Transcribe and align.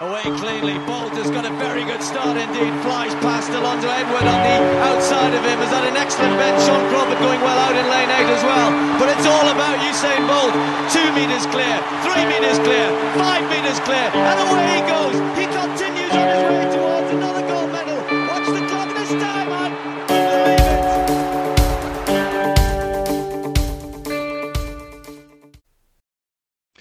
away 0.00 0.22
cleanly. 0.36 0.76
Bolt 0.84 1.12
has 1.16 1.30
got 1.30 1.46
a 1.46 1.52
very 1.56 1.84
good 1.84 2.02
start 2.02 2.36
indeed. 2.36 2.72
Flies 2.84 3.14
past 3.24 3.48
Alonso 3.50 3.88
Edward 3.88 4.26
on 4.28 4.40
the 4.44 4.56
outside 4.84 5.32
of 5.32 5.42
him. 5.44 5.58
Has 5.64 5.72
had 5.72 5.84
an 5.88 5.96
excellent 5.96 6.36
bend. 6.36 6.56
Sean 6.64 6.82
Crawford 6.92 7.18
going 7.18 7.40
well 7.40 7.58
out 7.58 7.72
in 7.72 7.86
lane 7.88 8.10
8 8.10 8.28
as 8.28 8.42
well. 8.44 8.70
But 9.00 9.08
it's 9.16 9.26
all 9.26 9.48
about 9.48 9.76
Usain 9.80 10.22
Bolt. 10.28 10.52
Two 10.92 11.08
metres 11.16 11.46
clear, 11.48 11.76
three 12.04 12.24
metres 12.28 12.58
clear, 12.60 12.86
five 13.16 13.44
metres 13.48 13.80
clear. 13.80 14.08
And 14.12 14.38
away 14.44 14.64
he 14.76 14.80
goes. 14.84 15.16
He 15.38 15.46
continues 15.48 16.12
on 16.12 16.28
his 16.28 16.42
way 16.44 16.65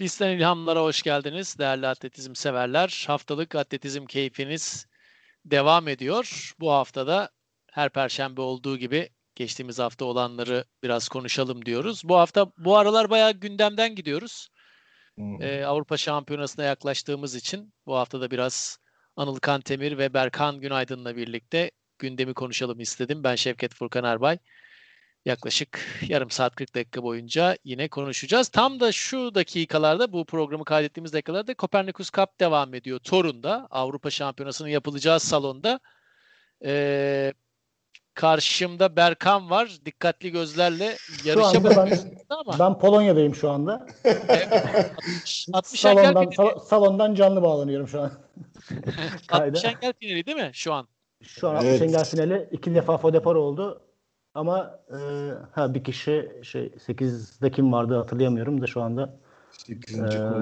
Pistten 0.05 0.29
ilhamlara 0.29 0.81
hoş 0.81 1.01
geldiniz 1.01 1.59
değerli 1.59 1.87
atletizm 1.87 2.35
severler. 2.35 3.05
Haftalık 3.07 3.55
atletizm 3.55 4.05
keyfiniz 4.05 4.87
devam 5.45 5.87
ediyor. 5.87 6.53
Bu 6.59 6.71
haftada 6.71 7.29
her 7.71 7.89
perşembe 7.89 8.41
olduğu 8.41 8.77
gibi 8.77 9.09
geçtiğimiz 9.35 9.79
hafta 9.79 10.05
olanları 10.05 10.65
biraz 10.83 11.09
konuşalım 11.09 11.65
diyoruz. 11.65 12.01
Bu 12.03 12.15
hafta 12.17 12.51
bu 12.57 12.77
aralar 12.77 13.09
bayağı 13.09 13.31
gündemden 13.31 13.95
gidiyoruz. 13.95 14.49
Ee, 15.41 15.63
Avrupa 15.63 15.97
Şampiyonası'na 15.97 16.65
yaklaştığımız 16.65 17.35
için 17.35 17.73
bu 17.85 17.95
hafta 17.95 18.21
da 18.21 18.31
biraz 18.31 18.77
Anıl 19.15 19.39
Kantemir 19.39 19.97
ve 19.97 20.13
Berkan 20.13 20.59
Günaydın'la 20.59 21.15
birlikte 21.15 21.71
gündemi 21.99 22.33
konuşalım 22.33 22.79
istedim. 22.79 23.23
Ben 23.23 23.35
Şevket 23.35 23.73
Furkan 23.75 24.03
Erbay. 24.03 24.37
Yaklaşık 25.25 25.79
yarım 26.07 26.29
saat 26.29 26.55
40 26.55 26.75
dakika 26.75 27.03
boyunca 27.03 27.57
yine 27.63 27.87
konuşacağız. 27.87 28.47
Tam 28.49 28.79
da 28.79 28.91
şu 28.91 29.35
dakikalarda 29.35 30.11
bu 30.13 30.25
programı 30.25 30.65
kaydettiğimiz 30.65 31.13
dakikalarda 31.13 31.55
Copernicus 31.55 32.11
Cup 32.11 32.39
devam 32.39 32.73
ediyor. 32.73 32.99
Torun'da 32.99 33.67
Avrupa 33.71 34.09
Şampiyonası'nın 34.09 34.69
yapılacağı 34.69 35.19
salonda. 35.19 35.79
Ee, 36.65 37.33
karşımda 38.13 38.95
Berkan 38.95 39.49
var. 39.49 39.71
Dikkatli 39.85 40.31
gözlerle 40.31 40.95
yarışa 41.23 41.47
anda 41.47 41.69
ben- 41.69 41.99
ama 42.29 42.59
Ben 42.59 42.79
Polonya'dayım 42.79 43.35
şu 43.35 43.49
anda. 43.49 43.87
60 45.53 45.79
salondan, 45.79 46.05
engel 46.05 46.31
finali, 46.31 46.35
sal- 46.35 46.59
salondan 46.59 47.15
canlı 47.15 47.41
bağlanıyorum 47.41 47.87
şu 47.87 48.01
an. 48.01 48.11
kayda. 49.27 49.45
60 49.57 49.65
engel 49.65 49.93
finali 49.99 50.25
değil 50.25 50.37
mi 50.37 50.49
şu 50.53 50.73
an? 50.73 50.87
Şu 51.21 51.49
an 51.49 51.55
Evet. 51.55 51.65
evet. 51.65 51.81
engel 51.81 52.05
finali 52.05 52.49
iki 52.51 52.75
defa 52.75 52.97
fodepar 52.97 53.35
oldu. 53.35 53.81
Ama 54.35 54.79
e, 54.89 54.97
ha 55.51 55.73
bir 55.73 55.83
kişi 55.83 56.31
şey 56.43 56.67
8'de 56.67 57.51
kim 57.51 57.71
vardı 57.71 57.95
hatırlayamıyorum 57.95 58.61
da 58.61 58.67
şu 58.67 58.81
anda 58.81 59.19
e, 59.69 59.73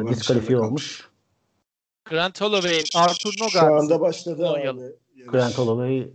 diskalifiye 0.09 0.59
olmuş. 0.59 1.09
Grant 2.05 2.41
Holloway, 2.41 2.83
Arthur 2.95 3.31
Şu 3.31 3.43
Nogar. 3.43 3.71
anda 3.71 4.01
başladı 4.01 4.49
abi. 4.49 4.81
Grant 5.27 5.57
Holloway 5.57 6.09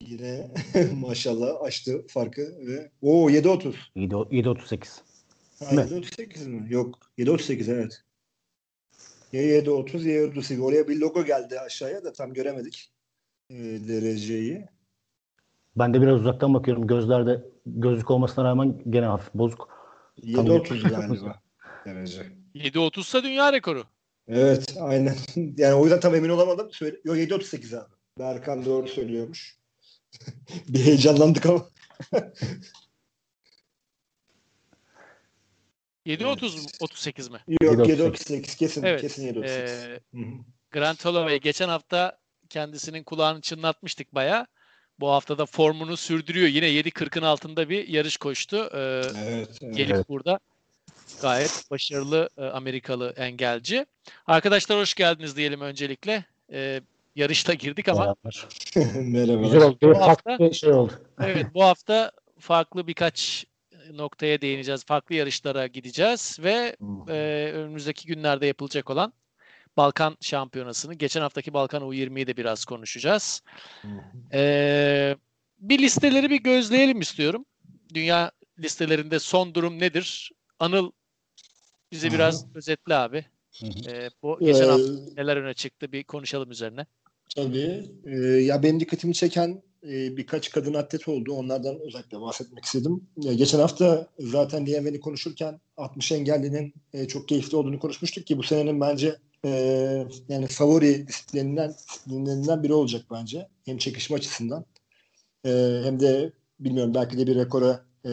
Yine 0.00 0.50
maşallah 1.00 1.62
açtı 1.62 2.06
farkı 2.08 2.42
ve 2.66 2.90
o 3.02 3.30
7.30. 3.30 3.74
7.38. 3.96 5.00
Ha, 5.64 5.74
Mi? 5.74 5.80
7.38 5.80 6.48
mi? 6.48 6.66
Yok 6.68 6.98
7.38 7.18 7.72
evet. 7.72 8.02
Ya 9.32 9.42
7.30 9.42 10.08
ya 10.08 10.22
7.38. 10.22 10.60
Oraya 10.60 10.88
bir 10.88 10.96
logo 10.96 11.24
geldi 11.24 11.60
aşağıya 11.60 12.04
da 12.04 12.12
tam 12.12 12.32
göremedik 12.32 12.92
e, 13.50 13.54
dereceyi. 13.88 14.66
Ben 15.76 15.94
de 15.94 16.02
biraz 16.02 16.20
uzaktan 16.20 16.54
bakıyorum. 16.54 16.86
Gözlerde 16.86 17.44
gözlük 17.66 18.10
olmasına 18.10 18.44
rağmen 18.44 18.82
gene 18.90 19.06
hafif 19.06 19.34
bozuk. 19.34 19.68
7.30 20.22 20.88
galiba 20.88 21.40
derece. 21.86 22.22
7.30 22.54 23.00
ise 23.00 23.22
dünya 23.22 23.52
rekoru. 23.52 23.84
Evet 24.28 24.76
aynen. 24.80 25.16
Yani 25.56 25.74
o 25.74 25.82
yüzden 25.82 26.00
tam 26.00 26.14
emin 26.14 26.28
olamadım. 26.28 26.68
Söyle 26.72 26.96
Yok 27.04 27.16
7.38 27.16 27.78
abi. 27.78 27.92
Berkan 28.18 28.64
doğru 28.64 28.88
söylüyormuş. 28.88 29.58
bir 30.68 30.84
heyecanlandık 30.84 31.46
ama. 31.46 31.68
7.30 36.06 36.62
mu? 36.62 36.68
38 36.80 37.28
mi? 37.28 37.38
Yok 37.62 37.86
7.38. 37.86 37.96
7.38 37.96 38.58
kesin 38.58 38.82
Evet. 38.82 39.00
kesin 39.00 39.34
7.38. 39.34 39.44
Ee, 39.46 40.00
Hı 40.14 40.18
hı. 40.18 40.24
Grant 40.70 41.04
Holloway 41.04 41.40
geçen 41.40 41.68
hafta 41.68 42.18
kendisinin 42.48 43.04
kulağını 43.04 43.40
çınlatmıştık 43.40 44.14
baya. 44.14 44.46
Bu 45.00 45.08
hafta 45.10 45.38
da 45.38 45.46
formunu 45.46 45.96
sürdürüyor. 45.96 46.48
Yine 46.48 46.66
7.40'ın 46.66 47.22
altında 47.22 47.68
bir 47.68 47.88
yarış 47.88 48.16
koştu. 48.16 48.70
Ee, 48.74 49.02
Evet. 49.26 49.60
gelip 49.60 49.94
Evet. 49.96 50.08
burada 50.08 50.38
gayet 51.22 51.64
başarılı 51.70 52.28
e, 52.38 52.44
Amerikalı 52.44 53.14
engelci. 53.16 53.86
Arkadaşlar 54.26 54.78
hoş 54.78 54.94
geldiniz 54.94 55.36
diyelim 55.36 55.60
öncelikle. 55.60 56.24
Ee, 56.52 56.80
yarışta 57.16 57.54
girdik 57.54 57.88
ama 57.88 58.00
Beraber. 58.24 58.46
Merhaba. 59.02 59.42
Güzel 59.42 59.62
oldu. 59.62 59.78
Bu 59.82 59.94
Farklı 59.94 60.30
hafta- 60.30 60.52
şey 60.52 60.72
oldu. 60.72 60.92
evet 61.24 61.46
bu 61.54 61.62
hafta 61.64 62.12
farklı 62.38 62.86
birkaç 62.86 63.44
noktaya 63.92 64.40
değineceğiz. 64.40 64.84
Farklı 64.84 65.14
yarışlara 65.14 65.66
gideceğiz 65.66 66.38
ve 66.42 66.76
e, 67.08 67.50
önümüzdeki 67.54 68.06
günlerde 68.06 68.46
yapılacak 68.46 68.90
olan 68.90 69.12
Balkan 69.76 70.16
Şampiyonası'nı, 70.20 70.94
geçen 70.94 71.20
haftaki 71.20 71.52
Balkan 71.52 71.82
U20'yi 71.82 72.26
de 72.26 72.36
biraz 72.36 72.64
konuşacağız. 72.64 73.42
Ee, 74.32 75.16
bir 75.58 75.78
listeleri 75.78 76.30
bir 76.30 76.42
gözleyelim 76.42 77.00
istiyorum. 77.00 77.44
Dünya 77.94 78.32
listelerinde 78.58 79.18
son 79.18 79.54
durum 79.54 79.80
nedir? 79.80 80.32
Anıl 80.58 80.90
bize 81.92 82.12
biraz 82.12 82.46
özetle 82.54 82.94
abi. 82.94 83.24
Ee, 83.62 84.10
bu 84.22 84.38
geçen 84.40 84.68
hafta 84.68 84.92
neler 85.16 85.36
öne 85.36 85.54
çıktı 85.54 85.92
bir 85.92 86.04
konuşalım 86.04 86.50
üzerine. 86.50 86.86
Tabii. 87.36 87.84
Ee, 88.06 88.16
ya 88.20 88.62
benim 88.62 88.80
dikkatimi 88.80 89.14
çeken 89.14 89.62
e, 89.82 90.16
birkaç 90.16 90.50
kadın 90.50 90.74
atlet 90.74 91.08
oldu. 91.08 91.32
Onlardan 91.32 91.80
özellikle 91.80 92.20
bahsetmek 92.20 92.64
istedim. 92.64 93.06
Ya, 93.16 93.32
geçen 93.32 93.58
hafta 93.58 94.08
zaten 94.18 94.66
DMV'ni 94.66 95.00
konuşurken 95.00 95.60
60 95.76 96.12
engellinin 96.12 96.74
e, 96.92 97.08
çok 97.08 97.28
keyifli 97.28 97.56
olduğunu 97.56 97.78
konuşmuştuk 97.78 98.26
ki 98.26 98.38
bu 98.38 98.42
senenin 98.42 98.80
bence 98.80 99.16
e, 99.44 99.50
yani 100.28 100.46
favori 100.46 101.08
disiplinlerinden, 101.08 101.74
disiplinlerinden 101.88 102.62
biri 102.62 102.74
olacak 102.74 103.02
bence. 103.10 103.48
Hem 103.64 103.78
çekişme 103.78 104.16
açısından 104.16 104.64
e, 105.46 105.80
hem 105.84 106.00
de 106.00 106.32
bilmiyorum 106.60 106.94
belki 106.94 107.18
de 107.18 107.26
bir 107.26 107.36
rekora 107.36 107.84
e, 108.04 108.10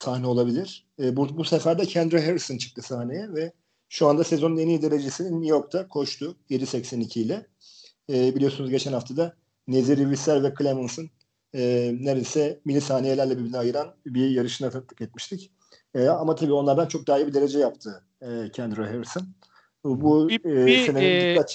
sahne 0.00 0.26
olabilir. 0.26 0.86
E, 1.02 1.16
bu, 1.16 1.38
bu 1.38 1.44
sefer 1.44 1.78
de 1.78 1.86
Kendra 1.86 2.26
Harrison 2.26 2.56
çıktı 2.56 2.82
sahneye 2.82 3.34
ve 3.34 3.52
şu 3.88 4.08
anda 4.08 4.24
sezonun 4.24 4.56
en 4.56 4.68
iyi 4.68 4.82
derecesini 4.82 5.32
New 5.32 5.48
York'ta 5.48 5.88
koştu 5.88 6.36
7.82 6.50 7.18
ile. 7.18 7.46
E, 8.10 8.34
biliyorsunuz 8.34 8.70
geçen 8.70 8.92
hafta 8.92 9.16
da 9.16 9.36
Nezeri 9.68 10.10
Visser 10.10 10.42
ve 10.42 10.54
Clemens'ın 10.58 11.10
e, 11.54 11.92
neredeyse 12.00 12.60
milisaniyelerle 12.64 13.38
birbirine 13.38 13.58
ayıran 13.58 13.94
bir 14.06 14.30
yarışına 14.30 14.70
tanıklık 14.70 15.00
etmiştik. 15.00 15.50
E, 15.94 16.08
ama 16.08 16.34
tabii 16.34 16.52
onlardan 16.52 16.86
çok 16.88 17.06
daha 17.06 17.18
iyi 17.18 17.26
bir 17.26 17.34
derece 17.34 17.58
yaptı 17.58 18.04
e, 18.22 18.50
Kendra 18.52 18.86
Harrison. 18.86 19.22
Bu, 19.84 20.28
Bir, 20.28 20.44
e, 20.44 20.66
bir, 20.66 20.94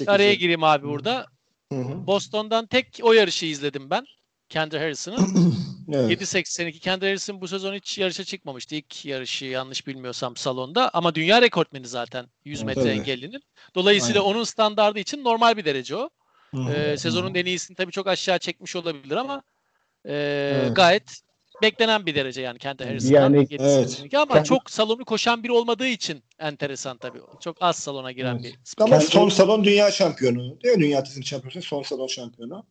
e, 0.07 0.11
araya 0.11 0.33
gireyim 0.33 0.63
abi 0.63 0.87
burada. 0.87 1.25
Hı 1.71 1.79
hı. 1.79 2.07
Boston'dan 2.07 2.65
tek 2.65 2.99
o 3.01 3.13
yarışı 3.13 3.45
izledim 3.45 3.89
ben. 3.89 4.05
Kendra 4.49 4.79
Harrison'ın. 4.79 5.19
Evet. 5.93 6.21
7.82 6.21 6.79
Kendra 6.79 7.05
Harrison 7.07 7.41
bu 7.41 7.47
sezon 7.47 7.73
hiç 7.73 7.97
yarışa 7.97 8.23
çıkmamıştı. 8.23 8.75
İlk 8.75 9.05
yarışı 9.05 9.45
yanlış 9.45 9.87
bilmiyorsam 9.87 10.35
salonda. 10.35 10.89
Ama 10.93 11.15
dünya 11.15 11.41
rekortmeni 11.41 11.87
zaten 11.87 12.25
100 12.45 12.63
metre 12.63 12.81
Tabii. 12.81 12.91
engellinin. 12.91 13.41
Dolayısıyla 13.75 14.21
Aynen. 14.21 14.33
onun 14.33 14.43
standardı 14.43 14.99
için 14.99 15.23
normal 15.23 15.57
bir 15.57 15.65
derece 15.65 15.95
o. 15.95 16.09
Hı 16.51 16.57
hı. 16.57 16.71
Ee, 16.71 16.97
sezonun 16.97 17.35
en 17.35 17.45
iyisini 17.45 17.75
tabii 17.75 17.91
çok 17.91 18.07
aşağı 18.07 18.39
çekmiş 18.39 18.75
olabilir 18.75 19.15
ama 19.15 19.43
e, 20.05 20.13
Evet. 20.53 20.75
gayet 20.75 21.21
beklenen 21.61 22.05
bir 22.05 22.15
derece 22.15 22.41
yani 22.41 22.57
Kendra 22.59 22.85
Harrison'dan. 22.85 23.21
Yani- 23.21 23.37
7.82 23.37 24.17
ama 24.17 24.33
Kendi- 24.33 24.47
çok 24.47 24.69
salonu 24.71 25.05
koşan 25.05 25.43
biri 25.43 25.51
olmadığı 25.51 25.87
için 25.87 26.23
enteresan 26.39 26.97
tabii. 26.97 27.19
Çok 27.41 27.57
az 27.59 27.75
salona 27.75 28.11
giren 28.11 28.35
Evet. 28.35 28.43
bir. 28.43 28.83
Ama 28.83 28.89
Kendi- 28.99 29.05
son 29.11 29.29
salon 29.29 29.63
dünya 29.63 29.91
şampiyonu. 29.91 30.61
Değil 30.63 30.75
mi? 30.77 30.83
Dünya 30.83 30.99
atletizm 30.99 31.23
şampiyonu. 31.23 31.61
Son 31.65 31.83
salon 31.83 32.07
şampiyonu. 32.07 32.65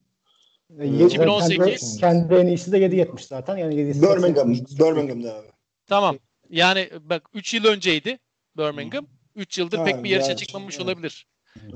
E, 0.80 0.86
2018. 1.04 2.00
Kendi, 2.00 2.28
kendi 2.28 2.34
en 2.34 2.46
iyisi 2.46 2.72
de 2.72 2.78
7.70 2.78 3.24
zaten. 3.26 3.56
Yani 3.56 3.74
7.80. 3.74 4.02
Birmingham. 4.16 4.54
Birmingham'da 4.54 5.34
abi. 5.34 5.46
Tamam. 5.86 6.18
Yani 6.50 6.90
bak 7.00 7.28
3 7.34 7.54
yıl 7.54 7.64
önceydi 7.64 8.18
Birmingham. 8.56 9.06
3 9.36 9.58
yıldır 9.58 9.78
Ha, 9.78 9.84
pek 9.84 10.04
bir 10.04 10.10
yarışa 10.10 10.28
yani, 10.28 10.38
çıkmamış 10.38 10.74
evet. 10.76 10.84
olabilir. 10.86 11.26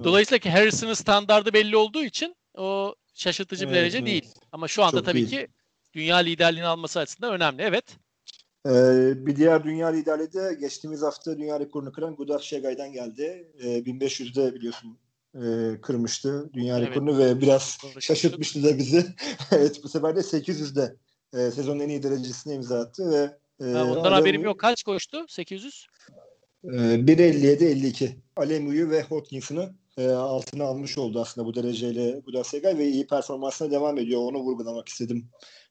Dolayısıyla 0.05 0.39
ki 0.39 0.51
Harrison'ın 0.51 0.95
standardı 0.95 1.53
belli 1.53 1.77
olduğu 1.77 2.05
için 2.05 2.37
o 2.59 2.95
şaşırtıcı 3.15 3.65
bir 3.67 3.73
Evet, 3.73 3.81
derece 3.83 3.99
evet. 3.99 4.07
değil. 4.07 4.25
Ama 4.53 4.69
şu 4.69 4.85
anda 4.85 4.97
Çok 4.97 5.05
tabii 5.07 5.15
değil. 5.31 5.31
ki 5.31 5.49
dünya 5.93 6.17
liderliğini 6.17 6.67
alması 6.67 7.01
açısından 7.01 7.33
önemli. 7.33 7.63
Evet. 7.63 7.85
Ee, 8.67 9.27
bir 9.27 9.37
diğer 9.37 9.65
dünya 9.65 9.89
liderliği 9.89 10.33
de 10.33 10.57
geçtiğimiz 10.61 11.03
hafta 11.03 11.39
dünya 11.39 11.61
rekorunu 11.61 11.93
kıran 11.93 12.17
Gudaf 12.17 12.43
Şegay'dan 12.43 12.93
geldi. 12.93 13.53
Ee, 13.59 13.67
1500'de 13.79 14.55
biliyorsun 14.55 14.99
e, 15.35 15.41
kırmıştı 15.81 16.51
dünya 16.53 16.79
Evet. 16.79 16.89
rekorunu 16.89 17.19
ve 17.19 17.41
biraz 17.41 17.77
Konuşmuştuk. 17.77 18.17
şaşırtmıştı 18.17 18.65
da 18.65 18.79
bizi. 18.79 19.07
evet 19.53 19.81
bu 19.85 19.89
sefer 19.89 20.17
de 20.17 20.21
800'de 20.21 20.97
e, 21.33 21.51
sezonun 21.51 21.81
en 21.81 21.89
iyi 21.89 22.03
derecesine 22.03 22.55
imza 22.55 22.81
attı 22.81 23.11
ve 23.11 23.39
e, 23.67 23.73
Ha, 23.73 23.85
ondan 23.85 24.03
Alemu- 24.03 24.15
haberim 24.15 24.43
yok. 24.43 24.61
Kaç 24.61 24.83
koştu? 24.83 25.25
800? 25.29 25.87
e, 26.65 26.69
1.57 26.69 27.65
52. 27.65 28.17
Alemu'yu 28.37 28.91
ve 28.91 29.03
Hodkinson'ı 29.03 29.75
e, 29.99 30.09
altına 30.09 30.65
almış 30.65 30.99
oldu 30.99 31.21
aslında 31.21 31.47
bu 31.47 31.55
dereceyle 31.55 32.23
bu 32.27 32.45
Segay 32.45 32.79
ve 32.79 32.89
iyi 32.89 33.07
performansına 33.07 33.71
devam 33.71 33.99
ediyor. 33.99 34.21
Onu 34.23 34.39
vurgulamak 34.39 34.89
istedim 34.89 35.29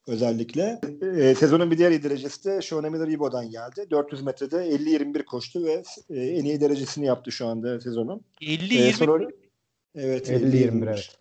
özellikle. 0.08 0.82
E, 1.18 1.36
sezonun 1.36 1.72
bir 1.72 1.78
diğer 1.78 1.92
iyi 1.92 2.04
derecesi 2.04 2.44
de 2.46 2.62
Sean 2.62 2.92
Miller 2.92 3.08
Ibo'dan 3.08 3.50
geldi. 3.50 3.88
400 3.92 4.22
metrede 4.22 4.56
50-21 4.56 5.24
koştu 5.26 5.66
ve 5.66 5.84
e, 6.10 6.20
en 6.22 6.46
iyi 6.46 6.62
derecesini 6.62 7.06
yaptı 7.06 7.32
şu 7.32 7.48
anda 7.48 7.82
sezonun. 7.82 8.22
50-20 8.42 8.74
E, 8.78 8.94
sonra, 8.94 9.28
evet 9.96 10.30
50-21 10.30 10.90
evet. 10.90 11.16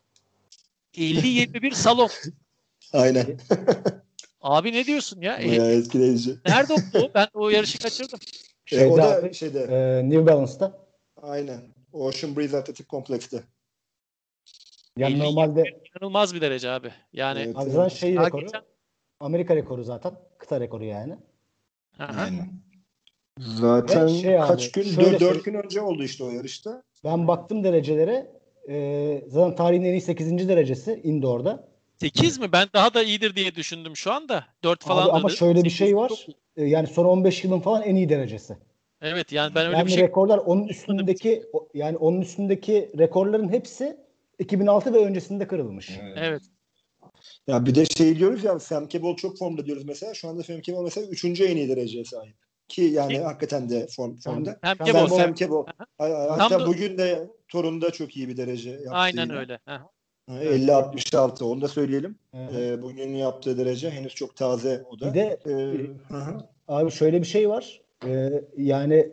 50-21 0.94 1.75
salon. 1.75 2.11
Aynen. 2.93 3.27
Abi 4.41 4.73
ne 4.73 4.85
diyorsun 4.87 5.21
ya? 5.21 5.38
Bayağı 5.38 5.71
etkileyici. 5.73 6.37
Nerede 6.47 6.73
o? 6.73 7.11
Ben 7.15 7.27
o 7.35 7.49
yarışı 7.50 7.79
kaçırdım. 7.82 8.19
Şeyde, 8.67 8.85
e, 8.85 8.88
o 8.88 8.97
da 8.97 9.32
şeyde. 9.32 9.61
E, 9.61 10.11
New 10.11 10.27
Balance'da. 10.27 10.79
Aynen. 11.23 11.61
Ocean 11.93 12.37
Breeze 12.37 12.56
Atletik 12.56 12.88
Kompleks'te. 12.88 13.43
Yani 14.96 15.19
normalde 15.19 15.64
inanılmaz 15.90 16.34
bir 16.34 16.40
derece 16.40 16.70
abi. 16.70 16.92
Yani 17.12 17.40
evet, 17.40 17.56
zaten 17.56 17.88
şey 17.88 18.14
rekoru. 18.14 18.46
Geçen... 18.46 18.62
Amerika 19.20 19.56
rekoru 19.56 19.84
zaten. 19.84 20.12
Kıta 20.38 20.60
rekoru 20.60 20.84
yani. 20.84 21.16
Aynen. 21.98 22.48
Zaten 23.38 24.06
şey 24.06 24.37
kaç 24.37 24.76
abi, 24.76 24.84
gün? 24.84 24.96
4, 24.96 25.20
4 25.20 25.44
gün 25.44 25.54
önce 25.54 25.81
oldu 25.81 26.02
işte 26.02 26.25
o 26.25 26.31
yarışta. 26.31 26.82
Ben 27.04 27.28
baktım 27.28 27.64
derecelere. 27.64 28.31
E, 28.69 29.25
zaten 29.28 29.56
tarihin 29.56 29.84
en 29.84 29.92
iyi 29.92 30.00
8. 30.00 30.48
derecesi 30.48 31.00
indoor'da. 31.04 31.69
8 31.96 32.38
mi? 32.38 32.52
Ben 32.52 32.69
daha 32.75 32.94
da 32.94 33.02
iyidir 33.02 33.36
diye 33.36 33.54
düşündüm 33.54 33.96
şu 33.96 34.12
anda. 34.12 34.44
4 34.64 34.84
falan 34.84 35.04
Abi, 35.04 35.10
Ama 35.10 35.28
şöyle 35.28 35.64
bir 35.64 35.70
şey 35.70 35.96
var. 35.96 36.08
Çok... 36.08 36.19
Yani 36.56 36.86
son 36.86 37.04
15 37.04 37.44
yılın 37.44 37.60
falan 37.60 37.82
en 37.82 37.96
iyi 37.96 38.08
derecesi. 38.08 38.56
Evet 39.02 39.32
yani 39.32 39.54
ben 39.54 39.66
öyle 39.66 39.76
yani 39.76 39.86
bir 39.86 39.93
şey 39.93 40.02
rekorlar 40.02 40.38
onun 40.38 40.69
üstündeki 40.69 41.43
yani 41.75 41.96
onun 41.96 42.20
üstündeki 42.20 42.90
rekorların 42.98 43.48
hepsi 43.48 43.96
2006 44.40 44.94
ve 44.94 44.98
öncesinde 44.98 45.46
kırılmış. 45.46 45.98
Evet. 46.02 46.14
evet. 46.16 46.42
Ya 47.46 47.66
bir 47.66 47.75
de 47.75 47.84
şey 47.84 48.19
diyoruz 48.19 48.44
ya 48.44 48.58
Sam 48.58 48.88
Kebol 48.88 49.16
çok 49.16 49.38
formda 49.38 49.66
diyoruz 49.66 49.84
mesela. 49.84 50.14
Şu 50.14 50.28
anda 50.28 50.42
Sam 50.42 50.60
Kebol 50.60 50.84
mesela 50.84 51.06
3. 51.06 51.25
en 51.25 51.56
iyi 51.56 51.69
dereceye 51.69 52.04
sahip. 52.04 52.37
Ki 52.69 52.82
yani 52.82 53.12
Kim? 53.12 53.22
hakikaten 53.22 53.70
de 53.70 53.87
form, 53.87 54.16
formda. 54.16 54.58
Sam 54.64 54.76
Kebol. 54.87 55.06
Sam 55.06 55.34
Kebol. 55.34 55.66
Hatta 55.98 56.66
bugün 56.66 56.98
de 56.98 57.31
Torun'da 57.48 57.90
çok 57.90 58.16
iyi 58.16 58.28
bir 58.28 58.37
derece 58.37 58.70
yaptı. 58.70 58.90
Aynen 58.90 59.22
yine. 59.22 59.37
öyle. 59.37 59.60
50-66 60.28 61.44
onu 61.44 61.60
da 61.60 61.69
söyleyelim. 61.69 62.19
Ee, 62.34 62.82
bugün 62.82 63.08
yaptığı 63.08 63.58
derece 63.58 63.90
henüz 63.90 64.14
çok 64.14 64.36
taze 64.36 64.82
o 64.90 65.00
da. 65.00 65.08
Bir 65.08 65.14
de 65.14 65.38
ee, 65.46 65.86
abi 66.69 66.90
şöyle 66.90 67.20
bir 67.20 67.26
şey 67.26 67.48
var. 67.48 67.81
Ee, 68.06 68.31
yani 68.56 69.10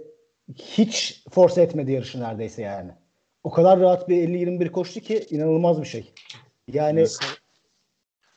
hiç 0.55 1.23
force 1.31 1.61
etmedi 1.61 1.91
yarışı 1.91 2.19
neredeyse 2.19 2.61
yani. 2.61 2.91
O 3.43 3.51
kadar 3.51 3.79
rahat 3.79 4.09
bir 4.09 4.27
50-21 4.27 4.71
koştu 4.71 4.99
ki 4.99 5.25
inanılmaz 5.29 5.81
bir 5.81 5.87
şey. 5.87 6.13
Yani 6.67 7.05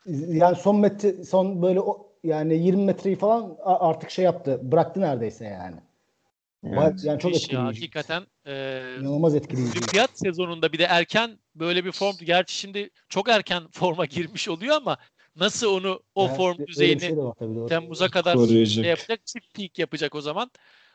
yani 0.07 0.57
son 0.57 0.77
metre 0.77 1.25
son 1.25 1.63
böyle 1.63 1.81
o, 1.81 2.13
yani 2.25 2.59
20 2.59 2.85
metreyi 2.85 3.17
falan 3.17 3.57
artık 3.65 4.11
şey 4.11 4.25
yaptı. 4.25 4.61
Bıraktı 4.63 5.01
neredeyse 5.01 5.45
yani. 5.45 5.77
Evet. 6.65 7.05
Yani 7.05 7.19
çok 7.19 7.35
etkileyici. 7.35 7.55
Ya, 7.55 7.65
hakikaten 7.65 8.27
e, 8.47 8.83
inanılmaz 9.01 9.35
etkileyici. 9.35 9.79
Olimpiyat 9.79 10.11
sezonunda 10.15 10.73
bir 10.73 10.79
de 10.79 10.85
erken 10.85 11.39
böyle 11.55 11.85
bir 11.85 11.93
form 11.93 12.17
gerçi 12.17 12.55
şimdi 12.55 12.91
çok 13.09 13.29
erken 13.29 13.63
forma 13.73 14.05
girmiş 14.05 14.49
oluyor 14.49 14.77
ama 14.77 14.99
nasıl 15.37 15.67
onu 15.75 16.03
o 16.15 16.27
yani, 16.27 16.37
form 16.37 16.67
düzeyini 16.67 17.01
şey 17.01 17.17
Temmuz'a 17.69 18.09
kadar 18.09 18.47
şey 18.67 18.85
yapacak 18.85 19.27
çift 19.27 19.55
peak 19.55 19.79
yapacak 19.79 20.15
o 20.15 20.21
zaman. 20.21 20.51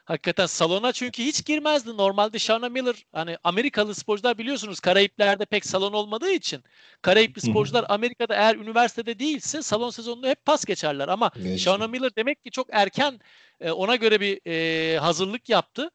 Hakikaten 0.06 0.46
salona 0.46 0.92
çünkü 0.92 1.24
hiç 1.24 1.46
girmezdi. 1.46 1.98
Normalde 1.98 2.40
Shauna 2.40 2.70
Miller 2.70 3.06
hani 3.14 3.38
Amerikalı 3.44 3.96
sporcular 3.96 4.38
biliyorsunuz 4.38 4.80
Karayipler'de 4.80 5.46
pek 5.46 5.66
salon 5.66 5.94
olmadığı 5.94 6.32
için 6.32 6.64
Karayipli 7.02 7.42
sporcular 7.42 7.86
Amerika'da 7.90 8.36
eğer 8.36 8.56
üniversitede 8.56 9.20
değilse 9.20 9.62
salon 9.62 9.90
sezonunda 9.90 10.30
hep 10.30 10.46
pas 10.46 10.66
geçerler 10.66 11.08
ama 11.08 11.32
evet. 11.42 11.60
Shauna 11.60 11.88
Miller 11.88 12.16
demek 12.16 12.44
ki 12.44 12.52
çok 12.52 12.68
erken 12.72 13.20
e, 13.60 13.72
ona 13.72 13.96
göre 13.96 14.22
bir 14.22 14.40
e, 14.48 14.98
hazırlık 15.00 15.50
yaptı. 15.50 15.92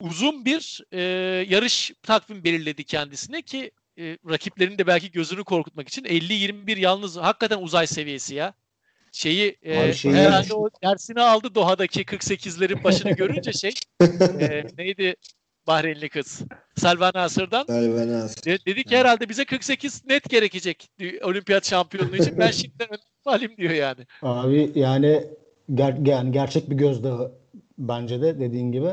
Uzun 0.00 0.44
bir 0.44 0.80
e, 0.92 1.00
yarış 1.48 1.92
takvim 2.02 2.44
belirledi 2.44 2.84
kendisine 2.84 3.42
ki 3.42 3.70
e, 3.98 4.18
rakiplerin 4.28 4.78
de 4.78 4.86
belki 4.86 5.10
gözünü 5.10 5.44
korkutmak 5.44 5.88
için 5.88 6.04
50-21 6.04 6.78
yalnız 6.78 7.16
hakikaten 7.16 7.58
uzay 7.58 7.86
seviyesi 7.86 8.34
ya 8.34 8.54
şeyi 9.12 9.56
e, 9.62 9.92
şey 9.92 10.12
herhalde 10.12 10.54
o 10.54 10.70
dersini 10.84 11.20
aldı 11.20 11.54
Doha'daki 11.54 12.02
48'lerin 12.02 12.84
başını 12.84 13.12
görünce 13.12 13.52
şey 13.52 13.72
e, 14.40 14.64
neydi 14.78 15.14
Bahreynli 15.66 16.08
kız 16.08 16.42
Selva 16.76 17.10
Nasır'dan 17.14 17.64
Selva 17.66 18.08
Nasır. 18.08 18.44
De, 18.44 18.58
dedi 18.66 18.84
ki 18.84 18.96
herhalde 18.96 19.28
bize 19.28 19.44
48 19.44 20.06
net 20.06 20.30
gerekecek 20.30 20.90
olimpiyat 21.22 21.66
şampiyonluğu 21.68 22.16
için 22.16 22.38
ben 22.38 22.50
şimdiden 22.50 22.88
alayım 23.24 23.56
diyor 23.56 23.74
yani. 23.74 24.06
Abi 24.22 24.72
yani, 24.74 25.24
ger, 25.74 25.96
yani 26.06 26.32
gerçek 26.32 26.70
bir 26.70 26.76
gözdağı 26.76 27.32
bence 27.78 28.22
de 28.22 28.40
dediğin 28.40 28.72
gibi. 28.72 28.90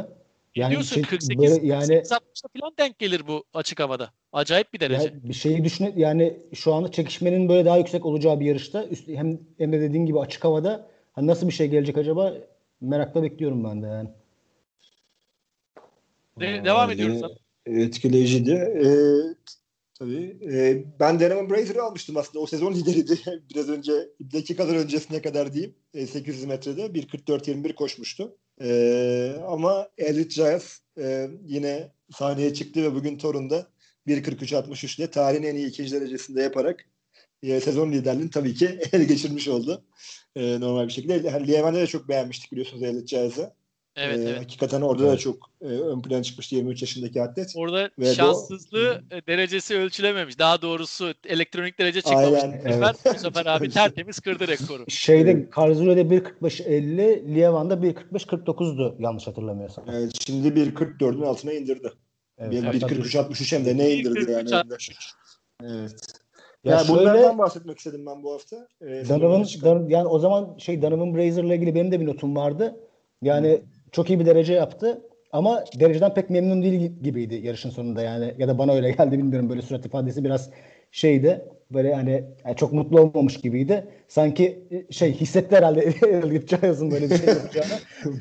Yani 0.58 0.72
diyorsun 0.72 0.96
şey, 0.96 1.04
48 1.04 1.40
böyle 1.40 1.68
yani 1.68 1.94
60'ta 1.94 2.20
falan 2.60 2.74
denk 2.80 3.00
gelir 3.00 3.28
bu 3.28 3.44
açık 3.54 3.80
havada. 3.80 4.12
Acayip 4.34 4.74
bir 4.74 4.80
derece. 4.80 5.04
Yani 5.04 5.24
bir 5.24 5.34
şeyi 5.34 5.64
düşün 5.64 5.94
yani 5.96 6.40
şu 6.54 6.74
anda 6.74 6.92
çekişmenin 6.92 7.50
böyle 7.50 7.66
daha 7.66 7.78
yüksek 7.78 8.06
olacağı 8.06 8.40
bir 8.40 8.46
yarışta 8.46 8.86
üst, 8.86 9.08
hem, 9.08 9.40
hem 9.58 9.74
de 9.74 9.82
dediğin 9.82 10.06
gibi 10.06 10.20
açık 10.20 10.44
havada 10.44 10.88
hani 11.12 11.28
nasıl 11.28 11.48
bir 11.48 11.54
şey 11.54 11.68
gelecek 11.68 11.98
acaba 11.98 12.34
merakla 12.82 13.24
bekliyorum 13.24 13.64
ben 13.64 13.84
de 13.84 13.88
yani. 13.88 14.10
De, 16.40 16.66
devam 16.66 16.92
ediyoruz. 16.92 17.22
Etkileyiciydi. 17.66 18.52
Ee, 18.52 18.88
tabii. 20.00 20.38
Ee, 20.52 20.84
ben 21.00 21.20
Denham 21.20 21.50
Brazer'ı 21.50 21.84
almıştım 21.84 22.18
aslında. 22.18 22.40
O 22.40 22.46
sezon 22.46 22.74
lideriydi. 22.74 23.20
Biraz 23.54 23.70
önce 23.70 23.92
dakikalar 24.34 24.76
öncesine 24.76 25.22
kadar 25.22 25.54
diyeyim. 25.54 25.76
800 25.94 26.46
metrede 26.46 26.86
1.44-21 26.86 27.74
koşmuştu. 27.74 28.38
Ee, 28.62 29.36
ama 29.48 29.90
Elliot 29.98 30.32
Giles 30.32 30.80
e, 31.00 31.28
yine 31.46 31.92
sahneye 32.12 32.54
çıktı 32.54 32.84
ve 32.84 32.96
bugün 32.96 33.18
Torun'da 33.18 33.68
1.43-63 34.08 35.00
ile 35.00 35.12
tarihin 35.12 35.44
en 35.44 35.56
iyi 35.56 35.68
ikinci 35.68 35.92
derecesinde 35.92 36.42
yaparak 36.42 36.86
e, 37.44 37.60
sezon 37.60 37.92
liderliğini 37.92 38.30
tabii 38.30 38.54
ki 38.56 38.80
ele 38.94 39.04
geçirmiş 39.04 39.48
oldu. 39.48 39.86
E, 40.36 40.60
normal 40.60 40.88
bir 40.88 40.94
şekilde. 40.94 41.14
Yani 41.14 41.48
Lieven'de 41.48 41.80
de 41.80 41.88
çok 41.88 42.10
beğenmiştik 42.10 42.52
biliyorsunuz 42.52 42.84
Elliot 42.84 43.08
Giles'ı. 43.08 43.54
Evet, 43.98 44.20
ee, 44.20 44.22
evet. 44.22 44.40
Hakikaten 44.40 44.82
orada 44.82 45.04
evet. 45.04 45.14
da 45.14 45.18
çok 45.18 45.50
e, 45.62 45.66
ön 45.66 46.02
plan 46.02 46.22
çıkmıştı 46.22 46.56
23 46.56 46.82
yaşındaki 46.82 47.22
atlet. 47.22 47.54
Orada 47.56 47.90
Ve 48.00 48.14
şanssızlığı 48.14 49.02
o... 49.12 49.16
E, 49.16 49.26
derecesi 49.28 49.78
ölçülememiş. 49.78 50.40
Daha 50.40 50.62
doğrusu 50.62 51.14
elektronik 51.28 51.80
derece 51.80 52.02
çıkmamış. 52.02 52.44
Aynen, 52.44 52.60
bu, 52.60 52.74
sefer, 52.74 52.96
evet. 53.06 53.16
bu 53.16 53.20
sefer 53.20 53.46
abi 53.46 53.70
tertemiz 53.70 54.20
kırdı 54.20 54.48
rekoru. 54.48 54.86
Şeyde 54.90 55.50
Karlsruhe'de 55.50 56.02
1.45-50, 56.02 57.36
Lieven'da 57.36 57.74
1.45-49'du 57.74 58.96
yanlış 59.00 59.28
hatırlamıyorsam. 59.28 59.86
Evet, 59.92 60.12
şimdi 60.26 60.48
1.44'ün 60.48 61.22
altına 61.22 61.54
indirdi. 61.54 61.92
Evet, 62.38 62.54
1.43-63 62.64 63.56
hem 63.56 63.66
de 63.66 63.78
ne 63.78 63.92
indirdi 63.92 64.32
yani. 64.32 64.50
Evet. 65.64 65.94
Ya 66.64 66.76
yani 66.76 66.88
şöyle, 66.88 67.02
bunlardan 67.02 67.38
bahsetmek 67.38 67.78
istedim 67.78 68.06
ben 68.06 68.24
bu 68.24 68.34
hafta. 68.34 68.68
Ee, 68.82 69.10
Donovan, 69.10 69.46
yani 69.90 70.08
o 70.08 70.20
zaman 70.20 70.58
şey 70.58 70.82
Donovan 70.82 71.16
Brazer'la 71.16 71.56
ilgili 71.56 71.76
benim 71.76 71.92
de 71.92 72.00
bir 72.00 72.06
notum 72.06 72.36
vardı. 72.36 72.80
Yani 73.22 73.58
hmm 73.58 73.77
çok 73.92 74.10
iyi 74.10 74.20
bir 74.20 74.26
derece 74.26 74.54
yaptı. 74.54 75.02
Ama 75.32 75.66
dereceden 75.80 76.14
pek 76.14 76.30
memnun 76.30 76.64
değil 76.64 76.92
gibiydi 77.04 77.36
yarışın 77.36 77.70
sonunda 77.70 78.02
yani. 78.02 78.36
Ya 78.38 78.48
da 78.48 78.58
bana 78.58 78.74
öyle 78.74 78.92
geldi 78.98 79.12
bilmiyorum. 79.12 79.50
Böyle 79.50 79.62
surat 79.62 79.86
ifadesi 79.86 80.24
biraz 80.24 80.50
şeydi. 80.92 81.46
Böyle 81.72 81.96
hani 81.96 82.24
yani 82.46 82.56
çok 82.56 82.74
mutlu 82.74 83.02
olmamış 83.02 83.38
gibiydi. 83.38 83.88
Sanki 84.08 84.60
e, 84.72 84.94
şey 84.94 85.14
hissetti 85.14 85.56
herhalde 85.56 85.80
Giles 86.22 86.82
böyle 86.82 87.10
bir 87.10 87.18
şey 87.18 87.28
yapacağını. 87.28 87.80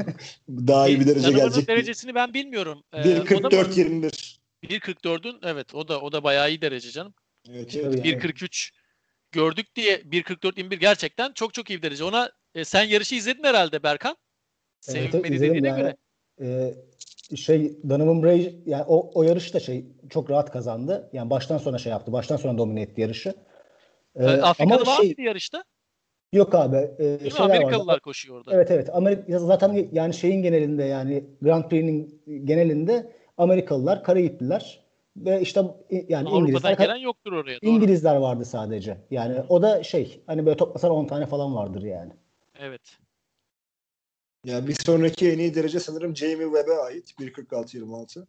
Daha 0.48 0.88
iyi 0.88 1.00
bir 1.00 1.06
derece 1.06 1.30
gelecek. 1.30 1.68
derecesini 1.68 2.14
ben 2.14 2.34
bilmiyorum. 2.34 2.82
1.44-21. 2.92 4.36
Ee, 4.62 4.66
1.44'ün 4.66 5.38
evet 5.44 5.74
o 5.74 5.88
da 5.88 6.00
o 6.00 6.12
da 6.12 6.24
bayağı 6.24 6.50
iyi 6.50 6.62
derece 6.62 6.90
canım. 6.90 7.14
Evet, 7.50 7.76
evet. 7.76 8.04
1.43 8.04 8.70
gördük 9.32 9.74
diye 9.74 9.96
1.44-21 9.96 10.74
gerçekten 10.74 11.32
çok 11.32 11.54
çok 11.54 11.70
iyi 11.70 11.78
bir 11.78 11.82
derece. 11.82 12.04
Ona 12.04 12.30
e, 12.54 12.64
sen 12.64 12.84
yarışı 12.84 13.14
izledin 13.14 13.44
herhalde 13.44 13.82
Berkan. 13.82 14.16
Sevinmedi 14.80 15.16
evet, 15.16 15.40
dediğine 15.40 15.68
yani, 15.68 15.80
göre. 15.80 15.96
E, 16.40 16.74
şey 17.36 17.72
Donovan 17.88 18.22
Bray 18.22 18.54
yani 18.66 18.84
o, 18.88 19.10
o 19.14 19.22
yarış 19.22 19.54
da 19.54 19.60
şey 19.60 19.86
çok 20.10 20.30
rahat 20.30 20.52
kazandı. 20.52 21.10
Yani 21.12 21.30
baştan 21.30 21.58
sona 21.58 21.78
şey 21.78 21.92
yaptı. 21.92 22.12
Baştan 22.12 22.36
sona 22.36 22.58
domine 22.58 22.82
etti 22.82 23.00
yarışı. 23.00 23.34
E, 24.16 24.26
Afrikalı 24.26 24.86
var 24.86 24.96
şey, 24.96 25.06
mıydı 25.06 25.22
yarışta? 25.22 25.64
Yok 26.32 26.54
abi. 26.54 26.76
E, 26.76 27.18
Amerikalılar 27.38 27.92
vardı. 27.92 28.00
koşuyor 28.00 28.38
orada. 28.38 28.54
Evet 28.54 28.70
evet. 28.70 28.88
Amerika 28.92 29.38
zaten 29.38 29.88
yani 29.92 30.14
şeyin 30.14 30.42
genelinde 30.42 30.84
yani 30.84 31.24
Grand 31.42 31.64
Prix'nin 31.64 32.22
genelinde 32.44 33.12
Amerikalılar, 33.38 34.04
Karayipliler 34.04 34.86
ve 35.16 35.40
işte 35.40 35.60
yani 35.90 36.28
Avrupa'dan 36.28 36.40
İngilizler 36.40 36.72
gelen 36.72 36.96
yoktur 36.96 37.32
oraya. 37.32 37.60
Doğru. 37.62 37.70
İngilizler 37.70 38.16
vardı 38.16 38.44
sadece. 38.44 38.98
Yani 39.10 39.42
o 39.48 39.62
da 39.62 39.82
şey 39.82 40.20
hani 40.26 40.46
böyle 40.46 40.56
toplasan 40.56 40.90
10 40.90 41.06
tane 41.06 41.26
falan 41.26 41.54
vardır 41.54 41.82
yani. 41.82 42.12
Evet. 42.60 42.98
Yani 44.46 44.68
bir 44.68 44.74
sonraki 44.74 45.30
en 45.32 45.38
iyi 45.38 45.54
derece 45.54 45.80
sanırım 45.80 46.16
Jamie 46.16 46.44
Webb'e 46.46 46.72
ait 46.78 47.10
1.46-26. 47.20 48.26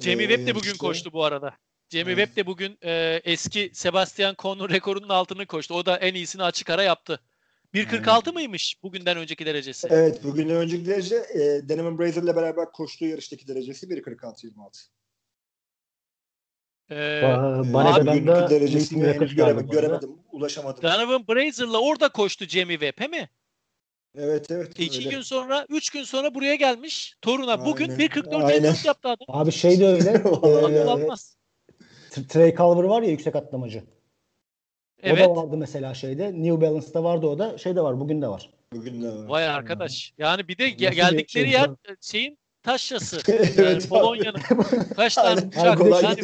Jamie 0.00 0.24
Ee, 0.24 0.28
Webb 0.28 0.46
de 0.46 0.54
bugün 0.54 0.66
işte- 0.72 0.78
koştu 0.78 1.12
bu 1.12 1.24
arada. 1.24 1.54
Jamie 1.90 2.12
Evet. 2.14 2.26
Webb 2.26 2.36
de 2.36 2.46
bugün 2.46 2.78
e, 2.84 3.20
eski 3.24 3.70
Sebastian 3.74 4.34
Cohn'un 4.38 4.68
rekorunun 4.68 5.08
altını 5.08 5.46
koştu. 5.46 5.74
O 5.74 5.86
da 5.86 5.96
en 5.96 6.14
iyisini 6.14 6.42
açık 6.42 6.70
ara 6.70 6.82
yaptı. 6.82 7.20
1.46 7.74 8.32
mıymış 8.32 8.82
bugünden 8.82 9.16
önceki 9.16 9.46
derecesi? 9.46 9.88
Evet 9.90 10.24
bugün 10.24 10.48
önceki 10.48 10.86
derece 10.86 11.16
e, 11.16 11.68
Deneman 11.68 11.98
Brazier 11.98 12.22
ile 12.22 12.36
beraber 12.36 12.72
koştuğu 12.72 13.06
yarıştaki 13.06 13.48
derecesi 13.48 13.86
1.46-26. 13.86 14.88
Ee, 16.90 16.94
Ba- 16.94 17.70
Ee, 17.70 17.72
Banega'dan 17.72 18.06
bugünkü 18.06 18.26
da 18.26 18.50
derecesini 18.50 18.98
meeting 19.02 19.20
henüz 19.20 19.30
record 19.30 19.36
göreme- 19.46 19.52
galiba 19.52 19.68
bu 19.72 19.72
arada. 19.78 19.86
göremedim. 19.86 20.10
Ulaşamadım. 20.32 20.82
Donovan 20.82 21.28
Brazier'la 21.28 21.80
orada 21.80 22.08
koştu 22.08 22.44
Jamie 22.44 22.78
Webb 22.78 23.00
he 23.04 23.08
mi? 23.08 23.28
Evet 24.18 24.50
evet. 24.50 24.80
İki 24.80 24.98
öyle. 24.98 25.10
gün 25.10 25.20
sonra, 25.20 25.66
üç 25.68 25.90
gün 25.90 26.02
sonra 26.02 26.34
buraya 26.34 26.54
gelmiş. 26.54 27.14
Toruna 27.22 27.64
bugün 27.64 27.90
Aynen, 27.90 28.08
1.44 28.08 28.44
aynen. 28.44 28.58
54 28.58 28.84
yaptı 28.84 29.08
adam. 29.08 29.26
Abi 29.28 29.52
şey 29.52 29.80
de 29.80 29.86
öyle. 29.86 30.10
E, 30.78 30.80
almaz. 30.84 31.36
T- 32.10 32.26
Trey 32.26 32.54
Culver 32.54 32.84
var 32.84 33.02
ya 33.02 33.10
yüksek 33.10 33.36
atlamacı. 33.36 33.82
Evet. 35.02 35.26
O 35.26 35.36
da 35.36 35.40
vardı 35.40 35.56
mesela 35.56 35.94
şeyde. 35.94 36.42
New 36.42 36.60
Balance'da 36.60 37.04
vardı 37.04 37.26
o 37.26 37.38
da. 37.38 37.58
Şey 37.58 37.76
de 37.76 37.80
var 37.80 38.00
bugün 38.00 38.22
de 38.22 38.28
var. 38.28 38.50
Bugün 38.72 39.02
de 39.02 39.08
var. 39.08 39.28
Vay 39.28 39.48
arkadaş. 39.48 40.12
Yani 40.18 40.48
bir 40.48 40.58
de 40.58 40.64
Nasıl 40.64 40.76
ge- 40.76 40.90
bir 40.90 40.96
geldikleri 40.96 41.44
şey 41.44 41.50
yer 41.50 41.70
bu? 41.70 41.72
e, 41.72 41.96
şeyin 42.00 42.38
taşrası. 42.62 43.20
Evet 43.28 43.58
yani. 43.58 43.88
Polonya'nın 43.88 44.40
kaç 44.96 45.14
tane 45.14 45.40
uçak. 45.40 45.78
Kolay 45.78 46.04
Yani 46.04 46.16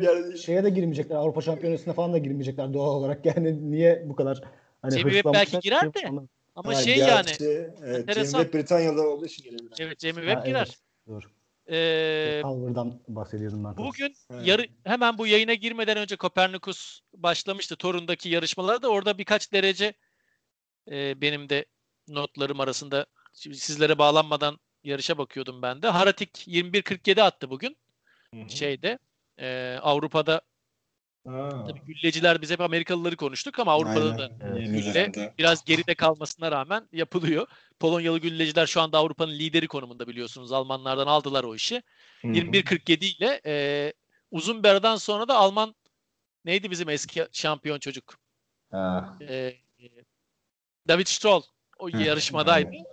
bir 0.00 0.04
yer 0.04 0.24
değil. 0.24 0.36
Şeye 0.36 0.64
de 0.64 0.70
girmeyecekler. 0.70 1.16
Avrupa 1.16 1.40
Şampiyonası'na 1.40 1.94
falan 1.94 2.12
da 2.12 2.18
girmeyecekler 2.18 2.74
doğal 2.74 2.94
olarak. 2.94 3.26
Yani 3.26 3.70
niye 3.70 4.04
bu 4.06 4.16
kadar 4.16 4.40
hani 4.82 4.94
hırslanmışlar? 4.94 5.34
belki 5.34 5.60
girer 5.60 5.94
de. 5.94 5.98
Anlamadım. 5.98 6.28
Ama 6.56 6.74
Ha, 6.74 6.74
şey 6.82 6.98
yani. 6.98 7.30
Evet, 7.40 7.78
enteresan. 7.82 8.40
Webb 8.42 8.54
Britanyalı 8.54 9.10
olduğu 9.10 9.26
için 9.26 9.42
gelebilir. 9.42 9.72
Evet 9.78 10.00
Jamie 10.00 10.14
Ha, 10.24 10.30
Webb 10.30 10.36
evet. 10.38 10.46
girer. 10.46 10.76
Dur. 11.08 11.22
Ee, 11.70 12.40
Culver'dan 12.42 13.00
bahsediyordum 13.08 13.64
ben. 13.64 13.76
bugün 13.76 14.14
Evet. 14.30 14.46
yarı, 14.46 14.66
hemen 14.84 15.18
bu 15.18 15.26
yayına 15.26 15.54
girmeden 15.54 15.96
önce 15.96 16.16
Kopernikus 16.16 17.00
başlamıştı 17.14 17.76
Torun'daki 17.76 18.28
yarışmalara 18.28 18.82
da 18.82 18.88
orada 18.88 19.18
birkaç 19.18 19.52
derece 19.52 19.92
e, 20.90 21.20
benim 21.20 21.48
de 21.48 21.64
notlarım 22.08 22.60
arasında 22.60 23.06
şimdi 23.34 23.56
sizlere 23.56 23.98
bağlanmadan 23.98 24.58
yarışa 24.84 25.18
bakıyordum 25.18 25.62
ben 25.62 25.82
de. 25.82 25.88
Haratik 25.88 26.48
21.47 26.48 27.22
attı 27.22 27.50
bugün 27.50 27.76
Hı 28.34 28.40
hı. 28.40 28.50
şeyde. 28.50 28.98
e, 29.40 29.78
Avrupa'da 29.82 30.40
Ha. 31.26 31.64
tabii 31.68 31.80
gülleciler 31.80 32.42
biz 32.42 32.50
hep 32.50 32.60
Amerikalıları 32.60 33.16
konuştuk 33.16 33.58
ama 33.58 33.72
Avrupa'da 33.72 34.04
Aynen. 34.04 34.18
da 34.18 34.30
Evet. 34.40 34.66
Gülle 34.66 35.34
biraz 35.38 35.64
geride 35.64 35.94
kalmasına 35.94 36.52
rağmen 36.52 36.88
yapılıyor. 36.92 37.46
Polonyalı 37.80 38.18
gülleciler 38.18 38.66
şu 38.66 38.80
anda 38.80 38.98
Avrupa'nın 38.98 39.32
lideri 39.32 39.68
konumunda 39.68 40.08
biliyorsunuz. 40.08 40.52
Almanlardan 40.52 41.06
aldılar 41.06 41.44
o 41.44 41.54
işi. 41.54 41.82
Hı 42.22 42.28
hı. 42.28 42.32
21.47 42.32 43.04
ile 43.04 43.40
e, 43.46 43.92
uzun 44.30 44.62
bir 44.62 44.68
aradan 44.68 44.96
sonra 44.96 45.28
da 45.28 45.36
Alman 45.36 45.74
neydi 46.44 46.70
bizim 46.70 46.88
eski 46.88 47.26
şampiyon 47.32 47.78
çocuk? 47.78 48.18
Ha. 48.70 49.18
E, 49.20 49.34
e, 49.34 49.54
David 50.88 51.06
Stroll 51.06 51.42
o 51.78 51.90
Hı, 51.90 52.02
yarışmadaydı. 52.02 52.68
aynen. 52.68 52.84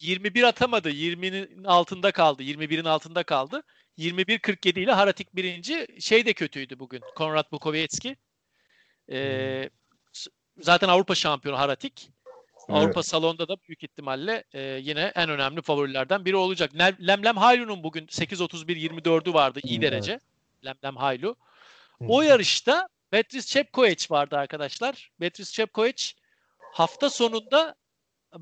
21 0.00 0.42
atamadı. 0.42 0.90
20'nin 0.90 1.64
altında 1.64 2.12
kaldı. 2.12 2.42
21'in 2.42 2.84
altında 2.84 3.22
kaldı. 3.22 3.62
21.47 4.02 4.80
ile 4.80 4.92
Haratik 4.92 5.36
birinci. 5.36 5.86
Şey 6.00 6.26
de 6.26 6.32
kötüydü 6.32 6.78
bugün. 6.78 7.02
Konrad 7.16 7.52
Bukowiecki. 7.52 8.16
E, 9.12 9.70
s- 10.12 10.30
zaten 10.60 10.88
Avrupa 10.88 11.14
şampiyonu 11.14 11.58
Haratik. 11.58 12.10
Avrupa 12.68 13.02
salonda 13.02 13.48
da 13.48 13.56
büyük 13.68 13.82
ihtimalle 13.82 14.44
e, 14.52 14.60
yine 14.62 15.12
en 15.14 15.30
önemli 15.30 15.62
favorilerden 15.62 16.24
biri 16.24 16.36
olacak. 16.36 16.70
Lemlem 17.06 17.36
Haylu'nun 17.36 17.82
bugün 17.82 18.06
8.31-24'ü 18.06 19.34
vardı 19.34 19.60
iyi 19.62 19.78
Hı, 19.78 19.82
derece. 19.82 20.20
Lemlem 20.64 20.96
Haylu. 20.96 21.36
O 22.00 22.22
yarışta 22.22 22.88
Beatrice 23.12 23.46
Çepkoeç 23.46 24.10
vardı 24.10 24.36
arkadaşlar. 24.36 25.10
Beatrice 25.20 25.50
Çepkoeç 25.52 26.14
hafta 26.72 27.10
sonunda 27.10 27.74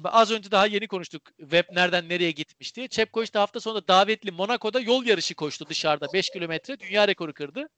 az 0.05 0.31
önce 0.31 0.51
daha 0.51 0.67
yeni 0.67 0.89
konuştuk 0.89 1.23
web 1.39 1.65
nereden 1.73 2.09
nereye 2.09 2.31
gitmiş 2.31 2.77
diye. 2.77 2.89
Çepkoeç 2.89 3.35
de 3.35 3.39
hafta 3.39 3.61
sonunda 3.61 3.89
davetli 3.89 4.31
Monaco'da 4.31 4.81
yol 4.81 5.05
yarışı 5.05 5.35
koştu 5.35 5.67
dışarıda 5.69 6.07
5 6.13 6.31
kilometre 6.31 6.81
dünya 6.81 7.09
rekoru 7.09 7.33
kırdı. 7.33 7.69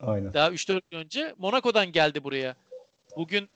Aynen. 0.00 0.34
Daha 0.34 0.50
3-4 0.50 0.80
gün 0.90 0.98
önce 0.98 1.34
Monaco'dan 1.38 1.92
geldi 1.92 2.24
buraya. 2.24 2.56
Bugün 3.16 3.48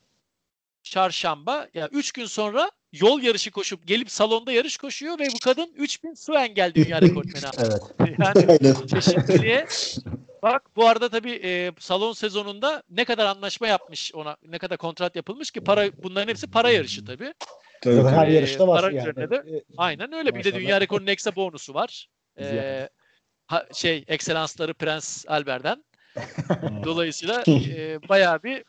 çarşamba 0.83 1.69
ya 1.75 1.89
3 1.93 2.13
gün 2.13 2.27
sonra 2.27 2.71
yol 2.93 3.23
yarışı 3.23 3.51
koşup 3.51 3.87
gelip 3.87 4.11
salonda 4.11 4.53
yarış 4.53 4.77
koşuyor 4.77 5.19
ve 5.19 5.27
bu 5.35 5.39
kadın 5.45 5.73
3000 5.77 6.15
su 6.15 6.35
engel 6.35 6.75
dünya 6.75 7.03
rekortmeni. 7.03 7.45
Evet. 7.59 7.83
yani 8.19 8.89
çeşitliliğe 8.89 9.67
bak 10.43 10.77
bu 10.77 10.89
arada 10.89 11.09
tabii 11.09 11.41
e, 11.45 11.73
salon 11.79 12.13
sezonunda 12.13 12.83
ne 12.91 13.05
kadar 13.05 13.27
anlaşma 13.27 13.67
yapmış 13.67 14.15
ona 14.15 14.37
ne 14.43 14.59
kadar 14.59 14.79
kontrat 14.79 15.17
yapılmış 15.17 15.51
ki 15.51 15.61
para 15.61 15.91
bunların 16.03 16.29
hepsi 16.29 16.47
para 16.47 16.71
yarışı 16.71 17.05
tabii. 17.05 17.35
Tabii, 17.81 17.95
Zaten 17.95 18.19
her 18.19 18.29
yarışta 18.29 18.69
var 18.69 18.81
Para 18.81 18.93
yani. 18.93 19.31
de 19.31 19.57
E, 19.57 19.63
Aynen 19.77 20.13
öyle. 20.13 20.35
Bir 20.35 20.45
de 20.45 20.55
dünya 20.55 20.81
rekorunun 20.81 21.07
ekstra 21.07 21.37
bonusu 21.37 21.75
var. 21.75 22.09
Ee, 22.41 22.89
ha- 23.47 23.67
şey 23.75 24.05
ekselansları 24.09 24.75
Prens 24.75 25.25
Albert'den. 25.29 25.85
Dolayısıyla 26.85 27.45
e, 27.49 28.09
bayağı 28.09 28.43
bir 28.43 28.65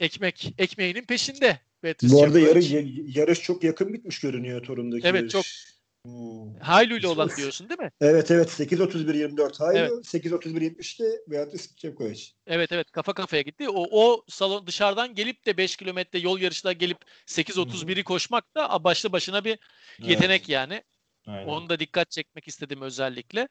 ekmek 0.00 0.54
ekmeğinin 0.58 1.04
peşinde. 1.04 1.58
Beatrice 1.82 2.14
Bu 2.14 2.22
arada 2.22 2.40
yarı, 2.40 2.60
yarış 3.18 3.42
çok 3.42 3.64
yakın 3.64 3.92
bitmiş 3.92 4.20
görünüyor 4.20 4.62
Torun'daki 4.62 5.06
Evet, 5.06 5.20
yarış. 5.20 5.32
çok. 5.32 5.44
Hmm. 6.06 6.60
Haylu 6.60 6.94
ile 6.94 7.08
olan 7.08 7.30
diyorsun 7.36 7.68
değil 7.68 7.80
mi? 7.80 7.90
Evet 8.00 8.30
evet 8.30 8.48
8.31-24 8.48 9.58
Haylo, 9.58 9.78
Evet. 9.78 9.92
8.31-70'te 9.92 11.04
Beatrice 11.26 11.64
Çepkovic. 11.76 12.24
Evet 12.46 12.72
evet 12.72 12.90
kafa 12.90 13.12
kafaya 13.12 13.42
gitti. 13.42 13.68
O, 13.70 13.86
o 13.90 14.24
salon 14.28 14.66
dışarıdan 14.66 15.14
gelip 15.14 15.46
de 15.46 15.56
5 15.56 15.76
kilometre 15.76 16.18
yol 16.18 16.38
yarışına 16.38 16.72
gelip 16.72 16.98
8.31'i 17.26 18.04
koşmak 18.04 18.56
da 18.56 18.84
başlı 18.84 19.12
başına 19.12 19.44
bir 19.44 19.58
yetenek 19.98 20.48
yani. 20.48 20.82
Onu 21.26 21.68
da 21.68 21.78
dikkat 21.78 22.10
çekmek 22.10 22.48
istedim 22.48 22.82
özellikle. 22.82 23.48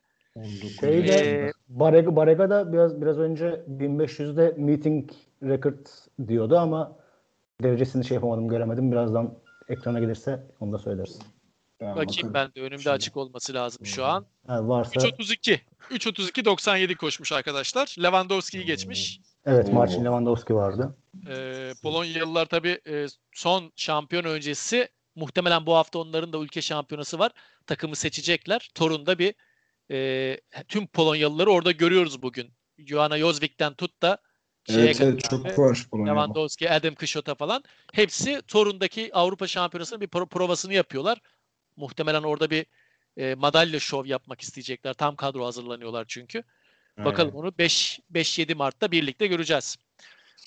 Şeyde 0.79 1.11
Ee, 1.11 1.53
Barega, 1.67 2.15
Barega 2.15 2.49
da 2.49 2.73
biraz 2.73 3.01
biraz 3.01 3.19
önce 3.19 3.45
1500'de 3.79 4.55
meeting 4.57 5.09
record 5.43 5.85
diyordu 6.27 6.57
ama 6.57 6.99
derecesini 7.63 8.05
şey 8.05 8.15
yapamadım 8.15 8.47
göremedim. 8.47 8.91
Birazdan 8.91 9.39
ekrana 9.69 9.99
gelirse 9.99 10.43
onu 10.59 10.73
da 10.73 10.77
söyleriz. 10.77 11.19
Bakayım 11.81 12.33
ben 12.33 12.47
de 12.55 12.61
önümde 12.61 12.77
Şimdi. 12.77 12.89
açık 12.89 13.17
olması 13.17 13.53
lazım 13.53 13.85
şu 13.85 14.05
an. 14.05 14.25
Ha, 14.47 14.67
varsa 14.67 14.99
3.32. 14.99 15.59
3.32.97 15.91 16.95
koşmuş 16.95 17.31
arkadaşlar. 17.31 17.95
Lewandowski'yi 18.03 18.65
geçmiş. 18.65 19.19
evet. 19.45 19.73
Marcin 19.73 20.05
Lewandowski 20.05 20.55
vardı. 20.55 20.95
Ee, 21.29 21.73
Polonyalılar 21.83 22.45
tabii 22.45 22.81
e, 22.87 23.05
son 23.31 23.71
şampiyon 23.75 24.23
öncesi 24.23 24.89
muhtemelen 25.15 25.65
bu 25.65 25.75
hafta 25.75 25.99
onların 25.99 26.33
da 26.33 26.37
ülke 26.37 26.61
şampiyonası 26.61 27.19
var. 27.19 27.31
Takımı 27.67 27.95
seçecekler. 27.95 28.69
Torun'da 28.75 29.19
bir 29.19 29.33
e, 29.91 30.39
tüm 30.67 30.87
Polonyalıları 30.87 31.51
orada 31.51 31.71
görüyoruz 31.71 32.21
bugün. 32.21 32.49
Joanna 32.77 33.17
Jozvik'ten 33.17 33.73
tut 33.73 34.01
da 34.01 34.17
şeye 34.69 34.85
Evet, 34.85 35.01
evet 35.01 35.29
çok 35.29 35.59
var 35.59 35.87
Polonya'da. 35.91 36.11
Lewandowski, 36.11 36.71
Adam 36.71 36.95
Kışota 36.95 37.35
falan 37.35 37.63
hepsi 37.93 38.41
Torun'daki 38.47 39.09
Avrupa 39.13 39.47
Şampiyonası'nın 39.47 40.01
bir 40.01 40.07
pro- 40.07 40.29
provasını 40.29 40.73
yapıyorlar. 40.73 41.21
Muhtemelen 41.83 42.23
orada 42.23 42.49
bir 42.49 42.65
e, 43.17 43.35
madalya 43.35 43.79
şov 43.79 44.05
yapmak 44.05 44.41
isteyecekler. 44.41 44.93
Tam 44.93 45.15
kadro 45.15 45.45
hazırlanıyorlar 45.45 46.05
çünkü. 46.07 46.43
Bakalım 47.05 47.35
onu 47.35 47.57
5 47.57 47.99
5-7 48.13 48.55
Mart'ta 48.55 48.91
birlikte 48.91 49.27
göreceğiz. 49.27 49.77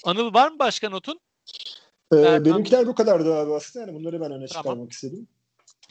Anıl 0.05 0.35
var 0.35 0.51
mı 0.51 0.59
başka 0.59 0.91
notun? 0.91 1.21
Ee, 2.13 2.17
Berkan- 2.17 2.45
benimkiler 2.45 2.87
bu 2.87 2.95
kadardı 2.95 3.35
abi 3.35 3.53
aslında. 3.55 3.87
Yani 3.87 3.99
bunları 3.99 4.21
ben 4.21 4.33
öne 4.33 4.47
Tamam. 4.47 4.63
çıkarmak 4.63 4.93
istedim. 4.93 5.29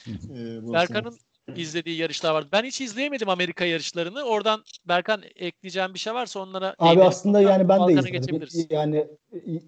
Ee, 0.08 0.62
bu 0.62 0.72
Berkan'ın 0.72 1.18
izlediği 1.56 1.96
yarışlar 1.96 2.34
vardı. 2.34 2.48
Ben 2.52 2.64
hiç 2.64 2.80
izleyemedim 2.80 3.28
Amerika 3.28 3.64
yarışlarını. 3.64 4.22
Oradan 4.22 4.62
Berkan 4.88 5.22
ekleyeceğim 5.36 5.94
bir 5.94 5.98
şey 5.98 6.14
varsa 6.14 6.40
onlara 6.40 6.74
Abi 6.78 7.02
aslında 7.02 7.40
yani 7.40 7.68
ben 7.68 7.88
de 7.88 7.92
izledim. 7.92 8.66
Yani 8.70 9.06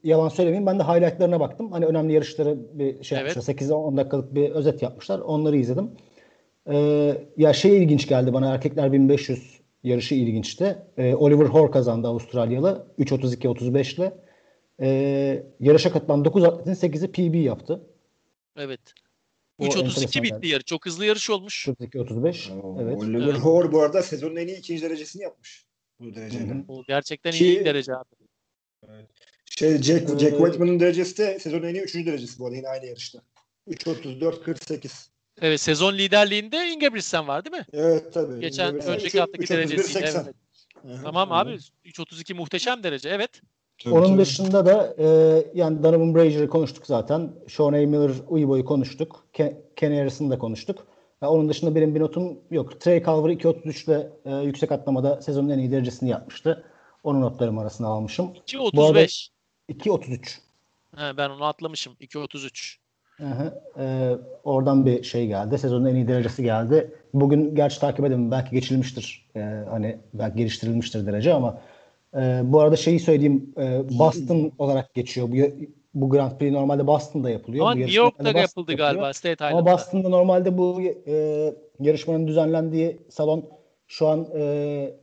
yalan 0.04 0.28
söylemeyeyim. 0.28 0.66
Ben 0.66 0.78
de 0.78 0.82
highlightlarına 0.82 1.40
baktım. 1.40 1.72
Hani 1.72 1.86
önemli 1.86 2.12
yarışları 2.12 2.78
bir 2.78 3.04
şey 3.04 3.18
Evet. 3.18 3.36
yapmışlar. 3.36 3.54
8-10 3.54 3.96
dakikalık 3.96 4.34
bir 4.34 4.50
özet 4.50 4.82
yapmışlar. 4.82 5.18
Onları 5.18 5.56
izledim. 5.56 5.90
Ee, 6.70 7.26
ya 7.36 7.52
şey 7.52 7.82
ilginç 7.82 8.08
geldi 8.08 8.32
bana. 8.32 8.54
Erkekler 8.54 8.92
1500 8.92 9.60
yarışı 9.82 10.14
ilginçti. 10.14 10.78
Ee, 10.96 11.14
Oliver 11.14 11.46
Hoare 11.46 11.70
kazandı 11.70 12.08
Avustralyalı. 12.08 12.86
3.32-35 12.98 13.96
ile. 13.96 14.12
Ee, 14.80 15.46
yarışa 15.60 15.92
katılan 15.92 16.24
9 16.24 16.44
atletin 16.44 16.88
8'i 16.88 17.12
PB 17.12 17.34
yaptı. 17.34 17.86
Evet. 18.56 18.80
O 19.58 19.64
3.32 19.66 19.78
enteresan 19.78 20.22
bitti 20.22 20.34
geldi. 20.34 20.48
yarış. 20.48 20.66
Çok 20.66 20.86
hızlı 20.86 21.06
yarış 21.06 21.30
olmuş. 21.30 21.68
32-35. 21.68 22.50
Oo, 22.52 22.78
Evet. 22.82 22.96
Oliver 22.96 23.24
Evet. 23.24 23.36
Hoare 23.36 23.72
bu 23.72 23.82
arada 23.82 24.02
sezonun 24.02 24.36
en 24.36 24.46
iyi 24.46 24.58
ikinci 24.58 24.82
derecesini 24.82 25.22
yapmış. 25.22 25.66
Bu 26.00 26.04
hı. 26.04 26.64
O 26.68 26.84
gerçekten 26.88 27.32
Ki- 27.32 27.46
iyi 27.46 27.64
derece 27.64 27.92
abi. 27.96 28.08
Şey 29.58 29.82
Jack, 29.82 30.10
Ee, 30.10 30.18
Jack 30.18 30.36
Whiteman'ın 30.36 30.80
derecesi 30.80 31.18
de 31.18 31.38
sezonun 31.38 31.62
en 31.62 31.74
iyi 31.74 31.80
üçüncü 31.82 32.06
derecesi 32.06 32.38
bu 32.38 32.44
arada 32.46 32.56
yine 32.56 32.68
aynı 32.68 32.86
yarışta. 32.86 33.22
3.34-48. 33.68 35.08
Evet 35.42 35.60
sezon 35.60 35.94
liderliğinde 35.98 36.68
Ingebrigtsen 36.68 37.28
var 37.28 37.44
değil 37.44 37.56
mi? 37.56 37.66
Evet 37.72 38.12
tabii. 38.14 38.40
Geçen 38.40 38.74
önceki 38.80 39.20
haftaki 39.20 39.44
3.31, 39.44 39.48
derecesiyle. 39.48 40.06
80. 40.06 40.24
Evet. 40.24 40.98
Tamam 41.02 41.32
abi 41.32 41.50
3.32 41.84 42.34
muhteşem 42.34 42.82
derece 42.82 43.08
evet. 43.08 43.42
Tabii, 43.78 43.94
Onun 43.94 44.08
tabii. 44.08 44.18
dışında 44.18 44.66
da 44.66 44.94
e, 44.98 45.06
yani 45.54 45.82
Donovan 45.82 46.14
Brazier'ı 46.14 46.48
konuştuk 46.48 46.86
zaten. 46.86 47.32
Sean 47.48 47.72
A. 47.72 47.76
Miller, 47.76 48.10
Uibo'yu 48.28 48.64
konuştuk. 48.64 49.24
Ken, 49.32 49.56
Harrison'ı 49.80 50.30
da 50.30 50.38
konuştuk. 50.38 50.86
Ya 51.22 51.30
onun 51.30 51.48
dışında 51.48 51.74
benim 51.74 51.94
bir 51.94 52.00
notum 52.00 52.38
yok. 52.50 52.80
Trey 52.80 53.04
Calver 53.04 53.30
2.33'te 53.30 54.10
e, 54.24 54.34
yüksek 54.34 54.72
atlamada 54.72 55.22
sezonun 55.22 55.48
en 55.48 55.58
iyi 55.58 55.72
derecesini 55.72 56.10
yapmıştı. 56.10 56.64
Onun 57.04 57.20
notlarım 57.20 57.58
arasına 57.58 57.88
almışım. 57.88 58.32
2.35. 58.46 59.28
2.33. 59.70 60.38
He, 60.96 61.16
ben 61.16 61.30
onu 61.30 61.44
atlamışım. 61.44 61.92
2.33. 62.00 62.76
Hı 63.16 63.26
hı. 63.26 63.62
Ee, 63.78 64.16
oradan 64.44 64.86
bir 64.86 65.02
şey 65.02 65.26
geldi. 65.26 65.58
Sezonun 65.58 65.86
en 65.86 65.94
iyi 65.94 66.08
derecesi 66.08 66.42
geldi. 66.42 66.94
Bugün 67.14 67.54
gerçi 67.54 67.80
takip 67.80 68.00
edemedim. 68.00 68.30
Belki 68.30 68.50
geçilmiştir. 68.50 69.30
Ee, 69.36 69.40
hani 69.70 69.98
belki 70.14 70.36
geliştirilmiştir 70.36 71.06
derece 71.06 71.34
ama 71.34 71.58
e, 72.16 72.40
bu 72.44 72.60
arada 72.60 72.76
şeyi 72.76 73.00
söyleyeyim. 73.00 73.54
E, 73.58 73.82
Boston 73.98 74.52
olarak 74.58 74.94
geçiyor. 74.94 75.28
Bu 75.32 75.36
bu 75.94 76.10
Grand 76.10 76.38
Prix 76.38 76.52
normalde 76.52 76.86
Boston'da 76.86 77.30
yapılıyor. 77.30 77.66
Ama 77.66 77.74
Bu 77.74 77.78
New 77.78 77.96
York'ta 77.96 78.24
Boston'da 78.24 78.38
yapıldı 78.40 78.70
yapılıyor. 78.70 78.88
galiba 78.90 79.12
State 79.12 79.44
Ama 79.44 79.50
Island'da. 79.60 79.72
Boston'da 79.72 80.08
normalde 80.08 80.58
bu 80.58 80.82
e, 81.06 81.14
yarışmanın 81.80 82.26
düzenlendiği 82.28 83.00
salon 83.10 83.44
şu 83.86 84.08
an 84.08 84.28
e, 84.36 84.94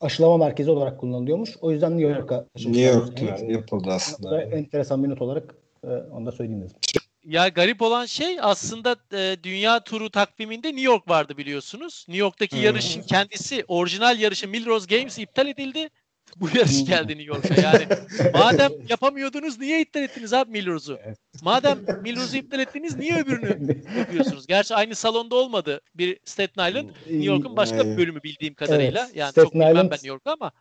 aşılama 0.00 0.36
merkezi 0.36 0.70
olarak 0.70 1.00
kullanılıyormuş. 1.00 1.56
O 1.60 1.70
yüzden 1.70 1.98
New 1.98 2.12
York'a 2.12 2.46
New 2.56 2.80
York'ta 2.80 3.24
Yani, 3.24 3.52
yapıldı 3.52 3.90
aslında. 3.92 4.42
enteresan 4.42 5.04
bir 5.04 5.08
not 5.08 5.22
olarak 5.22 5.54
e, 5.84 5.88
onu 5.88 6.26
da 6.26 6.32
söyleyeyim 6.32 6.62
dedim. 6.62 6.76
Ya 7.24 7.48
garip 7.48 7.82
olan 7.82 8.06
şey 8.06 8.36
aslında 8.40 8.96
e, 9.12 9.36
dünya 9.42 9.80
turu 9.80 10.10
takviminde 10.10 10.68
New 10.68 10.82
York 10.86 11.08
vardı 11.08 11.36
biliyorsunuz. 11.36 12.04
New 12.08 12.20
York'taki 12.20 12.56
Hı. 12.60 12.64
yarışın 12.64 13.02
kendisi 13.02 13.64
orijinal 13.68 14.18
yarışı 14.20 14.48
Millrose 14.48 14.96
Games 14.96 15.18
iptal 15.18 15.46
edildi. 15.48 15.88
Bu 16.36 16.48
yarış 16.54 16.80
Hı. 16.80 16.84
geldi 16.84 17.08
New 17.18 17.22
York'a 17.34 17.60
yani. 17.60 17.86
Madem 18.34 18.72
yapamıyordunuz 18.88 19.58
niye 19.60 19.80
iptal 19.80 20.02
ettiniz 20.02 20.32
abi? 20.32 20.64
Evet. 21.04 21.18
Madem 21.42 21.78
Millrose'u 22.02 22.40
iptal 22.40 22.60
ettiniz 22.60 22.96
niye 22.98 23.22
öbürünü 23.22 23.48
yapıyorsunuz? 23.98 24.46
Gerçi 24.46 24.74
aynı 24.74 24.94
salonda 24.94 25.34
olmadı. 25.36 25.80
Bir 25.94 26.18
Staten 26.24 26.70
Island, 26.70 26.88
New 26.88 27.24
York'un 27.24 27.56
başka 27.56 27.78
bir 27.78 27.84
Evet. 27.84 27.98
bölümü 27.98 28.22
bildiğim 28.22 28.54
kadarıyla. 28.54 29.04
Evet, 29.04 29.16
Yani 29.16 29.30
Staten 29.30 29.44
çok 29.44 29.54
bilmem 29.54 29.68
Island- 29.72 29.90
ben 29.90 29.94
New 29.96 30.08
York'u 30.08 30.30
ama 30.30 30.52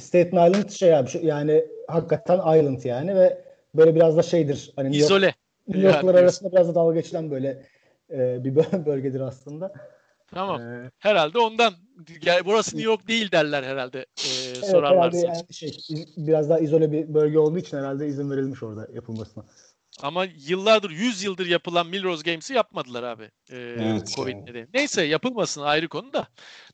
Staten 0.00 0.50
Island 0.50 0.70
şey 0.70 0.96
abi 0.96 1.10
yani 1.22 1.64
hakikaten 1.88 2.38
island 2.38 2.84
yani 2.84 3.16
ve 3.16 3.44
böyle 3.74 3.94
biraz 3.94 4.16
da 4.16 4.22
şeydir 4.22 4.72
hani 4.76 4.86
New, 4.88 4.98
York, 5.00 5.10
izole. 5.10 5.34
New 5.68 5.86
Yorklar 5.88 6.14
arasında 6.14 6.52
biraz 6.52 6.68
da 6.68 6.74
dalga 6.74 6.94
geçilen 7.00 7.30
böyle 7.30 7.62
e, 8.10 8.44
bir 8.44 8.54
bö- 8.54 8.84
bölgedir 8.86 9.20
aslında. 9.20 9.72
Tamam. 10.34 10.60
Ee, 10.60 10.90
Herhalde 10.98 11.38
ondan. 11.38 11.74
Gel, 12.20 12.44
burası 12.44 12.76
New 12.76 12.90
York 12.90 13.08
değil 13.08 13.32
derler 13.32 13.62
herhalde. 13.62 13.98
E, 13.98 14.28
evet, 14.46 14.70
sorarlarsa. 14.70 15.18
herhalde 15.18 15.26
yani 15.26 15.54
şey 15.54 16.04
biraz 16.16 16.50
daha 16.50 16.58
izole 16.58 16.92
bir 16.92 17.14
bölge 17.14 17.38
olduğu 17.38 17.58
için 17.58 17.76
herhalde 17.76 18.06
izin 18.08 18.30
verilmiş 18.30 18.62
orada 18.62 18.88
yapılmasına. 18.94 19.44
Ama 20.02 20.24
yıllardır, 20.24 20.90
100 20.90 21.22
yıldır 21.22 21.46
yapılan 21.46 21.86
Millrose 21.86 22.30
Games'i 22.30 22.54
yapmadılar 22.54 23.02
abi. 23.02 23.24
Ee, 23.50 23.56
Evet 23.80 24.12
Covid 24.16 24.36
ya. 24.36 24.42
nedeni. 24.44 24.66
Neyse 24.74 25.02
yapılmasın 25.02 25.62
ayrı 25.62 25.88
konu 25.88 26.12
da. 26.12 26.26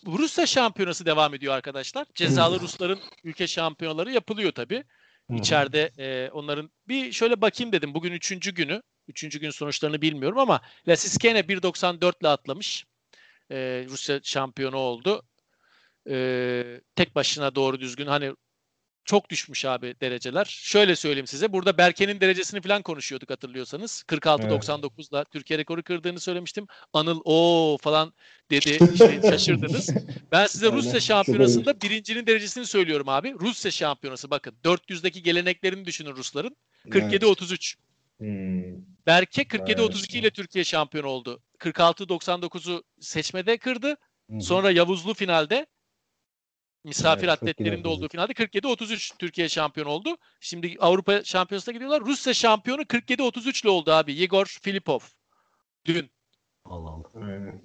Rusya 0.07 0.47
şampiyonası 0.47 1.07
devam 1.07 1.35
ediyor 1.35 1.55
arkadaşlar. 1.55 2.07
Cezalı 2.15 2.61
Rusların 2.61 2.99
ülke 3.25 3.47
şampiyonaları 3.47 4.13
yapılıyor 4.13 4.53
tabii. 4.53 4.85
İçeride 5.33 5.91
e, 5.99 6.31
onların 6.31 6.71
bir 6.89 7.13
şöyle 7.13 7.41
bakayım 7.41 7.73
dedim. 7.73 7.95
Bugün 7.95 8.13
üçüncü 8.13 8.55
günü. 8.55 8.83
Üçüncü 9.09 9.41
gün 9.41 9.51
sonuçlarını 9.51 10.03
bilmiyorum 10.03 10.39
ama 10.39 10.61
Lasiskene 10.89 11.41
1.94 11.41 12.13
ile 12.21 12.29
atlamış. 12.29 12.87
E, 13.51 13.87
Rusya 13.89 14.21
şampiyonu 14.23 14.77
oldu. 14.77 15.23
E, 16.11 16.81
tek 16.97 17.15
başına 17.15 17.55
doğru 17.55 17.81
düzgün 17.81 18.07
hani 18.07 18.33
çok 19.07 19.31
düşmüş 19.31 19.65
abi 19.65 19.95
dereceler. 20.01 20.45
Şöyle 20.45 20.97
söyleyeyim 20.97 21.27
size. 21.27 21.53
Burada 21.53 21.79
Berke'nin 21.79 22.21
derecesini 22.21 22.61
falan 22.61 22.83
konuşuyorduk 22.83 23.31
hatırlıyorsanız. 23.31 24.05
46-99'da 24.09 25.25
Türkiye 25.25 25.59
rekoru 25.59 25.83
kırdığını 25.83 26.21
söylemiştim. 26.21 26.67
Anıl 26.93 27.21
o 27.25 27.79
falan 27.81 28.13
dedi. 28.51 28.79
İşte 28.93 29.21
şaşırdınız. 29.31 29.91
Ben 30.33 30.47
size 30.47 30.67
Aynen. 30.67 30.79
Rusya 30.79 31.01
şampiyonasında 31.01 31.81
birincinin 31.81 32.27
derecesini 32.27 32.67
söylüyorum 32.67 33.09
abi. 33.09 33.35
Rusya 33.41 33.71
şampiyonası 33.71 34.31
bakın. 34.31 34.55
400'deki 34.65 35.23
geleneklerini 35.23 35.85
düşünün 35.85 36.17
Rusların. 36.17 36.57
47-33. 36.87 37.77
Hmm. 38.19 38.27
Berke 39.07 39.47
Evet. 39.55 39.79
47-32 39.79 40.19
ile 40.19 40.31
Türkiye 40.31 40.65
şampiyon 40.65 41.05
oldu. 41.05 41.43
46-99'u 41.59 42.83
seçmede 43.01 43.59
kırdı. 43.59 43.89
Hı 44.31 44.37
hı. 44.37 44.41
Sonra 44.41 44.71
Yavuzlu 44.71 45.15
finalde 45.15 45.67
misafir 46.85 47.29
Evet, 47.29 47.31
atletlerinin 47.33 47.85
de 47.85 47.89
47-33. 47.89 47.91
olduğu 47.91 48.09
finalde 48.09 48.33
47-33 48.33 49.17
Türkiye 49.19 49.49
şampiyon 49.49 49.87
oldu. 49.87 50.17
Şimdi 50.41 50.77
Avrupa 50.81 51.25
şampiyonasına 51.25 51.73
gidiyorlar. 51.73 52.01
Rusya 52.01 52.35
şampiyonu 52.35 52.83
47-33 52.83 53.63
ile 53.63 53.71
oldu 53.71 53.93
abi. 53.93 54.15
Yegor 54.15 54.47
Filipov. 54.63 55.01
Dün. 55.85 56.11
Allah 56.65 56.91
Allah. 56.91 57.05
Aynen. 57.15 57.63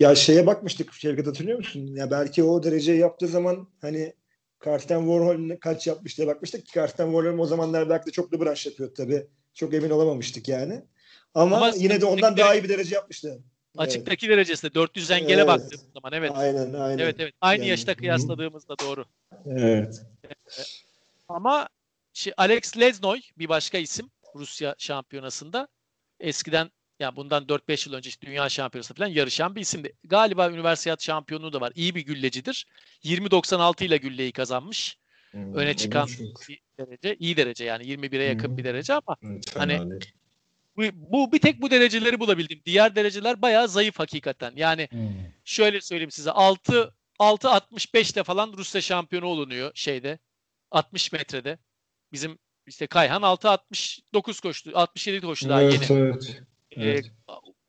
Ya 0.00 0.14
şeye 0.14 0.46
bakmıştık 0.46 0.92
Şevket 0.92 1.26
hatırlıyor 1.26 1.58
musun? 1.58 1.86
Ya 1.86 2.10
belki 2.10 2.42
o 2.44 2.62
dereceyi 2.62 2.98
yaptığı 2.98 3.26
zaman 3.28 3.68
hani 3.80 4.12
Karsten 4.58 4.98
Warhol 4.98 5.34
ne- 5.38 5.58
kaç 5.58 5.86
yapmış 5.86 6.18
diye 6.18 6.26
bakmıştık. 6.28 6.72
Karsten 6.74 7.06
Warhol 7.12 7.38
o 7.38 7.46
zamanlar 7.46 7.88
belki 7.88 8.06
de 8.06 8.10
çok 8.10 8.32
da 8.32 8.40
branş 8.40 8.66
yapıyor 8.66 8.94
tabii. 8.94 9.26
Çok 9.54 9.74
emin 9.74 9.90
olamamıştık 9.90 10.48
yani. 10.48 10.82
Ama, 11.34 11.56
Ama 11.56 11.72
yine 11.76 12.00
de 12.00 12.04
ondan 12.04 12.36
daha 12.36 12.54
iyi 12.54 12.64
bir 12.64 12.68
derece 12.68 12.94
yapmıştı. 12.94 13.28
Evet. 13.28 13.88
Açıktaki 13.88 14.28
derecesinde 14.28 14.74
400 14.74 15.10
engele 15.10 15.34
Evet. 15.34 15.46
baktığımız 15.46 15.92
zaman 15.94 16.12
evet. 16.12 16.32
Aynen 16.34 16.72
aynen. 16.72 16.98
Evet 16.98 17.16
evet. 17.18 17.34
Aynı 17.40 17.60
Yani, 17.60 17.70
yaşta 17.70 17.92
hı. 17.92 17.96
kıyasladığımızda 17.96 18.78
doğru. 18.78 19.04
Evet. 19.46 20.02
Ama 21.28 21.68
şey, 22.12 22.32
Alex 22.36 22.78
Leznoy 22.78 23.20
bir 23.38 23.48
başka 23.48 23.78
isim 23.78 24.10
Rusya 24.34 24.74
şampiyonasında. 24.78 25.68
Eskiden 26.20 26.70
yani 27.00 27.16
bundan 27.16 27.44
4-5 27.44 27.88
yıl 27.88 27.96
önce 27.96 28.08
işte 28.08 28.26
dünya 28.26 28.48
şampiyonası 28.48 28.94
falan 28.94 29.08
yarışan 29.08 29.56
bir 29.56 29.60
isimdi. 29.60 29.92
Galiba 30.04 30.50
üniversiyat 30.50 31.02
şampiyonluğu 31.02 31.52
da 31.52 31.60
var. 31.60 31.72
İyi 31.74 31.94
bir 31.94 32.00
güllecidir. 32.00 32.66
20.96 33.04 33.84
ile 33.84 33.96
gülleyi 33.96 34.32
kazanmış. 34.32 34.98
Hmm. 35.30 35.54
Öne 35.54 35.76
çıkan 35.76 36.08
Evet, 36.18 36.48
bir 36.48 36.60
derece. 36.78 37.16
iyi 37.18 37.36
derece 37.36 37.64
yani 37.64 37.84
21'e 37.84 38.22
yakın 38.24 38.52
Hı. 38.52 38.56
bir 38.56 38.64
derece 38.64 38.94
ama 38.94 39.16
fena 39.52 39.62
Hani-. 39.62 39.98
Bu, 40.76 40.82
bu 40.94 41.32
bir 41.32 41.38
tek 41.38 41.62
bu 41.62 41.70
dereceleri 41.70 42.20
bulabildim. 42.20 42.60
Diğer 42.66 42.96
dereceler 42.96 43.42
bayağı 43.42 43.68
zayıf 43.68 43.98
hakikaten. 43.98 44.52
Yani 44.56 44.88
Hmm. 44.90 45.08
şöyle 45.44 45.80
söyleyeyim 45.80 46.10
size 46.10 46.30
6 46.30 46.94
6.65 47.18 48.12
ile 48.12 48.22
falan 48.24 48.52
Rusya 48.56 48.80
şampiyonu 48.80 49.26
olunuyor 49.26 49.70
şeyde. 49.74 50.18
60 50.70 51.12
metrede. 51.12 51.58
Bizim 52.12 52.38
işte 52.66 52.86
Kayhan 52.86 53.22
6.69 53.22 54.40
koştu. 54.42 54.70
67 54.74 55.20
koştu 55.26 55.48
daha 55.48 55.62
Evet, 55.62 55.90
yeni. 55.90 56.00
evet. 56.00 56.42
Ee, 56.70 56.82
evet. 56.84 57.04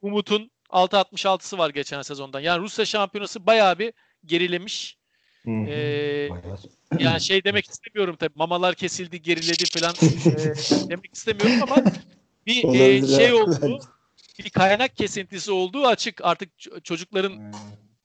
Umut'un 0.01 0.51
6.66'sı 0.69 1.57
var 1.57 1.69
geçen 1.69 2.01
sezondan. 2.01 2.39
Yani 2.39 2.61
Rusya 2.61 2.85
şampiyonası 2.85 3.45
bayağı 3.45 3.79
bir 3.79 3.93
gerilemiş. 4.25 4.97
Hı 5.45 5.51
hı. 5.51 5.65
Ee, 5.69 6.29
yani 6.99 7.21
şey 7.21 7.43
demek 7.43 7.69
istemiyorum 7.69 8.15
tabii. 8.19 8.33
Mamalar 8.35 8.75
kesildi, 8.75 9.21
geriledi 9.21 9.65
falan 9.79 9.93
ee, 10.01 10.89
demek 10.89 11.15
istemiyorum 11.15 11.63
ama 11.63 11.83
bir 12.47 12.63
Olabilir, 12.63 13.07
şey 13.07 13.33
oldu. 13.33 13.79
Bir 14.39 14.49
kaynak 14.49 14.95
kesintisi 14.95 15.51
olduğu 15.51 15.87
açık. 15.87 16.25
Artık 16.25 16.49
çocukların 16.83 17.53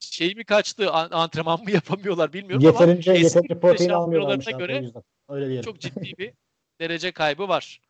şey 0.00 0.34
mi 0.34 0.44
kaçtı, 0.44 0.90
an- 0.90 1.10
antrenman 1.10 1.62
mı 1.62 1.70
yapamıyorlar 1.74 2.32
bilmiyorum 2.32 2.66
ama 2.66 2.80
Yeterince 2.80 3.12
eski 3.12 3.24
yeterince 3.24 3.60
protein 3.60 3.88
abi, 3.90 4.58
göre. 4.58 4.84
Öyle 5.28 5.46
diyelim. 5.46 5.64
çok 5.64 5.80
ciddi 5.80 6.12
bir 6.18 6.32
derece 6.80 7.12
kaybı 7.12 7.48
var. 7.48 7.80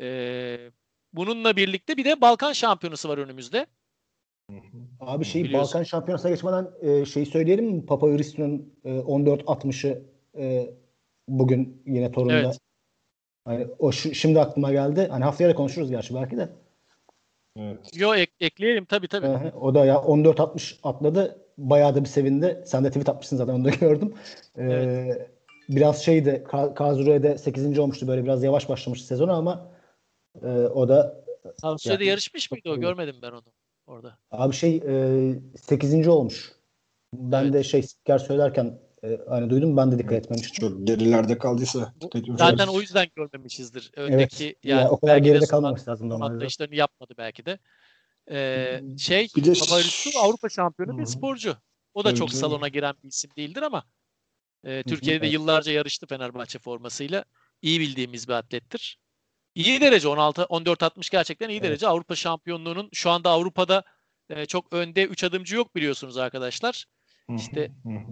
Ee, 0.00 0.70
bununla 1.12 1.56
birlikte 1.56 1.96
bir 1.96 2.04
de 2.04 2.20
Balkan 2.20 2.52
şampiyonası 2.52 3.08
var 3.08 3.18
önümüzde. 3.18 3.66
Abi 5.00 5.24
şey 5.24 5.44
Biliyorsun. 5.44 5.74
Balkan 5.74 5.82
Şampiyonası'na 5.82 6.30
geçmeden 6.30 6.70
e, 6.82 7.04
şeyi 7.04 7.26
söyleyelim 7.26 7.64
mi? 7.64 7.86
Papa 7.86 8.06
Hristo'nun 8.06 8.74
e, 8.84 8.90
14-60'ı 8.90 10.02
e, 10.38 10.74
bugün 11.28 11.82
yine 11.86 12.12
Torun'da. 12.12 12.34
Evet. 12.34 12.58
Hani 13.46 13.66
o 13.78 13.92
şu- 13.92 14.14
şimdi 14.14 14.40
aklıma 14.40 14.72
geldi. 14.72 15.06
Hani 15.10 15.24
haftaya 15.24 15.50
da 15.50 15.54
konuşuruz 15.54 15.90
gerçi 15.90 16.14
belki 16.14 16.36
de. 16.36 16.48
Evet. 17.56 17.78
Yo 17.96 18.14
ek- 18.14 18.32
ekleyelim 18.40 18.84
tabii 18.84 19.08
tabii. 19.08 19.26
Hı. 19.26 19.52
O 19.60 19.74
da 19.74 19.84
ya 19.84 19.96
14-60 19.98 20.78
atladı. 20.82 21.38
Bayağı 21.58 21.94
da 21.94 22.00
bir 22.04 22.08
sevindi. 22.08 22.62
Sen 22.66 22.84
de 22.84 22.88
tweet 22.88 23.08
atmışsın 23.08 23.36
zaten 23.36 23.54
onu 23.54 23.64
da 23.64 23.70
gördüm. 23.80 24.14
Ee, 24.58 24.62
Evet. 24.64 25.30
Biraz 25.68 26.04
şeydi 26.04 26.44
Ka- 26.48 26.74
Kazure'de 26.74 27.38
8. 27.38 27.78
olmuştu 27.78 28.08
böyle 28.08 28.24
biraz 28.24 28.42
yavaş 28.44 28.68
başlamıştı 28.68 29.06
sezonu 29.06 29.32
ama 29.32 29.68
e, 30.42 30.46
o 30.48 30.88
da 30.88 31.24
Avusturya'da 31.62 32.02
Yani- 32.02 32.10
yarışmış 32.10 32.50
mıydı 32.50 32.70
o? 32.70 32.76
Görmedim 32.80 33.16
ben 33.22 33.30
onu 33.30 33.42
orada. 33.86 34.18
abi 34.30 34.54
şey 34.54 34.76
e, 34.88 35.34
8. 35.58 36.08
olmuş. 36.08 36.52
Ben 37.14 37.42
Evet. 37.44 37.52
de 37.52 37.64
şey 37.64 37.82
spiker 37.82 38.18
söylerken 38.18 38.78
e, 39.04 39.20
hani 39.28 39.50
duydum 39.50 39.76
ben 39.76 39.92
de 39.92 39.98
dikkat 39.98 40.12
etmemiştim. 40.12 40.68
Çok 40.68 40.86
gerilerde 40.86 41.38
kaldıysa 41.38 41.94
dikkat 42.00 42.16
etmiş 42.16 42.38
Zaten 42.38 42.66
o 42.66 42.80
yüzden 42.80 43.06
görmemişizdir. 43.16 43.90
Evet. 43.96 44.12
Öndeki 44.12 44.56
ya, 44.62 44.76
yani 44.76 44.88
o 44.88 45.00
kadar 45.00 45.18
geride 45.18 45.40
son 45.40 45.46
kalmaması 45.46 45.90
lazım 45.90 46.08
normalde. 46.08 46.76
yapmadı 46.76 47.14
belki 47.18 47.46
de. 47.46 47.58
Ee, 48.30 48.80
şey 48.98 49.28
Bir 49.36 49.44
de 49.44 49.52
Papa 49.52 49.76
Hristo 49.76 50.20
Avrupa 50.20 50.48
şampiyonu 50.48 50.92
bir 50.92 51.02
Hı 51.02 51.06
hı. 51.06 51.10
sporcu. 51.10 51.56
O 51.94 52.04
da 52.04 52.08
Tabii 52.08 52.18
çok 52.18 52.32
salona 52.32 52.68
giren 52.68 52.94
bir 53.04 53.08
isim 53.08 53.30
değildir 53.36 53.62
ama 53.62 53.84
e, 54.64 54.82
Türkiye'de 54.82 55.20
de 55.20 55.26
evet. 55.26 55.34
yıllarca 55.34 55.72
yarıştı 55.72 56.06
Fenerbahçe 56.06 56.58
formasıyla. 56.58 57.24
İyi 57.62 57.80
bildiğimiz 57.80 58.28
bir 58.28 58.32
atlettir. 58.32 58.98
İyi 59.54 59.80
derece 59.80 60.08
16 60.08 60.42
14-60 60.42 61.10
gerçekten 61.10 61.48
iyi 61.48 61.52
Evet. 61.52 61.62
derece. 61.62 61.88
Avrupa 61.88 62.14
şampiyonluğunun 62.14 62.88
şu 62.92 63.10
anda 63.10 63.30
Avrupa'da 63.30 63.82
e, 64.30 64.46
çok 64.46 64.72
önde 64.72 65.04
3 65.04 65.24
adımcı 65.24 65.56
yok 65.56 65.76
biliyorsunuz 65.76 66.16
arkadaşlar. 66.16 66.86
İşte 67.34 67.68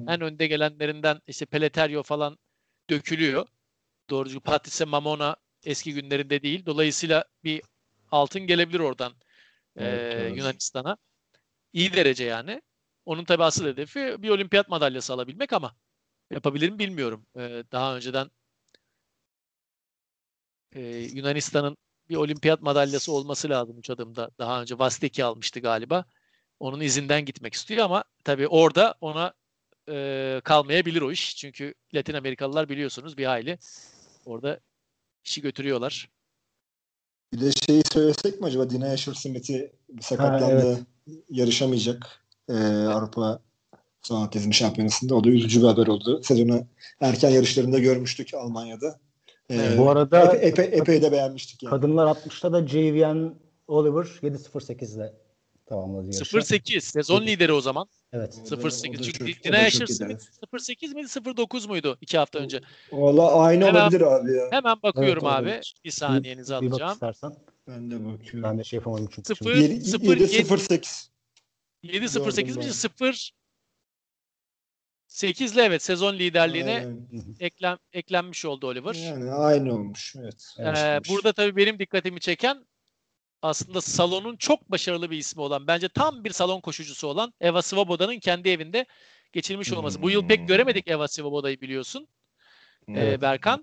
en 0.07 0.21
önde 0.21 0.47
gelenlerinden 0.47 1.21
işte 1.27 1.47
Peleterio 1.47 2.03
falan 2.03 2.39
dökülüyor. 2.91 3.47
Doğrucu 4.11 4.41
Patrice 4.41 4.85
Mamona 4.85 5.37
eski 5.65 5.95
günlerinde 5.95 6.43
değil. 6.43 6.67
Dolayısıyla 6.67 7.25
bir 7.45 7.63
altın 8.11 8.41
gelebilir 8.43 8.81
oradan 8.81 9.13
e, 9.77 9.85
Evet, 9.85 10.15
evet. 10.17 10.37
Yunanistan'a. 10.39 10.97
İyi 11.73 11.93
derece 11.93 12.25
yani. 12.25 12.63
Onun 13.07 13.25
tabii 13.25 13.45
asıl 13.45 13.67
hedefi 13.67 14.23
bir 14.23 14.29
olimpiyat 14.31 14.69
madalyası 14.69 15.13
alabilmek 15.15 15.53
ama 15.53 15.77
yapabilir 16.31 16.71
mi 16.71 16.79
bilmiyorum. 16.79 17.27
E, 17.37 17.65
daha 17.73 17.97
önceden 17.97 18.31
e, 20.73 20.81
Yunanistan'ın 21.13 21.77
bir 22.09 22.17
olimpiyat 22.17 22.63
madalyası 22.63 23.13
olması 23.13 23.49
lazım 23.51 23.79
üç 23.79 23.91
adımda. 23.91 24.31
Daha 24.39 24.63
önce 24.63 24.79
Vasteki 24.79 25.25
almıştı 25.25 25.61
galiba. 25.61 26.05
Onun 26.65 26.81
izinden 26.81 27.25
gitmek 27.25 27.55
istiyor 27.55 27.85
ama 27.85 28.05
tabii 28.25 28.49
orada 28.49 28.95
ona 29.01 29.33
e, 29.89 30.41
kalmayabilir 30.45 31.03
o 31.03 31.13
iş. 31.13 31.37
Çünkü 31.37 31.75
Latin 31.95 32.15
Amerikalılar 32.15 32.69
biliyorsunuz 32.69 33.19
bir 33.19 33.25
hayli 33.25 33.59
orada 34.27 34.61
işi 35.25 35.43
götürüyorlar. 35.43 36.11
Bir 37.33 37.41
de 37.41 37.51
şeyi 37.67 37.83
söylesek 37.93 38.41
mi 38.41 38.47
acaba 38.47 38.71
Dina 38.71 38.93
Asher 38.93 39.15
Smith'i 39.15 39.73
sakatlandı. 40.01 40.79
Yarışamayacak 41.31 42.25
ee, 42.49 42.55
Avrupa 42.87 43.39
son 44.03 44.23
atletizm 44.23 44.53
şampiyonasında. 44.53 45.15
O 45.15 45.25
da 45.25 45.29
üzücü 45.29 45.63
bir 45.63 45.67
haber 45.67 45.87
oldu. 45.87 46.23
Sezonu 46.23 46.67
erken 47.01 47.31
yarışlarında 47.31 47.79
görmüştük 47.79 48.35
Almanya'da. 48.35 49.01
Ee, 49.51 49.55
Evet. 49.55 49.79
Bu 49.79 49.91
arada 49.91 50.35
epey, 50.35 50.49
epey, 50.49 50.79
epey 50.79 51.03
de 51.03 51.13
beğenmiştik 51.13 51.63
yani. 51.63 51.71
kadınlar 51.71 52.07
60'ta 52.07 52.53
da 52.53 52.67
Javian 52.67 53.35
Oliver 53.69 54.05
7.08 54.05 54.97
ile 54.97 55.24
tamamladı 55.67 56.07
yarışı. 56.15 56.37
0-8 56.37 56.81
sezon 56.81 57.23
lideri 57.27 57.53
o 57.53 57.61
zaman. 57.61 57.87
Evet. 58.13 58.39
O 58.47 58.51
da- 58.51 58.55
o 58.57 58.59
0-8 58.59 58.99
da 58.99 59.03
çünkü 59.03 59.43
Dina 59.45 59.69
iyi, 59.69 59.71
Smith 59.71 60.03
evet. 60.03 60.29
0-8 60.53 60.95
miydi 60.95 61.09
0-9 61.09 61.69
muydu 61.69 61.99
iki 62.01 62.19
hafta 62.19 62.39
önce? 62.39 62.61
Valla 62.93 63.35
aynı 63.41 63.65
Hemen- 63.65 63.81
olabilir 63.81 64.01
abi 64.01 64.33
ya. 64.33 64.49
Hemen 64.51 64.77
bakıyorum 64.83 65.25
Evet, 65.27 65.35
abi. 65.37 65.49
olabilir. 65.49 65.75
Bir 65.85 65.91
saniyenizi 65.91 66.53
Bir 66.53 66.57
bak 66.57 66.73
alacağım. 66.73 66.93
istersen. 66.93 67.35
Ben 67.69 67.91
de 67.91 67.95
bakıyorum. 68.07 68.43
Ben 68.43 68.59
de 68.59 68.65
şey 68.65 68.77
yapamadım 68.77 69.09
çünkü. 69.15 69.35
0 69.35 69.55
şimdi. 69.55 69.73
7 69.73 69.85
0 69.85 70.19
08 70.59 71.11
7-0-8 71.85 72.41
Gördüm 72.47 72.57
mi? 72.57 72.67
ben. 72.67 72.71
0 72.71 73.33
8'le 75.09 75.63
evet 75.63 75.83
sezon 75.83 76.15
liderliğine 76.15 76.75
Aynen. 76.77 77.07
eklem, 77.41 77.79
eklenmiş 77.93 78.45
oldu 78.45 78.67
Oliver. 78.67 78.95
Yani 78.95 79.31
aynı 79.33 79.73
olmuş. 79.75 80.15
Evet. 80.21 80.45
Evet. 80.59 80.79
Ee, 80.79 81.01
burada 81.09 81.33
tabii 81.33 81.57
benim 81.57 81.79
dikkatimi 81.79 82.21
çeken 82.21 82.65
aslında 83.45 83.81
salonun 83.81 84.37
çok 84.37 84.71
başarılı 84.71 85.11
bir 85.11 85.19
ismi 85.19 85.43
olan, 85.43 85.67
bence 85.67 85.89
tam 85.89 86.25
bir 86.25 86.31
salon 86.31 86.61
koşucusu 86.61 87.09
olan 87.09 87.35
Eva 87.41 87.63
Svoboda'nın 87.63 88.19
kendi 88.19 88.49
evinde 88.49 88.87
geçirmiş 89.33 89.73
olması. 89.73 90.03
Bu 90.03 90.11
yıl 90.11 90.29
pek 90.29 90.49
göremedik 90.49 90.89
Eva 90.89 91.09
Svoboda'yı 91.09 91.61
biliyorsun 91.61 92.09
ee, 92.89 93.21
Berkan. 93.21 93.63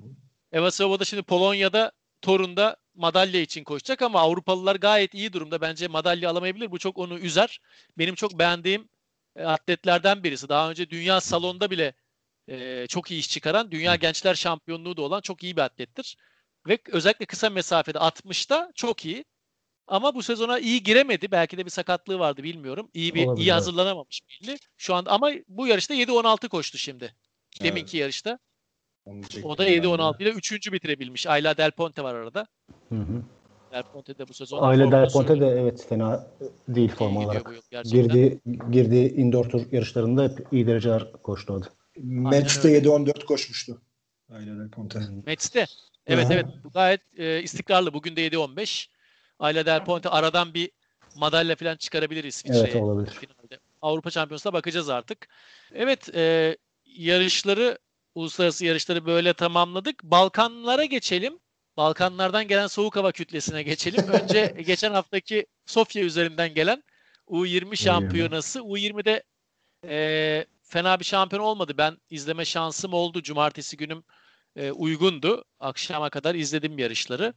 Eva 0.52 0.72
Svoboda 0.72 1.06
şimdi 1.06 1.24
Polonya'da, 1.24 1.91
Torun'da 2.22 2.78
madalya 2.96 3.41
için 3.41 3.63
koşacak 3.63 4.02
ama 4.02 4.20
Avrupalılar 4.20 4.76
gayet 4.76 5.13
iyi 5.13 5.34
durumda. 5.34 5.62
Bence 5.62 5.88
madalya 5.88 6.30
alamayabilir. 6.30 6.72
Bu 6.72 6.80
çok 6.80 6.98
onu 6.98 7.20
üzer. 7.20 7.60
Benim 7.98 8.15
çok 8.15 8.39
beğendiğim 8.39 8.89
e, 9.36 9.44
atletlerden 9.44 10.24
birisi. 10.24 10.50
Daha 10.50 10.70
önce 10.70 10.89
dünya 10.89 11.22
salonda 11.22 11.72
bile 11.72 11.94
e, 12.48 12.88
çok 12.88 13.12
iyi 13.12 13.20
iş 13.20 13.30
çıkaran, 13.30 13.72
dünya 13.72 13.96
gençler 13.96 14.36
şampiyonluğu 14.36 14.98
da 14.98 15.02
olan 15.02 15.22
çok 15.22 15.44
iyi 15.44 15.58
bir 15.58 15.62
atlettir. 15.62 16.17
Ve 16.67 16.80
özellikle 16.88 17.26
kısa 17.26 17.50
mesafede 17.50 17.98
60'ta 17.98 18.72
çok 18.76 19.06
iyi. 19.06 19.26
Ama 19.88 20.15
bu 20.15 20.24
sezona 20.24 20.60
iyi 20.60 20.84
giremedi. 20.84 21.32
Belki 21.32 21.58
de 21.58 21.65
bir 21.65 21.70
sakatlığı 21.70 22.20
vardı 22.20 22.44
bilmiyorum. 22.44 22.89
İyi 22.94 23.15
bir 23.15 23.26
Olabilir, 23.26 23.46
iyi 23.46 23.48
evet. 23.48 23.56
hazırlanamamış 23.56 24.22
belli. 24.30 24.58
Şu 24.78 24.96
anda 24.96 25.12
ama 25.12 25.32
bu 25.48 25.67
yarışta 25.67 25.94
7-16 25.96 26.48
koştu 26.48 26.78
şimdi. 26.78 27.15
Deminki 27.63 27.98
yarışta. 27.98 28.39
O 29.44 29.58
da 29.58 29.70
7-16 29.70 30.24
ile 30.24 30.30
3. 30.30 30.72
bitirebilmiş. 30.72 31.28
Ayla 31.28 31.58
Del 31.58 31.72
Ponte 31.72 32.04
var 32.04 32.15
arada. 32.15 32.48
Hı 32.89 32.96
hı. 32.96 33.24
Del 33.72 33.84
Ponte 33.84 34.17
de 34.17 34.28
bu 34.28 34.34
sezon 34.34 34.60
formunu 34.60 34.91
Del 34.91 35.12
Ponte 35.12 35.39
de 35.39 35.48
evet 35.48 35.86
fena 35.89 36.28
değil 36.67 36.89
İyi 36.89 36.96
form 36.96 37.17
olarak. 37.17 37.52
Girdiği, 37.84 38.39
girdiği 38.72 39.13
indoor 39.13 39.50
tur 39.50 39.72
yarışlarında 39.72 40.24
hep 40.24 40.48
iyi 40.52 40.67
dereceler 40.67 41.12
koştu 41.12 41.54
o 41.54 41.62
da. 41.62 41.65
Öyle. 41.98 42.80
7-14 42.80 43.26
koşmuştu. 43.26 43.82
Aynen 44.30 44.60
öyle 44.60 44.70
Ponte. 44.70 45.00
Mets'te. 45.26 45.65
Evet 46.08 46.26
Aha. 46.26 46.34
evet. 46.34 46.46
Bu 46.63 46.70
gayet 46.70 47.02
e, 47.17 47.41
istikrarlı. 47.41 47.94
Bugün 47.94 48.15
de 48.15 48.28
7-15. 48.28 48.88
Ayla 49.42 49.66
Del 49.66 49.86
Ponte 49.86 50.10
aradan 50.10 50.54
bir 50.54 50.72
madalya 51.16 51.56
falan 51.56 51.76
çıkarabilir 51.76 52.24
İsviçre'ye. 52.24 52.64
Evet 52.64 52.76
olabilir. 52.76 53.12
finalde. 53.12 53.60
Avrupa 53.82 54.12
Şampiyonası'na 54.12 54.54
bakacağız 54.54 54.90
artık. 54.90 55.28
Evet, 55.74 56.16
e, 56.16 56.58
yarışları, 56.86 57.78
uluslararası 58.16 58.66
yarışları 58.66 59.06
böyle 59.06 59.34
tamamladık. 59.34 60.04
Balkanlara 60.04 60.86
geçelim. 60.86 61.40
Balkanlardan 61.78 62.48
gelen 62.48 62.68
soğuk 62.68 62.96
hava 62.96 63.12
kütlesine 63.12 63.64
geçelim. 63.64 64.08
Önce 64.24 64.56
geçen 64.66 64.92
haftaki 64.92 65.46
Sofya 65.66 66.04
üzerinden 66.04 66.54
gelen 66.54 66.84
U20 67.28 67.76
şampiyonası. 67.76 68.60
U20'de 68.60 69.24
e, 69.88 70.46
fena 70.64 71.00
bir 71.00 71.06
şampiyon 71.06 71.44
olmadı. 71.44 71.74
Ben 71.78 71.98
izleme 72.10 72.46
şansım 72.46 72.94
oldu. 72.94 73.22
Cumartesi 73.24 73.78
günüm 73.78 74.04
e, 74.56 74.72
uygundu. 74.72 75.46
Akşama 75.60 76.10
kadar 76.10 76.36
izledim 76.36 76.78
yarışları. 76.78 77.34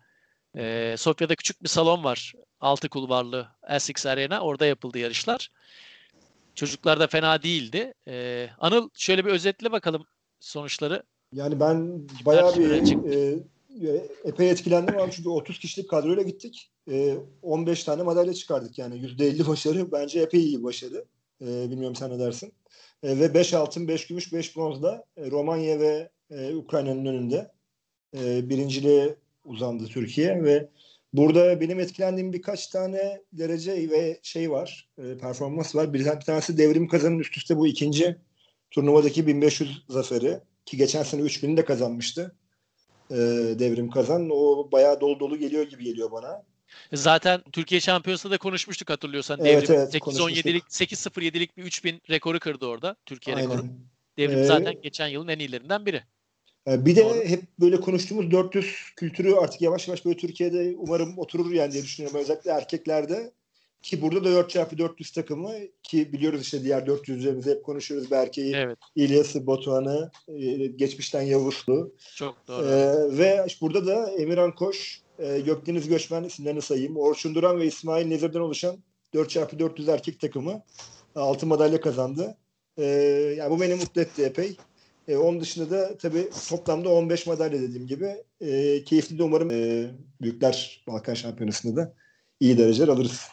E, 0.56 0.94
Sofya'da 0.98 1.34
küçük 1.34 1.62
bir 1.62 1.68
salon 1.68 2.04
var. 2.04 2.32
Altı 2.60 2.88
kulvarlı 2.88 3.48
Essex 3.70 4.06
Arena. 4.06 4.40
Orada 4.40 4.66
yapıldı 4.66 4.98
yarışlar. 4.98 5.50
Çocuklar 6.54 7.00
da 7.00 7.06
fena 7.06 7.42
değildi. 7.42 7.94
Ee, 8.08 8.48
Anıl 8.58 8.88
şöyle 8.94 9.24
bir 9.24 9.30
özetle 9.30 9.72
bakalım 9.72 10.04
sonuçları. 10.40 11.02
Yani 11.32 11.60
ben 11.60 12.08
bayağı 12.26 12.56
bir 12.56 12.84
çıktı? 12.84 13.40
e, 13.82 14.24
epey 14.24 14.50
etkilendim 14.50 14.98
abi 14.98 15.10
çünkü 15.12 15.28
30 15.28 15.58
kişilik 15.58 15.90
kadroyla 15.90 16.22
gittik. 16.22 16.70
E, 16.90 17.16
15 17.42 17.84
tane 17.84 18.02
madalya 18.02 18.34
çıkardık 18.34 18.78
yani 18.78 18.94
%50 18.96 19.46
başarı 19.48 19.92
bence 19.92 20.20
epey 20.20 20.40
iyi 20.40 20.62
başarı. 20.62 21.04
E, 21.42 21.46
bilmiyorum 21.70 21.96
sen 21.96 22.10
ne 22.10 22.18
dersin. 22.18 22.52
E, 23.02 23.20
ve 23.20 23.34
5 23.34 23.54
altın, 23.54 23.88
5 23.88 24.06
gümüş, 24.06 24.32
5 24.32 24.56
bronzla 24.56 25.04
e, 25.16 25.30
Romanya 25.30 25.80
ve 25.80 26.10
e, 26.30 26.54
Ukrayna'nın 26.54 27.06
önünde 27.06 27.50
e, 28.16 28.48
birinciliğe 28.48 29.16
uzandı 29.44 29.86
Türkiye 29.86 30.42
ve 30.42 30.68
burada 31.12 31.60
benim 31.60 31.80
etkilendiğim 31.80 32.32
birkaç 32.32 32.66
tane 32.66 33.20
derece 33.32 33.90
ve 33.90 34.20
şey 34.22 34.50
var, 34.50 34.88
e, 34.98 35.18
performans 35.18 35.74
var. 35.74 35.94
Bir, 35.94 36.04
tanesi 36.04 36.58
devrim 36.58 36.88
kazanın 36.88 37.18
üst 37.18 37.36
üste 37.36 37.56
bu 37.56 37.66
ikinci 37.66 38.16
turnuvadaki 38.70 39.26
1500 39.26 39.84
zaferi 39.88 40.40
ki 40.66 40.76
geçen 40.76 41.02
sene 41.02 41.22
3000'i 41.22 41.56
de 41.56 41.64
kazanmıştı. 41.64 42.36
E, 43.10 43.16
devrim 43.58 43.90
kazan. 43.90 44.30
O 44.30 44.68
bayağı 44.72 45.00
dolu 45.00 45.20
dolu 45.20 45.38
geliyor 45.38 45.68
gibi 45.68 45.84
geliyor 45.84 46.12
bana. 46.12 46.42
Zaten 46.92 47.42
Türkiye 47.52 47.80
Şampiyonası'nda 47.80 48.34
da 48.34 48.38
konuşmuştuk 48.38 48.90
hatırlıyorsan. 48.90 49.40
Evet, 49.44 49.68
Devrim 49.68 49.80
evet, 49.80 49.94
8-17'lik 49.94 50.64
8-0-7'lik 50.64 51.56
bir 51.56 51.62
3000 51.62 52.02
rekoru 52.10 52.40
kırdı 52.40 52.66
orada. 52.66 52.96
Türkiye 53.06 53.36
rekoru. 53.36 53.60
Aynen. 53.60 53.94
Devrim 54.18 54.38
Ee, 54.38 54.44
zaten 54.44 54.82
geçen 54.82 55.08
yılın 55.08 55.28
en 55.28 55.38
iyilerinden 55.38 55.86
biri. 55.86 56.02
E, 56.68 56.86
Bir 56.86 56.96
de 56.96 57.04
Doğru. 57.04 57.14
hep 57.14 57.42
böyle 57.60 57.80
konuştuğumuz 57.80 58.30
400 58.30 58.76
kültürü 58.96 59.34
artık 59.34 59.62
yavaş 59.62 59.88
yavaş 59.88 60.04
böyle 60.04 60.16
Türkiye'de 60.16 60.74
umarım 60.78 61.18
oturur 61.18 61.52
yani 61.52 61.72
diye 61.72 61.82
düşünüyorum. 61.82 62.20
Özellikle 62.20 62.50
erkeklerde 62.50 63.32
ki 63.82 64.02
burada 64.02 64.24
da 64.24 64.28
4x400 64.28 65.14
takımı 65.14 65.52
ki 65.82 66.12
biliyoruz 66.12 66.42
işte 66.42 66.62
diğer 66.62 66.82
400'lerimizi 66.82 67.50
hep 67.50 67.64
konuşuyoruz. 67.64 68.10
Berke'yi, 68.10 68.54
Evet. 68.54 68.78
İlyas'ı, 68.96 69.46
Batuhan'ı, 69.46 70.10
e, 70.28 70.66
geçmişten 70.66 71.22
Yavuzlu. 71.22 71.94
Çok 72.16 72.48
doğru. 72.48 72.66
Ee, 72.66 73.18
ve 73.18 73.44
işte 73.46 73.66
burada 73.66 73.86
da 73.86 74.10
Emirhan 74.10 74.54
Koş, 74.54 75.02
e, 75.18 75.40
Gökdeniz 75.40 75.88
Göçmen 75.88 76.24
isimlerini 76.24 76.62
sayayım. 76.62 76.96
Orçun 76.96 77.34
Duran 77.34 77.60
ve 77.60 77.66
İsmail 77.66 78.06
Nezir'den 78.06 78.40
oluşan 78.40 78.76
4x400 79.14 79.92
erkek 79.92 80.20
takımı 80.20 80.62
altın 81.14 81.48
madalya 81.48 81.80
kazandı. 81.80 82.36
Ee, 82.78 82.84
yani 83.38 83.50
bu 83.50 83.60
beni 83.60 83.74
mutlu 83.74 84.00
etti 84.00 84.22
epey. 84.24 84.56
Ee, 85.08 85.16
onun 85.16 85.40
dışında 85.40 85.70
da 85.70 85.98
tabii 85.98 86.30
toplamda 86.48 86.88
15 86.88 87.26
madalya 87.26 87.60
dediğim 87.60 87.86
gibi. 87.86 88.16
E, 88.40 88.84
keyifli 88.84 89.18
de 89.18 89.22
umarım 89.22 89.50
e, 89.50 89.90
Büyükler 90.20 90.84
Balkan 90.86 91.14
Şampiyonası'nda 91.14 91.76
da 91.76 91.94
iyi 92.40 92.58
dereceler 92.58 92.88
alırız. 92.88 93.28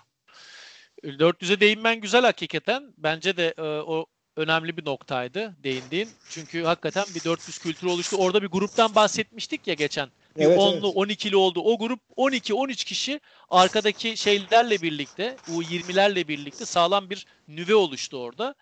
400'e 1.04 1.60
değinmen 1.60 2.02
güzel 2.02 2.22
hakikaten. 2.22 2.94
Bence 2.98 3.38
de 3.38 3.54
e, 3.58 3.62
o 3.62 4.06
önemli 4.36 4.78
bir 4.78 4.86
noktaydı 4.86 5.56
değindiğin. 5.64 6.10
Çünkü 6.30 6.64
hakikaten 6.64 7.06
bir 7.16 7.24
400 7.24 7.58
kültürü 7.58 7.90
oluştu. 7.90 8.18
Orada 8.18 8.42
bir 8.42 8.48
gruptan 8.48 8.96
bahsetmiştik 8.96 9.68
ya 9.68 9.74
geçen. 9.74 10.10
Bir 10.38 10.46
Evet, 10.46 10.58
10'lu 10.58 10.88
evet. 10.88 11.12
12'li 11.12 11.36
oldu. 11.36 11.62
O 11.62 11.80
grup 11.80 12.00
12-13 12.18 12.86
kişi 12.86 13.20
arkadaki 13.50 14.18
şeylerle 14.18 14.82
birlikte, 14.82 15.36
U20'lerle 15.48 16.28
birlikte 16.28 16.66
sağlam 16.66 17.10
bir 17.10 17.26
nüve 17.48 17.76
oluştu 17.76 18.18
orada. 18.18 18.56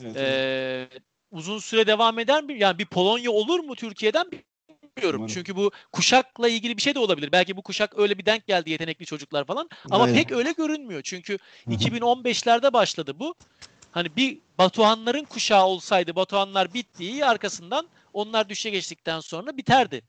Evet, 0.00 0.16
evet. 0.16 1.02
Uzun 1.30 1.58
süre 1.58 1.86
devam 1.86 2.18
eder 2.18 2.42
mi? 2.44 2.58
Yani 2.58 2.78
bir 2.78 2.86
Polonya 2.86 3.30
olur 3.30 3.60
mu 3.60 3.74
Türkiye'den 3.74 4.30
bilmiyorum. 4.30 5.20
Umarım. 5.20 5.26
Çünkü 5.26 5.56
bu 5.56 5.70
kuşakla 5.92 6.48
ilgili 6.48 6.76
bir 6.76 6.82
şey 6.82 6.94
de 6.94 6.98
olabilir. 6.98 7.32
Belki 7.32 7.56
bu 7.56 7.62
kuşak 7.62 7.98
öyle 7.98 8.18
bir 8.18 8.26
denk 8.26 8.46
geldi 8.46 8.70
yetenekli 8.70 9.06
çocuklar 9.06 9.44
falan. 9.44 9.68
Ama 9.90 10.04
Aynen. 10.04 10.14
pek 10.14 10.32
öyle 10.32 10.52
görünmüyor. 10.52 11.00
Çünkü 11.04 11.32
Hı 11.64 11.70
hı. 11.70 11.74
2015'lerde 11.74 12.72
başladı 12.72 13.18
bu. 13.18 13.34
Hani 13.90 14.16
bir 14.16 14.38
Batuhanların 14.58 15.24
kuşağı 15.24 15.66
olsaydı 15.66 16.16
Batuhanlar 16.16 16.74
bittiği 16.74 17.24
arkasından 17.24 17.88
onlar 18.12 18.48
düşe 18.48 18.70
geçtikten 18.70 19.20
sonra 19.20 19.56
biterdi. 19.56 20.02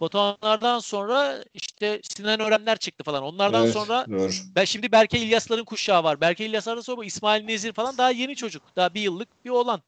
Batuhanlardan 0.00 0.78
sonra 0.78 1.44
işte 1.54 2.00
Sinan 2.02 2.40
Örenler 2.40 2.76
çıktı 2.76 3.04
falan. 3.04 3.22
Onlardan 3.22 3.64
Evet, 3.64 3.72
sonra 3.72 4.06
Doğru. 4.10 4.30
ben 4.56 4.64
şimdi 4.64 4.92
Berke 4.92 5.18
İlyasların 5.18 5.64
kuşağı 5.64 6.04
var. 6.04 6.20
Berke 6.20 6.46
İlyaslardan 6.46 6.80
sonra 6.80 6.96
bu 6.96 7.04
İsmail 7.04 7.44
Nezir 7.44 7.72
falan 7.72 7.98
daha 7.98 8.10
yeni 8.10 8.36
çocuk. 8.36 8.62
Daha 8.76 8.94
bir 8.94 9.00
yıllık 9.00 9.44
bir 9.44 9.50
olan. 9.50 9.82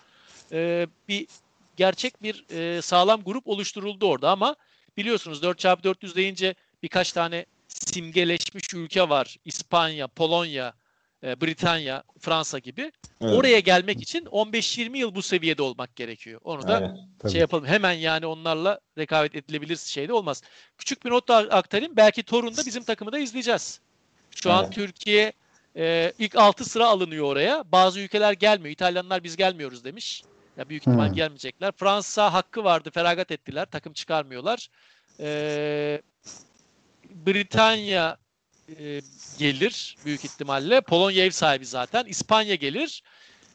Ee, 0.53 0.87
bir 1.09 1.27
gerçek 1.77 2.23
bir 2.23 2.45
e, 2.51 2.83
sağlam 2.83 3.23
grup 3.23 3.49
oluşturuldu 3.49 4.07
orada 4.07 4.31
ama 4.31 4.57
biliyorsunuz 4.97 5.43
4x400 5.43 6.15
deyince 6.15 6.55
birkaç 6.83 7.13
tane 7.13 7.47
simgeleşmiş 7.69 8.75
ülke 8.75 9.09
var. 9.09 9.37
İspanya, 9.45 10.07
Polonya, 10.07 10.73
e, 11.25 11.41
Britanya, 11.41 12.03
Fransa 12.21 12.59
gibi. 12.59 12.93
Evet. 13.21 13.35
Oraya 13.35 13.61
gelmek 13.61 14.03
için 14.03 14.25
15-20 14.25 14.99
yıl 14.99 15.15
bu 15.15 15.23
seviyede 15.23 15.63
olmak 15.63 15.97
gerekiyor. 15.97 16.41
Onu 16.45 16.69
da 16.69 16.75
Aynen. 16.75 16.99
Tabii. 17.19 17.33
şey 17.33 17.41
yapalım. 17.41 17.67
Hemen 17.67 17.93
yani 17.93 18.27
onlarla 18.27 18.81
rekabet 18.99 19.35
edilebilir 19.37 19.77
şey 19.77 20.09
de 20.09 20.13
olmaz. 20.13 20.43
Küçük 20.79 21.05
bir 21.05 21.11
not 21.11 21.29
da 21.29 21.37
aktarayım. 21.37 21.97
Belki 21.97 22.23
Torun'da 22.23 22.67
bizim 22.67 22.83
takımı 22.83 23.13
da 23.13 23.19
izleyeceğiz. 23.19 23.81
Şu 24.31 24.53
an 24.53 24.65
Evet. 24.65 24.75
Türkiye 24.75 25.33
e, 25.77 26.13
ilk 26.19 26.37
6 26.37 26.65
sıra 26.65 26.87
alınıyor 26.87 27.25
oraya. 27.25 27.65
Bazı 27.73 28.01
ülkeler 28.01 28.33
gelmiyor. 28.33 28.73
İtalyanlar 28.73 29.25
biz 29.25 29.37
gelmiyoruz 29.37 29.85
demiş. 29.85 30.23
Ya 30.57 30.69
büyük 30.69 30.83
ihtimal 30.83 31.09
Hmm. 31.09 31.15
gelmeyecekler. 31.15 31.73
Fransa 31.73 32.33
hakkı 32.33 32.65
vardı. 32.65 32.91
Feragat 32.91 33.31
ettiler. 33.31 33.67
Takım 33.71 33.93
çıkarmıyorlar. 33.93 34.69
E, 35.21 36.03
Britanya 37.27 38.17
e, 38.79 39.01
gelir 39.39 39.97
büyük 40.05 40.25
ihtimalle. 40.25 40.81
Polonya 40.81 41.25
ev 41.25 41.31
sahibi 41.31 41.67
zaten. 41.67 42.05
İspanya 42.05 42.55
gelir. 42.55 43.03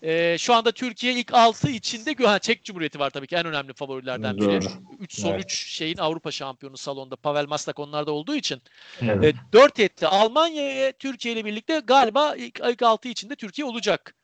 E, 0.03 0.37
şu 0.37 0.53
anda 0.53 0.71
Türkiye 0.71 1.13
ilk 1.13 1.33
6 1.33 1.69
içinde 1.69 2.13
ha, 2.23 2.39
Çek 2.39 2.63
Cumhuriyeti 2.63 2.99
var 2.99 3.09
tabii 3.09 3.27
ki 3.27 3.35
en 3.35 3.45
önemli 3.45 3.73
favorilerden 3.73 4.37
biri. 4.37 4.61
Doğru. 4.61 4.71
3 4.99 5.19
son 5.21 5.29
Evet. 5.29 5.45
3 5.45 5.67
şeyin 5.67 5.97
Avrupa 5.97 6.31
şampiyonu 6.31 6.77
salonda. 6.77 7.15
Pavel 7.15 7.45
Maslak 7.47 7.79
onlarda 7.79 8.11
olduğu 8.11 8.35
için. 8.35 8.61
Evet. 9.01 9.35
E, 9.35 9.53
4 9.53 9.79
etti. 9.79 10.07
Almanya'ya 10.07 10.91
Türkiye 10.91 11.33
ile 11.33 11.45
birlikte 11.45 11.79
galiba 11.79 12.35
ilk, 12.35 12.59
ilk 12.59 12.81
6 12.81 13.09
içinde 13.09 13.35
Türkiye 13.35 13.65
olacak. 13.65 14.15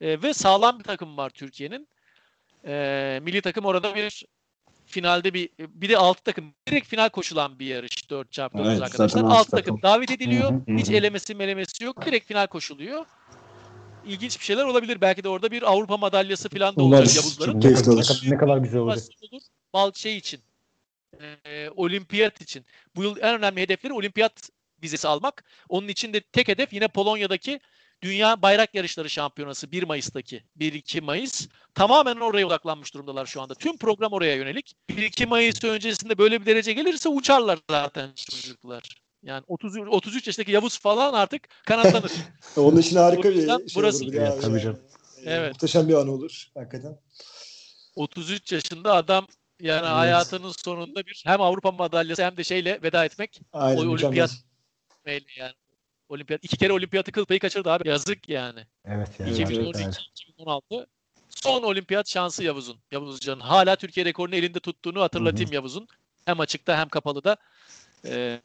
E, 0.00 0.22
ve 0.22 0.34
sağlam 0.34 0.78
bir 0.78 0.84
takım 0.84 1.16
var 1.16 1.30
Türkiye'nin. 1.30 1.88
E, 2.66 3.20
milli 3.22 3.40
takım 3.40 3.64
orada 3.64 3.94
bir 3.94 4.24
finalde 4.86 5.34
bir 5.34 5.48
bir 5.58 5.88
de 5.88 5.98
6 5.98 6.22
takım 6.22 6.54
direkt 6.68 6.88
final 6.88 7.08
koşulan 7.08 7.58
bir 7.58 7.66
yarış 7.66 8.10
4 8.10 8.32
çarpı 8.32 8.58
Evet, 8.58 8.68
arkadaşlar. 8.82 9.08
zaten 9.08 9.24
6 9.24 9.34
altı 9.36 9.50
takım 9.50 9.64
takım. 9.76 9.82
davet 9.82 10.10
ediliyor. 10.10 10.50
Hı 10.50 10.54
hı, 10.72 10.76
Hiç 10.76 10.90
elemesi 10.90 11.34
melemesi 11.34 11.84
yok. 11.84 12.06
Direkt 12.06 12.26
final 12.28 12.46
koşuluyor. 12.46 13.04
İlginç 14.06 14.40
bir 14.40 14.44
şeyler 14.44 14.64
olabilir. 14.64 15.00
Belki 15.00 15.24
de 15.24 15.28
orada 15.28 15.50
bir 15.50 15.62
Avrupa 15.62 15.96
madalyası 15.96 16.48
falan 16.48 16.76
da 16.76 16.82
olacak 16.82 16.98
Umarız. 16.98 17.16
Yavuzların. 17.16 17.56
Ne 17.56 17.60
keyifli 17.60 17.82
kadar, 17.84 17.92
olur. 17.92 18.00
ne 18.02 18.06
kadar- 18.06 18.30
ne 18.30 18.36
kadar 18.36 18.58
güzel 18.58 18.80
olur. 18.80 18.96
Bal 19.72 19.92
şey 19.92 20.16
için. 20.16 20.40
e, 21.46 21.70
olimpiyat 21.76 22.40
için. 22.40 22.64
Bu 22.96 23.02
yıl 23.02 23.16
en 23.20 23.34
önemli 23.34 23.60
hedefleri 23.60 23.92
olimpiyat 23.92 24.50
vizesi 24.82 25.08
almak. 25.08 25.44
Onun 25.68 25.88
için 25.88 26.12
de 26.12 26.20
tek 26.20 26.48
hedef 26.48 26.72
yine 26.72 26.88
Polonya'daki 26.88 27.60
Dünya 28.04 28.42
Bayrak 28.42 28.74
Yarışları 28.74 29.10
Şampiyonası 29.10 29.72
1 29.72 29.82
Mayıs'taki 29.82 30.42
1-2 30.58 31.00
Mayıs. 31.00 31.48
Tamamen 31.74 32.16
oraya 32.16 32.46
odaklanmış 32.46 32.94
durumdalar 32.94 33.26
şu 33.26 33.42
anda. 33.42 33.54
Tüm 33.54 33.76
program 33.76 34.12
oraya 34.12 34.34
yönelik. 34.34 34.76
1-2 34.90 35.26
Mayıs 35.26 35.64
öncesinde 35.64 36.18
böyle 36.18 36.40
bir 36.40 36.46
derece 36.46 36.72
gelirse 36.72 37.08
uçarlar 37.08 37.58
zaten 37.70 38.10
çocuklar. 38.30 38.82
Yani 39.22 39.44
30, 39.48 39.76
33 39.76 40.26
yaşındaki 40.26 40.52
Yavuz 40.52 40.78
falan 40.78 41.14
artık 41.14 41.48
kanatlanır. 41.66 42.12
Onun 42.56 42.76
için 42.76 42.96
harika 42.96 43.30
bir 43.30 43.34
şey 43.34 43.56
burası- 43.76 44.04
olur. 44.04 44.14
Evet, 44.14 44.42
tabii 44.42 44.60
canım. 44.60 44.80
Evet. 45.24 45.52
Muhteşem 45.52 45.88
bir 45.88 45.94
an 45.94 46.08
olur 46.08 46.50
hakikaten. 46.54 46.98
33 47.96 48.52
yaşında 48.52 48.94
adam 48.94 49.26
yani 49.60 49.80
Evet. 49.80 49.90
hayatının 49.96 50.52
sonunda 50.64 51.06
bir 51.06 51.22
hem 51.26 51.40
Avrupa 51.40 51.70
madalyası 51.70 52.24
hem 52.24 52.36
de 52.36 52.44
şeyle 52.44 52.82
veda 52.82 53.04
etmek. 53.04 53.40
Aynen, 53.52 53.86
O 53.86 53.90
olimpiyat 53.90 54.30
yani. 55.36 55.52
Olimpiyat 56.14 56.44
iki 56.44 56.56
kere 56.56 56.72
olimpiyatı 56.72 57.12
kıl 57.12 57.24
payı 57.24 57.40
kaçırdı 57.40 57.70
abi. 57.70 57.88
Yazık 57.88 58.28
yani. 58.28 58.66
Evet 58.84 59.20
yani. 59.20 59.30
Evet, 59.30 59.38
gerçekten 59.38 59.44
2012 59.44 59.78
öyle. 59.78 59.90
2016 60.10 60.86
son 61.28 61.62
olimpiyat 61.62 62.08
şansı 62.08 62.44
Yavuz'un. 62.44 62.76
Yavuz 62.92 63.20
Can'ın 63.20 63.40
hala 63.40 63.76
Türkiye 63.76 64.06
rekorunu 64.06 64.34
elinde 64.34 64.60
tuttuğunu 64.60 65.00
hatırlatayım 65.00 65.52
Yavuz'un. 65.52 65.88
Hem 66.24 66.40
açıkta 66.40 66.78
hem 66.78 66.88
kapalıda. 66.88 67.36
Ee, 68.04 68.40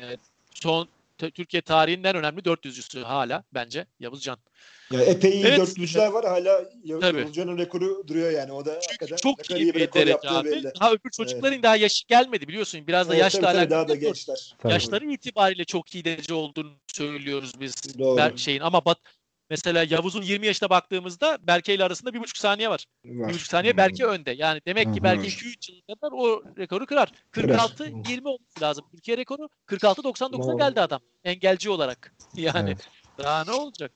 e, 0.00 0.16
son 0.54 0.88
Türkiye 1.18 1.62
tarihinin 1.62 2.04
en 2.04 2.16
önemli 2.16 2.40
400'cüsü 2.40 3.02
hala 3.02 3.44
bence 3.54 3.86
Yavuz 4.00 4.22
Can. 4.22 4.38
Ya 4.90 5.02
epey 5.02 5.30
iyi 5.32 5.44
Evet. 5.44 5.58
dörtlücüler 5.58 6.06
var 6.06 6.24
hala 6.24 6.70
Yavuz. 6.84 7.04
Yavuzcan'ın 7.04 7.58
rekoru 7.58 8.08
duruyor 8.08 8.30
yani. 8.30 8.52
O 8.52 8.64
da 8.64 8.80
Çünkü 8.80 9.16
çok 9.16 9.50
iyi 9.50 9.74
bir 9.74 9.92
derece 9.92 10.28
abi. 10.28 10.50
belli. 10.50 10.72
Daha 10.80 10.92
öbür 10.92 11.10
çocukların 11.10 11.62
daha 11.62 11.76
yaşı 11.76 12.06
gelmedi 12.06 12.48
biliyorsun. 12.48 12.86
Biraz 12.86 13.08
da 13.08 13.14
Evet, 13.14 13.22
yaşla 13.22 13.40
tabii, 13.40 13.58
alakalı. 13.58 13.70
daha 13.70 13.88
da 13.88 13.94
gençler. 13.94 14.54
Yaşları 14.64 15.12
itibariyle 15.12 15.64
çok 15.64 15.94
iyi 15.94 16.04
derece 16.04 16.34
olduğunu 16.34 16.72
söylüyoruz 16.86 17.60
biz. 17.60 17.98
Doğru. 17.98 18.38
Şeyin 18.38 18.60
ama 18.60 18.84
bat, 18.84 18.98
mesela 19.50 19.84
Yavuz'un 19.88 20.22
20 20.22 20.46
yaşına 20.46 20.70
baktığımızda 20.70 21.38
Berke 21.46 21.74
ile 21.74 21.84
arasında 21.84 22.14
bir 22.14 22.20
buçuk 22.20 22.36
saniye 22.36 22.70
var. 22.70 22.84
Var. 23.04 23.28
Bir 23.28 23.34
buçuk 23.34 23.46
saniye 23.46 23.76
Berke 23.76 24.04
önde. 24.04 24.30
Yani 24.30 24.60
demek 24.66 24.94
ki. 24.94 25.02
Berke 25.02 25.28
2-3 25.28 25.72
yıl 25.72 25.80
kadar 25.94 26.12
o 26.12 26.42
rekoru 26.58 26.86
kırar. 26.86 27.12
46-20 27.32 28.28
olması 28.28 28.60
lazım. 28.62 28.84
Türkiye 28.90 29.16
rekoru 29.16 29.48
46-99'a 29.66 30.32
Doğru. 30.32 30.58
geldi 30.58 30.80
adam. 30.80 31.00
Engelci 31.24 31.70
olarak. 31.70 32.14
Yani 32.34 32.70
Evet. 32.70 32.88
daha 33.18 33.44
ne 33.44 33.52
olacak? 33.52 33.92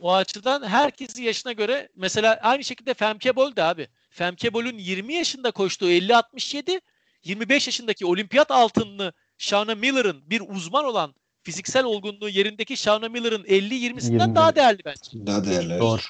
O 0.00 0.14
açıdan 0.14 0.68
herkesin 0.68 1.22
yaşına 1.22 1.52
göre 1.52 1.88
mesela 1.96 2.38
aynı 2.42 2.64
şekilde 2.64 2.94
Femke 2.94 3.36
Bol 3.36 3.56
da 3.56 3.68
abi. 3.68 3.88
Femke 4.10 4.54
Bol'un 4.54 4.78
20 4.78 5.14
yaşında 5.14 5.50
koştuğu 5.50 5.90
50-67 5.90 6.80
25 7.24 7.66
yaşındaki 7.66 8.06
olimpiyat 8.06 8.50
altınlı 8.50 9.12
Shauna 9.38 9.74
Miller'ın 9.74 10.30
bir 10.30 10.42
uzman 10.48 10.84
olan 10.84 11.14
fiziksel 11.42 11.84
olgunluğu 11.84 12.28
yerindeki 12.28 12.76
Shauna 12.76 13.08
Miller'ın 13.08 13.44
50-20'sinden 13.44 14.22
20. 14.22 14.34
daha 14.34 14.56
değerli 14.56 14.78
bence. 14.84 15.26
Daha 15.26 15.44
değerli. 15.44 15.78
Doğru. 15.80 16.00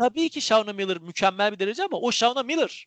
Tabii 0.00 0.28
ki 0.28 0.40
Shauna 0.40 0.72
Miller 0.72 0.98
mükemmel 0.98 1.52
bir 1.52 1.58
derece 1.58 1.84
ama 1.84 1.96
o 1.98 2.12
Shauna 2.12 2.42
Miller. 2.42 2.86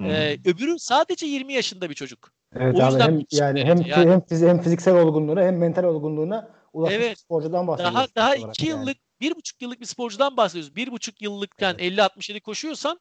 Ee, 0.00 0.36
öbürü 0.44 0.78
sadece 0.78 1.26
20 1.26 1.52
yaşında 1.52 1.90
bir 1.90 1.94
çocuk. 1.94 2.32
Evet 2.56 2.74
O 2.76 2.82
abi 2.82 2.92
yüzden 2.92 3.06
hem 3.12 3.22
yani 3.30 3.64
hem. 3.64 3.80
Yani- 3.86 4.10
hem, 4.10 4.18
fiz- 4.20 4.48
hem 4.48 4.62
fiziksel 4.62 4.94
olgunluğuna 4.94 5.42
hem 5.42 5.58
mental 5.58 5.84
olgunluğuna 5.84 6.48
ulaşmış 6.72 7.00
Evet. 7.04 7.18
sporcudan 7.18 7.66
bahsediyoruz. 7.68 7.94
Daha 7.96 8.06
daha 8.16 8.34
olarak 8.36 8.56
2 8.56 8.66
yani. 8.66 8.80
yıllık, 8.80 8.96
bir 9.20 9.34
buçuk 9.36 9.62
yıllık 9.62 9.80
bir 9.80 9.86
sporcudan 9.86 10.36
bahsediyoruz. 10.36 10.76
Bir 10.76 10.90
buçuk 10.92 11.22
yıllıkken 11.22 11.74
50-67 11.78 12.40
koşuyorsan 12.40 13.00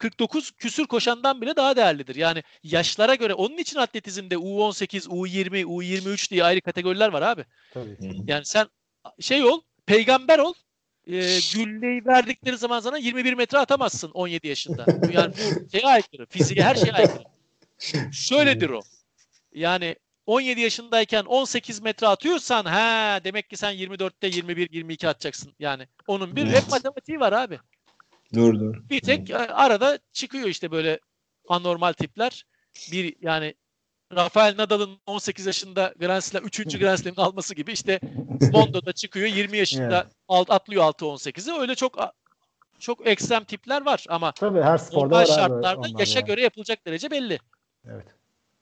49 0.00 0.50
küsür 0.50 0.86
koşandan 0.86 1.40
bile 1.40 1.56
daha 1.56 1.76
değerlidir. 1.76 2.14
Yani 2.14 2.42
yaşlara 2.62 3.14
göre 3.14 3.34
onun 3.34 3.56
için 3.56 3.78
atletizmde 3.78 4.34
U18, 4.34 5.06
U20, 5.08 5.64
U23 5.64 6.30
diye 6.30 6.44
ayrı 6.44 6.60
kategoriler 6.60 7.08
var 7.08 7.22
abi. 7.22 7.44
Tabii. 7.74 7.96
Yani 8.26 8.44
sen 8.44 8.66
şey 9.20 9.44
ol, 9.44 9.60
peygamber 9.86 10.38
ol. 10.38 10.54
E, 11.06 11.38
gülleyi 11.54 12.06
verdikleri 12.06 12.56
zaman 12.56 12.80
sana 12.80 12.98
21 12.98 13.34
metre 13.34 13.58
atamazsın 13.58 14.10
17 14.10 14.48
yaşında. 14.48 14.86
Yani 15.12 15.34
bu 15.34 15.70
şeye 15.70 15.86
aykırı. 15.86 16.26
Fiziğe 16.26 16.64
her 16.64 16.74
şeye 16.74 16.92
aykırı. 16.92 17.24
Şöyledir 18.12 18.70
o. 18.70 18.80
Yani 19.54 19.96
17 20.26 20.60
yaşındayken 20.60 21.24
18 21.24 21.80
metre 21.80 22.06
atıyorsan 22.06 22.64
ha 22.64 23.20
demek 23.24 23.50
ki 23.50 23.56
sen 23.56 23.74
24'te 23.74 24.26
21 24.26 24.68
22 24.72 25.08
atacaksın. 25.08 25.52
Yani 25.58 25.88
onun 26.06 26.36
bir 26.36 26.46
Evet. 26.46 26.62
hep 26.62 26.70
matematiği 26.70 27.20
var 27.20 27.32
abi. 27.32 27.60
Doğru 28.34 28.60
doğru. 28.60 28.88
Bir 28.90 29.00
tek 29.00 29.30
e, 29.30 29.36
arada 29.36 29.98
çıkıyor 30.12 30.48
işte 30.48 30.70
böyle 30.70 31.00
anormal 31.48 31.92
tipler. 31.92 32.44
Bir 32.92 33.16
yani 33.20 33.54
Rafael 34.14 34.54
Nadal'ın 34.58 34.98
18 35.06 35.46
yaşında 35.46 35.94
Grand 35.98 36.20
Slam 36.20 36.44
3. 36.46 36.78
Grand 36.78 36.98
Slam'ini 36.98 37.24
alması 37.24 37.54
gibi 37.54 37.72
işte 37.72 38.00
Mondo'da 38.52 38.92
çıkıyor 38.92 39.26
20 39.26 39.56
yaşında 39.56 40.02
Evet. 40.04 40.12
alt, 40.28 40.50
atlıyor 40.50 40.84
6-18'i. 40.84 41.60
Öyle 41.60 41.74
çok 41.74 41.98
çok 42.78 43.06
ekstrem 43.06 43.44
tipler 43.44 43.84
var 43.84 44.04
ama 44.08 44.32
Tabii 44.32 44.62
her 44.62 44.78
sporda 44.78 45.14
var 45.14 45.26
şartlarda 45.26 45.88
yaşa 45.98 46.18
yani. 46.18 46.26
göre 46.26 46.42
yapılacak 46.42 46.86
derece 46.86 47.10
belli. 47.10 47.38
Evet. 47.84 48.06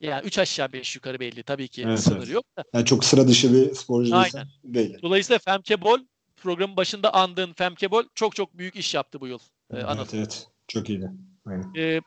Yani 0.01 0.27
3 0.27 0.39
aşağı 0.39 0.73
5 0.73 0.97
yukarı 0.97 1.21
belli. 1.21 1.43
Tabii 1.43 1.69
ki 1.69 1.83
Evet, 1.87 2.01
sınır 2.01 2.19
evet. 2.19 2.31
yok 2.31 2.45
da. 2.57 2.65
Yani 2.75 2.85
çok 2.85 3.05
sıra 3.05 3.29
dışı 3.29 3.53
bir 3.53 3.75
sporcu 3.75 4.17
Aynen. 4.17 4.47
belli. 4.65 5.03
Dolayısıyla 5.03 5.39
Femkebol 5.39 5.99
programın 6.37 6.77
başında 6.77 7.15
andığın 7.15 7.53
Femkebol 7.53 8.05
çok 8.15 8.37
çok 8.37 8.59
büyük 8.59 8.77
iş 8.77 8.95
yaptı 8.95 9.21
bu 9.21 9.27
yıl. 9.27 9.39
Anıl. 9.73 10.01
Evet 10.01 10.15
evet. 10.15 10.49
Çok 10.69 10.89
iyiydi. 10.89 11.11
Aynen. 11.47 11.75
Ee, 11.77 12.01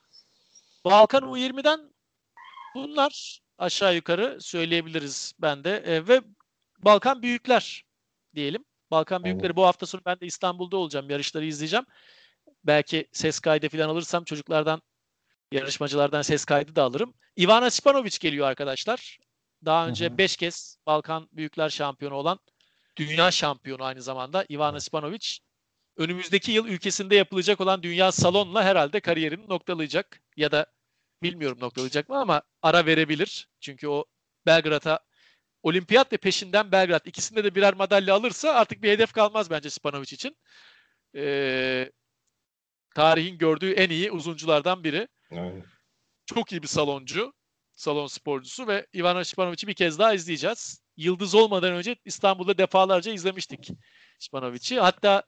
Balkan 0.86 1.24
U20'den 1.24 1.94
bunlar 2.76 3.42
aşağı 3.58 3.96
yukarı 3.96 4.38
söyleyebiliriz 4.42 5.34
ben 5.40 5.64
de. 5.64 5.84
Ee, 5.86 6.08
ve 6.08 6.22
Balkan 6.80 7.22
Büyükler 7.22 7.84
diyelim. 8.36 8.66
Balkan 8.92 9.24
Büyükleri 9.24 9.56
bu 9.56 9.66
hafta 9.66 9.86
sonu 9.86 10.02
ben 10.06 10.20
de 10.20 10.26
İstanbul'da 10.26 10.78
olacağım. 10.78 11.10
Yarışları 11.10 11.46
izleyeceğim. 11.46 11.86
Belki 12.64 13.08
ses 13.12 13.40
kaydı 13.40 13.70
falan 13.70 13.90
alırsam 13.90 14.24
çocuklardan 14.24 14.82
yarışmacılardan 15.52 16.22
ses 16.22 16.46
kaydı 16.46 16.76
da 16.76 16.84
alırım. 16.84 17.14
Ivana 17.40 17.70
Spanovic 17.70 18.18
geliyor 18.20 18.48
arkadaşlar. 18.48 19.18
Daha 19.66 19.88
önce 19.88 20.10
hı. 20.10 20.18
5 20.18 20.38
kez 20.38 20.78
Balkan 20.86 21.30
Büyükler 21.32 21.70
şampiyonu 21.70 22.16
olan 22.16 22.40
dünya 22.96 23.32
şampiyonu 23.32 23.84
aynı 23.84 24.02
zamanda 24.02 24.46
Ivana 24.50 24.80
Spanovic 24.80 25.38
önümüzdeki 25.98 26.52
yıl 26.52 26.68
ülkesinde 26.68 27.16
yapılacak 27.16 27.62
olan 27.62 27.84
dünya 27.84 28.12
salonla 28.12 28.64
herhalde 28.64 29.00
kariyerini 29.00 29.50
noktalayacak 29.50 30.22
ya 30.38 30.52
da 30.52 30.66
bilmiyorum 31.24 31.58
noktalayacak 31.62 32.10
mı 32.10 32.18
ama 32.18 32.42
ara 32.62 32.86
verebilir. 32.86 33.50
Çünkü 33.60 33.88
o 33.88 34.06
Belgrad'a 34.46 35.00
olimpiyat 35.64 36.14
ve 36.14 36.18
peşinden 36.18 36.72
Belgrad 36.72 37.06
ikisinde 37.06 37.44
de 37.44 37.56
birer 37.56 37.74
madalya 37.74 38.16
alırsa 38.16 38.54
artık 38.54 38.84
bir 38.84 38.92
hedef 38.92 39.14
kalmaz 39.14 39.50
bence 39.50 39.70
Spanovic 39.70 40.16
için. 40.16 40.38
Ee, 41.16 41.92
tarihin 42.96 43.38
gördüğü 43.38 43.72
en 43.72 43.90
iyi 43.90 44.12
uzunculardan 44.12 44.84
biri. 44.84 45.08
Aynen. 45.32 45.64
Çok 46.26 46.52
iyi 46.52 46.62
bir 46.62 46.68
saloncu, 46.68 47.34
salon 47.74 48.08
sporcusu 48.08 48.68
ve 48.68 48.88
Ivana 48.96 49.24
Şipanovic'i 49.24 49.68
bir 49.68 49.74
kez 49.74 50.00
daha 50.00 50.14
izleyeceğiz. 50.14 50.82
Yıldız 50.98 51.36
olmadan 51.36 51.74
önce 51.74 51.96
İstanbul'da 52.06 52.58
defalarca 52.58 53.14
izlemiştik 53.14 53.70
Şipanovic'i. 54.20 54.80
Hatta 54.80 55.24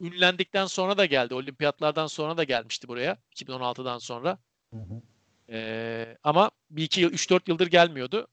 ünlendikten 0.00 0.66
sonra 0.66 0.98
da 0.98 1.06
geldi. 1.06 1.34
Olimpiyatlardan 1.34 2.06
sonra 2.06 2.36
da 2.36 2.44
gelmişti 2.44 2.88
buraya. 2.88 3.18
2016'dan 3.36 3.98
sonra. 3.98 4.38
Hı 4.74 4.76
hı. 4.76 5.02
Ee, 5.48 6.16
ama 6.22 6.50
bir 6.70 6.84
iki 6.84 7.00
yıl, 7.00 7.12
3-4 7.12 7.40
yıldır 7.46 7.66
gelmiyordu. 7.66 8.28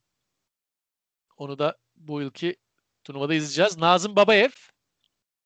Onu 1.38 1.60
da 1.60 1.78
bu 1.96 2.22
yılki 2.22 2.56
turnuvada 3.04 3.34
izleyeceğiz. 3.34 3.78
Nazım 3.78 4.16
Babaev 4.16 4.50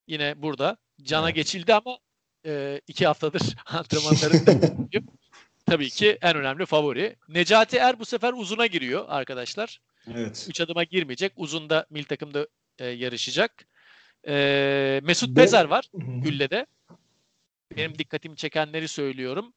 yine 0.06 0.42
burada. 0.42 0.76
Cana 1.02 1.26
Evet. 1.26 1.36
geçildi 1.36 1.74
ama 1.74 1.98
e, 2.46 2.80
iki 2.86 3.06
haftadır 3.06 3.42
antrenmanlarında 3.66 4.74
tabii 5.66 5.90
ki 5.90 6.18
en 6.22 6.36
önemli 6.36 6.66
favori. 6.66 7.16
Necati 7.28 7.76
Er 7.76 7.98
bu 7.98 8.04
sefer 8.04 8.32
uzuna 8.32 8.66
giriyor 8.66 9.04
arkadaşlar. 9.08 9.80
Evet. 10.14 10.46
3 10.48 10.60
adıma 10.60 10.84
girmeyecek. 10.84 11.32
Uzunda 11.36 11.86
mil 11.90 12.04
takımda 12.04 12.48
e, 12.78 12.86
yarışacak. 12.86 13.66
E, 14.28 15.00
Mesut 15.04 15.36
Be- 15.36 15.40
Bezer 15.40 15.64
var. 15.64 15.90
Gülle'de. 15.94 16.66
Benim 17.76 17.98
dikkatimi 17.98 18.36
çekenleri 18.36 18.88
söylüyorum. 18.88 19.52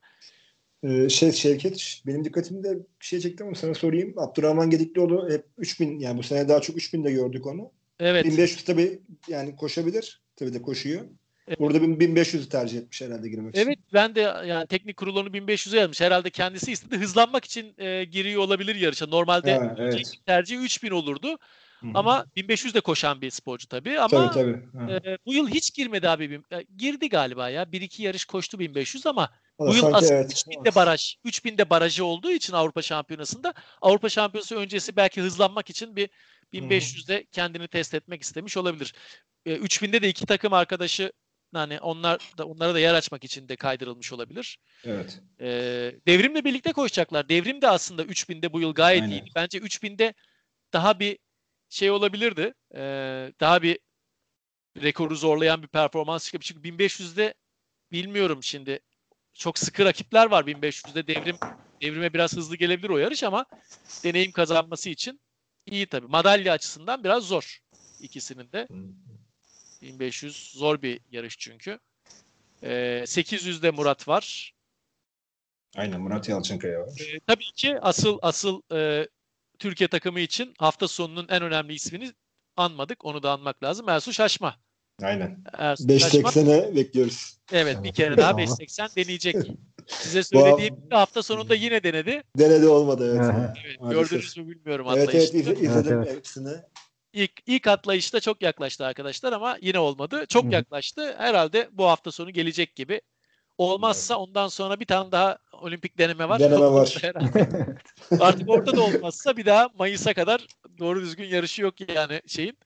Ee, 0.84 1.10
şey 1.10 1.32
Şevket 1.32 2.01
benim 2.06 2.25
dikkatimde 2.25 2.78
bir 2.78 3.06
şey 3.06 3.19
çekti 3.19 3.43
ama 3.43 3.56
sana 3.56 3.73
sorayım. 3.73 4.13
Abdurrahman 4.17 4.69
Gediklioğlu 4.69 5.30
hep 5.30 5.45
3000 5.58 5.99
yani 5.99 6.17
bu 6.17 6.23
sene 6.23 6.49
daha 6.49 6.62
çok 6.62 6.78
3000'de 6.78 7.12
gördük 7.12 7.45
onu. 7.47 7.71
Evet. 7.99 8.25
1500 8.25 8.63
tabii 8.63 8.99
yani 9.28 9.56
koşabilir. 9.56 10.21
Tabii 10.36 10.54
de 10.54 10.62
koşuyor. 10.62 11.01
Evet. 11.47 11.60
Burada 11.60 11.78
1500'ü 11.78 12.49
tercih 12.49 12.78
etmiş 12.78 13.01
herhalde 13.01 13.30
girmek 13.30 13.56
için. 13.56 13.67
Evet 13.67 13.80
ben 13.93 14.15
de 14.15 14.21
yani 14.21 14.67
teknik 14.67 14.97
kurul 14.97 15.15
onu 15.15 15.30
1500'e 15.30 15.80
yazmış. 15.80 16.01
Herhalde 16.01 16.30
kendisi 16.30 16.71
istedi. 16.71 16.97
Hızlanmak 16.97 17.45
için 17.45 17.73
e, 17.78 18.04
giriyor 18.04 18.41
olabilir 18.41 18.75
yarışa. 18.75 19.08
Normalde 19.08 19.56
Ha, 19.58 19.75
evet. 19.80 19.95
ilk 19.99 20.25
tercih 20.25 20.60
3000 20.62 20.91
olurdu. 20.91 21.38
Hı 21.81 21.88
hı. 21.88 21.91
Ama 21.93 22.25
1500 22.35 22.75
de 22.75 22.81
koşan 22.81 23.21
bir 23.21 23.29
sporcu 23.29 23.67
tabii. 23.67 23.99
Ama 23.99 24.31
tabii 24.31 24.59
tabii. 24.73 24.91
E, 24.91 25.17
bu 25.25 25.33
yıl 25.33 25.49
hiç 25.49 25.73
girmedi 25.73 26.09
abi. 26.09 26.41
e, 26.51 26.65
girdi 26.77 27.09
galiba 27.09 27.49
ya. 27.49 27.71
Bir 27.71 27.81
iki 27.81 28.03
yarış 28.03 28.25
koştu 28.25 28.59
1500 28.59 29.05
ama 29.05 29.29
O 29.57 29.67
bu 29.67 29.75
yıl 29.75 29.93
aslında 29.93 30.13
evet. 30.13 30.31
3000'de 30.31 30.75
baraj, 30.75 31.15
3000'de 31.25 31.69
barajı 31.69 32.05
olduğu 32.05 32.31
için 32.31 32.53
Avrupa 32.53 32.81
Şampiyonası'nda 32.81 33.53
Avrupa 33.81 34.09
Şampiyonası 34.09 34.55
öncesi 34.55 34.95
belki 34.95 35.21
hızlanmak 35.21 35.69
için 35.69 35.95
bir 35.95 36.09
1500'de 36.53 37.25
kendini 37.31 37.67
test 37.67 37.93
etmek 37.93 38.21
istemiş 38.21 38.57
olabilir. 38.57 38.93
E, 39.45 39.55
3000'de 39.55 40.01
de 40.01 40.09
iki 40.09 40.25
takım 40.25 40.53
arkadaşı 40.53 41.11
hani 41.53 41.79
onlar 41.79 42.19
da 42.38 42.45
onlara 42.45 42.73
da 42.73 42.79
yer 42.79 42.93
açmak 42.93 43.23
için 43.23 43.49
de 43.49 43.55
kaydırılmış 43.55 44.13
olabilir. 44.13 44.57
Evet. 44.83 45.21
E, 45.39 45.47
devrimle 46.07 46.45
birlikte 46.45 46.73
koşacaklar. 46.73 47.29
Devrim 47.29 47.61
de 47.61 47.67
aslında 47.67 48.03
3000'de 48.03 48.53
bu 48.53 48.61
yıl 48.61 48.73
gayet 48.73 49.03
Aynen. 49.03 49.11
iyiydi. 49.11 49.29
Bence 49.35 49.57
3000'de 49.57 50.13
daha 50.73 50.99
bir 50.99 51.17
şey 51.69 51.91
olabilirdi. 51.91 52.54
E, 52.75 52.80
daha 53.39 53.62
bir 53.62 53.80
rekoru 54.82 55.15
zorlayan 55.15 55.63
bir 55.63 55.67
performans 55.67 56.25
çıkabilir. 56.25 56.45
Çünkü 56.47 56.69
1500'de 56.69 57.34
bilmiyorum 57.91 58.43
şimdi 58.43 58.80
çok 59.34 59.60
sıkı 59.60 59.86
rakipler 59.86 60.32
var 60.32 60.43
1500'de 60.43 61.08
devrim 61.08 61.36
devrime 61.82 62.13
biraz 62.13 62.36
hızlı 62.36 62.56
gelebilir 62.56 62.89
o 62.89 62.97
yarış 62.97 63.23
ama 63.23 63.45
deneyim 64.04 64.32
kazanması 64.32 64.89
için 64.89 65.21
iyi 65.65 65.88
tabii. 65.88 66.08
Madalya 66.08 66.54
açısından 66.54 67.04
biraz 67.04 67.23
zor 67.23 67.60
ikisinin 67.99 68.51
de. 68.51 68.67
1500 69.82 70.51
zor 70.51 70.82
bir 70.82 70.99
yarış 71.12 71.38
çünkü. 71.38 71.80
Ee, 72.63 73.04
800'de 73.06 73.71
Murat 73.71 74.08
var. 74.08 74.54
Aynen 75.75 76.01
Murat 76.01 76.30
Yalçınkaya 76.30 76.80
var. 76.80 76.89
Ee, 76.99 77.19
tabii 77.19 77.51
ki 77.56 77.80
asıl 77.82 78.19
asıl 78.21 78.62
e, 78.71 79.08
Türkiye 79.59 79.87
takımı 79.87 80.19
için 80.19 80.53
hafta 80.57 80.87
sonunun 80.87 81.27
en 81.29 81.41
önemli 81.43 81.73
ismini 81.73 82.11
anmadık. 82.57 83.05
Onu 83.05 83.23
da 83.23 83.31
anmak 83.31 83.63
lazım. 83.63 83.89
Ersu 83.89 84.13
Şaşma. 84.13 84.55
Aynen. 85.01 85.43
Ersu 85.53 85.99
Şaşma 85.99 86.19
5.80'e 86.29 86.75
bekliyoruz. 86.75 87.37
evet 87.51 87.77
bir 87.77 87.85
Evet, 87.87 87.95
kere 87.95 88.17
daha 88.17 88.29
ama- 88.29 88.39
5.80 88.41 88.95
deneyecek. 88.95 89.35
Size 89.87 90.23
söylediğim 90.23 90.75
hafta 90.91 91.23
sonunda 91.23 91.55
yine 91.55 91.83
denedi. 91.83 92.23
Denedi 92.37 92.67
olmadı 92.67 93.11
evet. 93.17 93.55
Evet, 93.65 93.81
Maalesef. 93.81 94.09
gördünüz 94.11 94.37
mü 94.37 94.47
bilmiyorum 94.49 94.87
Evet 94.89 94.97
evet 95.13 95.25
atlayışını. 95.25 95.53
iz- 95.53 95.61
izledim 95.61 95.93
Evet, 95.97 96.07
evet. 96.07 96.17
hepsini. 96.17 96.49
İlk, 97.13 97.31
ilk 97.45 97.67
atlayışta 97.67 98.19
çok 98.19 98.41
yaklaştı 98.41 98.85
arkadaşlar 98.85 99.33
ama 99.33 99.57
yine 99.61 99.79
olmadı. 99.79 100.25
Çok 100.29 100.51
yaklaştı. 100.51 101.15
Herhalde 101.17 101.69
bu 101.71 101.85
hafta 101.85 102.11
sonu 102.11 102.31
gelecek 102.31 102.75
gibi. 102.75 103.01
Olmazsa 103.57 104.15
ondan 104.15 104.47
sonra 104.47 104.79
bir 104.79 104.85
tane 104.85 105.11
daha 105.11 105.37
olimpik 105.51 105.97
deneme 105.97 106.29
var. 106.29 106.39
Deneme 106.39 106.71
var. 106.71 107.01
Artık 108.19 108.49
orada 108.49 108.75
da 108.75 108.81
olmazsa 108.81 109.37
bir 109.37 109.45
daha 109.45 109.69
Mayıs'a 109.73 110.13
kadar 110.13 110.47
doğru 110.79 111.01
düzgün 111.01 111.25
yarışı 111.25 111.61
yok 111.61 111.89
yani 111.89 112.21
şeyin. 112.27 112.57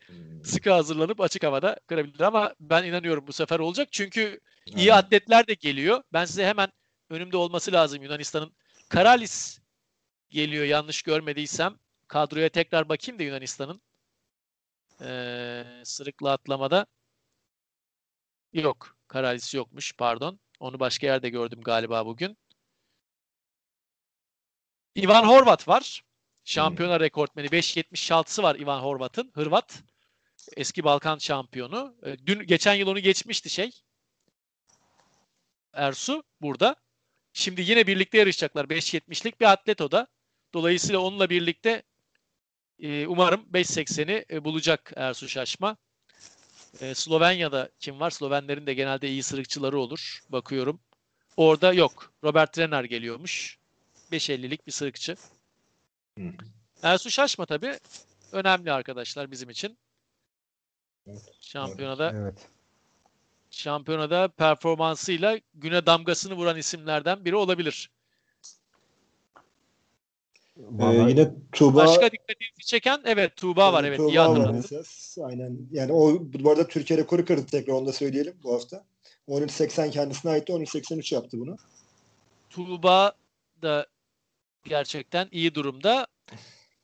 Sıkı 0.44 0.72
hazırlanıp 0.72 1.22
açık 1.22 1.44
havada 1.44 1.80
kırabilir 1.88 2.20
ama 2.20 2.54
ben 2.60 2.84
inanıyorum 2.84 3.28
bu 3.28 3.34
sefer 3.34 3.60
olacak. 3.60 3.88
Çünkü 3.92 4.40
iyi 4.66 4.94
atletler 4.94 5.48
de 5.48 5.54
geliyor. 5.54 6.04
Ben 6.14 6.26
size 6.26 6.46
hemen 6.46 6.72
önümde 7.10 7.38
olması 7.38 7.72
lazım 7.72 8.04
Yunanistan'ın. 8.04 8.54
Karalis 8.90 9.60
geliyor 10.30 10.66
yanlış 10.66 11.02
görmediysem. 11.02 11.76
Kadroya 12.08 12.50
tekrar 12.50 12.90
bakayım 12.90 13.20
da 13.20 13.24
Yunanistan'ın. 13.24 13.82
Ee, 15.02 15.64
sırıkla 15.84 16.32
atlamada. 16.32 16.86
Yok. 18.54 18.98
Karalis 19.08 19.54
yokmuş 19.56 19.94
pardon. 19.98 20.40
Onu 20.60 20.80
başka 20.80 21.08
yerde 21.08 21.30
gördüm 21.30 21.62
galiba 21.62 22.06
bugün. 22.06 22.38
Ivan 24.98 25.24
Horvat 25.24 25.68
var. 25.68 26.04
Şampiyona 26.44 27.00
rekortmeni. 27.00 27.48
5.76'sı 27.48 28.44
var 28.44 28.56
Ivan 28.56 28.80
Horvat'ın. 28.80 29.32
Hırvat. 29.34 29.84
Eski 30.58 30.84
Balkan 30.84 31.18
şampiyonu. 31.18 31.96
Ee, 32.06 32.18
Dün 32.26 32.40
geçen 32.48 32.74
yıl 32.74 32.88
onu 32.88 33.00
geçmişti 33.00 33.50
şey. 33.50 33.72
Ersu 35.74 36.24
burada. 36.42 36.76
Şimdi 37.34 37.62
yine 37.62 37.88
birlikte 37.88 38.18
yarışacaklar. 38.18 38.66
5.70'lik 38.66 39.42
bir 39.42 39.46
atlet 39.46 39.82
o 39.82 39.92
da. 39.92 40.08
Dolayısıyla 40.54 41.00
onunla 41.00 41.30
birlikte 41.30 41.84
e, 42.80 43.08
umarım 43.08 43.42
5.80'i 43.54 44.26
e, 44.32 44.44
bulacak 44.44 44.94
Ersu 44.96 45.30
Şaşma. 45.30 45.78
E, 46.82 46.96
Slovenya'da 46.96 47.70
kim 47.80 48.00
var? 48.00 48.10
Slovenlerin 48.10 48.68
de 48.68 48.74
genelde 48.74 49.10
iyi 49.10 49.24
sırıkçıları 49.24 49.80
olur. 49.80 50.20
Bakıyorum. 50.30 50.80
Orada 51.38 51.74
yok. 51.74 52.14
Robert 52.24 52.58
Renner 52.58 52.84
geliyormuş. 52.84 53.58
5.50'lik 54.12 54.68
bir 54.68 54.72
sırıkçı. 54.72 55.16
Hı. 56.18 56.24
Ersu 56.84 57.12
Şaşma 57.12 57.46
tabii 57.46 57.80
önemli 58.32 58.72
arkadaşlar 58.72 59.32
bizim 59.32 59.50
için. 59.50 59.78
Şampiyonada 61.42 62.14
evet. 62.16 62.48
şampiyonada 63.52 64.28
performansıyla 64.28 65.40
güne 65.54 65.86
damgasını 65.86 66.34
vuran 66.34 66.58
isimlerden 66.58 67.26
biri 67.26 67.36
olabilir. 67.36 67.90
Ee, 70.60 71.10
yine 71.10 71.32
Tuğba 71.52 71.78
Başka 71.78 72.12
dikkatinizi 72.12 72.66
çeken 72.66 73.02
evet 73.06 73.36
Tuğba 73.36 73.74
var 73.74 73.84
evet 73.84 73.98
Tuğba 73.98 74.10
iyi 74.12 74.58
esas. 74.60 75.18
Aynen. 75.24 75.58
Yani 75.72 75.94
o 75.94 76.20
bu 76.22 76.50
arada 76.50 76.68
Türkiye 76.68 77.00
rekoru 77.00 77.26
kırdı 77.26 77.46
tekrar 77.52 77.74
onu 77.74 77.86
da 77.86 77.94
söyleyelim 77.94 78.34
bu 78.44 78.54
hafta. 78.54 78.86
13.80 79.28 79.92
kendisine 79.92 80.32
aitti. 80.32 80.54
13.83 80.54 81.14
yaptı 81.14 81.40
bunu. 81.40 81.56
Tuğba 82.50 83.14
da 83.62 83.88
gerçekten 84.66 85.28
iyi 85.32 85.56
durumda. 85.56 86.08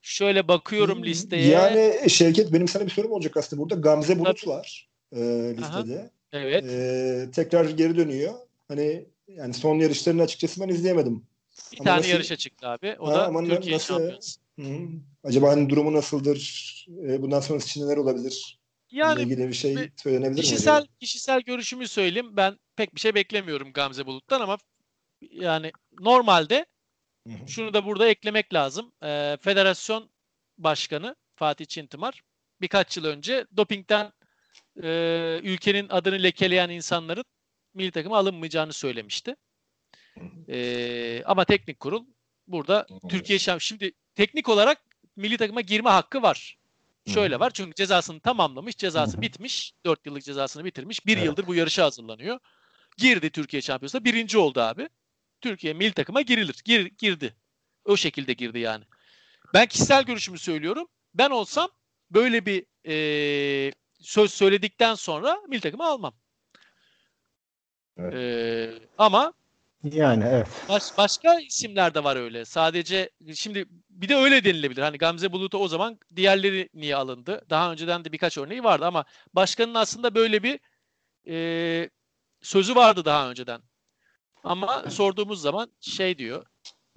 Şöyle 0.01 0.47
bakıyorum 0.47 1.03
listeye. 1.03 1.47
Yani 1.47 2.09
Şevket 2.09 2.53
benim 2.53 2.67
sana 2.67 2.85
bir 2.85 2.91
sorum 2.91 3.11
olacak 3.11 3.37
aslında 3.37 3.61
burada. 3.61 3.75
Gamze 3.75 4.19
Bulut 4.19 4.47
var 4.47 4.89
e, 5.15 5.19
listede. 5.57 6.11
evet. 6.31 6.65
E, 6.65 7.31
tekrar 7.31 7.65
geri 7.65 7.97
dönüyor. 7.97 8.33
Hani 8.67 9.05
yani 9.27 9.53
son 9.53 9.75
yarışlarını 9.75 10.21
açıkçası 10.21 10.61
ben 10.61 10.67
izleyemedim. 10.67 11.23
Bir 11.71 11.77
ama 11.79 11.85
tane 11.85 11.97
nasıl- 11.99 12.09
yarışa 12.09 12.35
çıktı 12.35 12.67
abi. 12.67 12.95
O 12.99 13.07
Ha, 13.07 13.13
da 13.13 13.27
ama 13.27 13.43
na- 13.43 13.47
Türkiye 13.49 13.75
nasıl- 13.75 13.87
şampiyonası. 13.93 14.39
Hı. 14.59 14.87
Acaba 15.23 15.49
hani 15.49 15.69
durumu 15.69 15.93
nasıldır? 15.93 16.65
E, 17.07 17.21
bundan 17.21 17.39
sonrası 17.39 17.67
için 17.67 17.85
neler 17.85 17.97
olabilir? 17.97 18.59
Yani 18.91 19.21
ilgili 19.21 19.47
bir 19.47 19.53
şey 19.53 19.75
bir- 19.75 19.91
söylenebilir 20.03 20.35
mi? 20.35 20.41
kişisel 20.41 20.87
kişisel 20.99 21.41
görüşümü 21.41 21.87
söyleyeyim. 21.87 22.37
Ben 22.37 22.59
pek 22.75 22.95
bir 22.95 22.99
şey 22.99 23.15
beklemiyorum 23.15 23.73
Gamze 23.73 24.05
Bulut'tan 24.05 24.41
ama 24.41 24.57
yani 25.21 25.71
normalde 25.99 26.65
şunu 27.47 27.73
da 27.73 27.85
burada 27.85 28.07
eklemek 28.07 28.53
lazım. 28.53 28.91
Ee, 29.03 29.37
federasyon 29.41 30.09
başkanı 30.57 31.15
Fatih 31.35 31.65
Çintimar 31.65 32.21
birkaç 32.61 32.97
yıl 32.97 33.05
önce 33.05 33.45
dopingten 33.57 34.11
e, 34.83 35.39
ülkenin 35.43 35.89
adını 35.89 36.23
lekeleyen 36.23 36.69
insanların 36.69 37.25
milli 37.73 37.91
takıma 37.91 38.17
alınmayacağını 38.17 38.73
söylemişti. 38.73 39.35
Ee, 40.49 41.23
ama 41.25 41.45
teknik 41.45 41.79
kurul 41.79 42.05
burada 42.47 42.87
Türkiye 43.09 43.39
şamp 43.39 43.61
şimdi 43.61 43.91
teknik 44.15 44.49
olarak 44.49 44.81
milli 45.15 45.37
takıma 45.37 45.61
girme 45.61 45.89
hakkı 45.89 46.21
var. 46.21 46.57
Şöyle 47.07 47.39
var 47.39 47.51
çünkü 47.53 47.73
cezasını 47.75 48.19
tamamlamış, 48.19 48.75
cezası 48.75 49.21
bitmiş. 49.21 49.73
4 49.85 50.05
yıllık 50.05 50.23
cezasını 50.23 50.65
bitirmiş. 50.65 51.05
Bir 51.05 51.17
Evet. 51.17 51.25
yıldır 51.25 51.47
bu 51.47 51.55
yarışa 51.55 51.83
hazırlanıyor. 51.83 52.39
Girdi 52.97 53.29
Türkiye 53.29 53.61
şampiyonasında. 53.61 54.05
Birinci 54.05 54.37
oldu 54.37 54.61
abi. 54.61 54.89
Türkiye 55.41 55.73
milli 55.73 55.93
takıma 55.93 56.21
girilir. 56.21 56.61
Gir, 56.65 56.91
girdi. 56.97 57.35
O 57.85 57.97
şekilde 57.97 58.33
girdi 58.33 58.59
yani. 58.59 58.83
Ben 59.53 59.65
kişisel 59.65 60.03
görüşümü 60.03 60.37
söylüyorum. 60.37 60.87
Ben 61.13 61.29
olsam 61.29 61.69
böyle 62.11 62.45
bir 62.45 62.65
eee, 62.83 63.73
söz 63.99 64.33
söyledikten 64.33 64.95
sonra 64.95 65.41
milli 65.47 65.61
takıma 65.61 65.85
almam. 65.87 66.13
Evet. 67.97 68.13
Eee, 68.13 68.79
ama 68.97 69.33
Yani 69.91 70.23
evet. 70.29 70.47
Baş- 70.69 70.97
başka 70.97 71.39
isimler 71.39 71.93
de 71.93 72.03
var 72.03 72.15
öyle. 72.15 72.45
Sadece 72.45 73.09
şimdi 73.35 73.65
bir 73.89 74.09
de 74.09 74.15
öyle 74.15 74.43
denilebilir. 74.43 74.81
Hani 74.81 74.97
Gamze 74.97 75.31
Bulut'a 75.31 75.57
o 75.57 75.67
zaman 75.67 75.99
diğerleri 76.15 76.69
niye 76.73 76.95
alındı? 76.95 77.45
Daha 77.49 77.71
önceden 77.71 78.05
de 78.05 78.11
birkaç 78.11 78.37
örneği 78.37 78.63
vardı 78.63 78.85
ama 78.85 79.05
başkanın 79.33 79.73
aslında 79.73 80.15
böyle 80.15 80.43
bir 80.43 80.59
e, 81.27 81.89
sözü 82.41 82.75
vardı 82.75 83.05
daha 83.05 83.29
önceden. 83.29 83.61
Ama 84.43 84.83
sorduğumuz 84.89 85.41
zaman 85.41 85.71
şey 85.81 86.17
diyor 86.17 86.45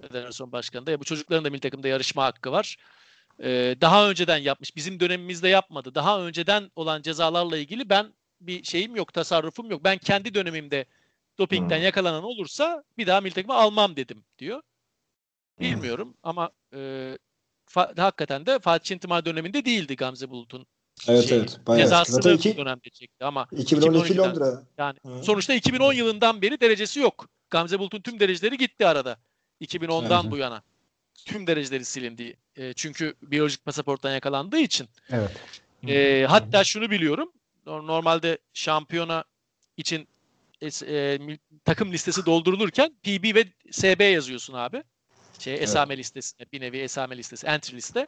Federasyon 0.01 0.51
Başkanı 0.51 0.85
da 0.85 0.91
ya 0.91 0.99
bu 0.99 1.03
çocukların 1.03 1.45
da 1.45 1.49
milli 1.49 1.59
takımda 1.59 1.87
yarışma 1.87 2.23
hakkı 2.23 2.51
var. 2.51 2.77
E, 3.43 3.75
daha 3.81 4.09
önceden 4.09 4.37
yapmış. 4.37 4.75
Bizim 4.75 4.99
dönemimizde 4.99 5.49
yapmadı. 5.49 5.95
Daha 5.95 6.21
önceden 6.21 6.71
olan 6.75 7.01
cezalarla 7.01 7.57
ilgili 7.57 7.89
ben 7.89 8.13
bir 8.41 8.63
şeyim 8.63 8.95
yok, 8.95 9.13
tasarrufum 9.13 9.71
yok. 9.71 9.83
Ben 9.83 9.97
kendi 9.97 10.33
dönemimde 10.33 10.85
dopingten 11.39 11.77
Hmm. 11.77 11.83
yakalanan 11.83 12.23
olursa 12.23 12.83
bir 12.97 13.07
daha 13.07 13.21
milli 13.21 13.33
takıma 13.33 13.55
almam 13.55 13.95
dedim 13.95 14.23
diyor. 14.39 14.61
Bilmiyorum 15.59 16.13
ama 16.23 16.49
e, 16.73 16.77
fa- 17.69 18.01
hakikaten 18.01 18.45
de 18.45 18.59
Fatih 18.59 18.83
Çintimar 18.85 19.25
döneminde 19.25 19.65
değildi 19.65 19.95
Gamze 19.95 20.29
Bulut'un 20.29 20.65
Evet 21.07 21.27
şeyi. 21.29 21.39
evet. 21.39 21.59
Bayağı 21.67 21.81
cezasını 21.83 22.33
iki- 22.33 22.57
dönemde 22.57 22.89
çekti 22.89 23.25
ama 23.25 23.47
2012 23.51 24.13
2012'den 24.13 24.17
Londra. 24.29 24.63
yani 24.77 24.97
Hı. 25.05 25.23
sonuçta 25.23 25.53
2010 25.53 25.93
yılından 25.93 26.41
beri 26.41 26.59
derecesi 26.61 26.99
yok. 26.99 27.27
Gamze 27.49 27.79
Bulut'un 27.79 28.01
tüm 28.01 28.19
dereceleri 28.19 28.57
gitti 28.57 28.85
arada. 28.87 29.17
2010'dan 29.61 30.21
Evet. 30.23 30.31
bu 30.31 30.37
yana. 30.37 30.63
Tüm 31.25 31.47
dereceleri 31.47 31.85
silindi. 31.85 32.37
E, 32.55 32.73
çünkü 32.73 33.13
biyolojik 33.21 33.65
pasaporttan 33.65 34.11
yakalandığı 34.11 34.59
için. 34.59 34.87
Evet. 35.09 35.31
E, 35.87 36.25
hatta 36.29 36.63
şunu 36.63 36.91
biliyorum. 36.91 37.31
no- 37.65 37.87
Normalde 37.87 38.37
şampiyona 38.53 39.23
için 39.77 40.07
e, 40.61 41.19
takım 41.65 41.91
listesi 41.91 42.25
doldurulurken 42.25 42.95
PB 43.03 43.35
ve 43.35 43.45
SB 43.71 44.01
yazıyorsun 44.13 44.53
abi. 44.53 44.83
Şey 45.39 45.53
esame 45.63 45.97
listesine 45.97 46.47
bir 46.53 46.61
nevi 46.61 46.77
esame 46.77 47.17
listesi 47.17 47.47
entry 47.47 47.75
liste. 47.75 48.07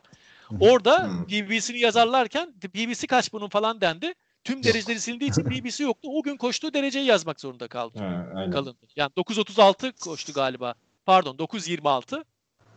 Orada. 0.60 1.10
PB'sini 1.28 1.80
yazarlarken 1.80 2.54
PB'si 2.60 3.08
kaç 3.08 3.34
bunun 3.34 3.50
falan 3.50 3.82
dendi. 3.82 4.14
Tüm 4.44 4.64
dereceleri 4.64 5.00
sildiği 5.00 5.30
için 5.30 5.44
PB'si 5.44 5.84
yoktu. 5.84 6.10
O 6.12 6.24
gün 6.24 6.38
koştuğu 6.38 6.74
dereceyi 6.74 7.06
yazmak 7.06 7.42
zorunda 7.42 7.68
kaldı. 7.68 8.00
Ha. 8.00 8.52
Kalındı. 8.52 8.88
Yani 8.96 9.12
936 9.18 9.92
koştu 9.92 10.34
galiba. 10.34 10.74
Pardon 11.06 11.38
926. 11.38 12.24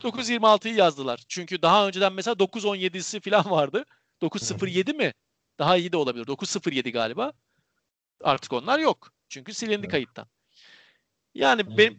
926'yı 0.01 0.75
yazdılar. 0.75 1.23
Çünkü 1.27 1.61
daha 1.61 1.87
önceden 1.87 2.13
mesela 2.13 2.33
917'si 2.33 3.19
falan 3.29 3.51
vardı. 3.51 3.85
907 4.21 4.93
mi? 4.93 5.13
Daha 5.59 5.77
iyi 5.77 5.91
de 5.91 5.97
olabilir. 5.97 6.27
907 6.27 6.91
galiba. 6.91 7.33
Artık 8.23 8.53
onlar 8.53 8.79
yok. 8.79 9.11
Çünkü 9.29 9.53
silindi 9.53 9.79
Evet. 9.79 9.91
kayıttan. 9.91 10.27
Yani 11.33 11.77
ben, 11.77 11.95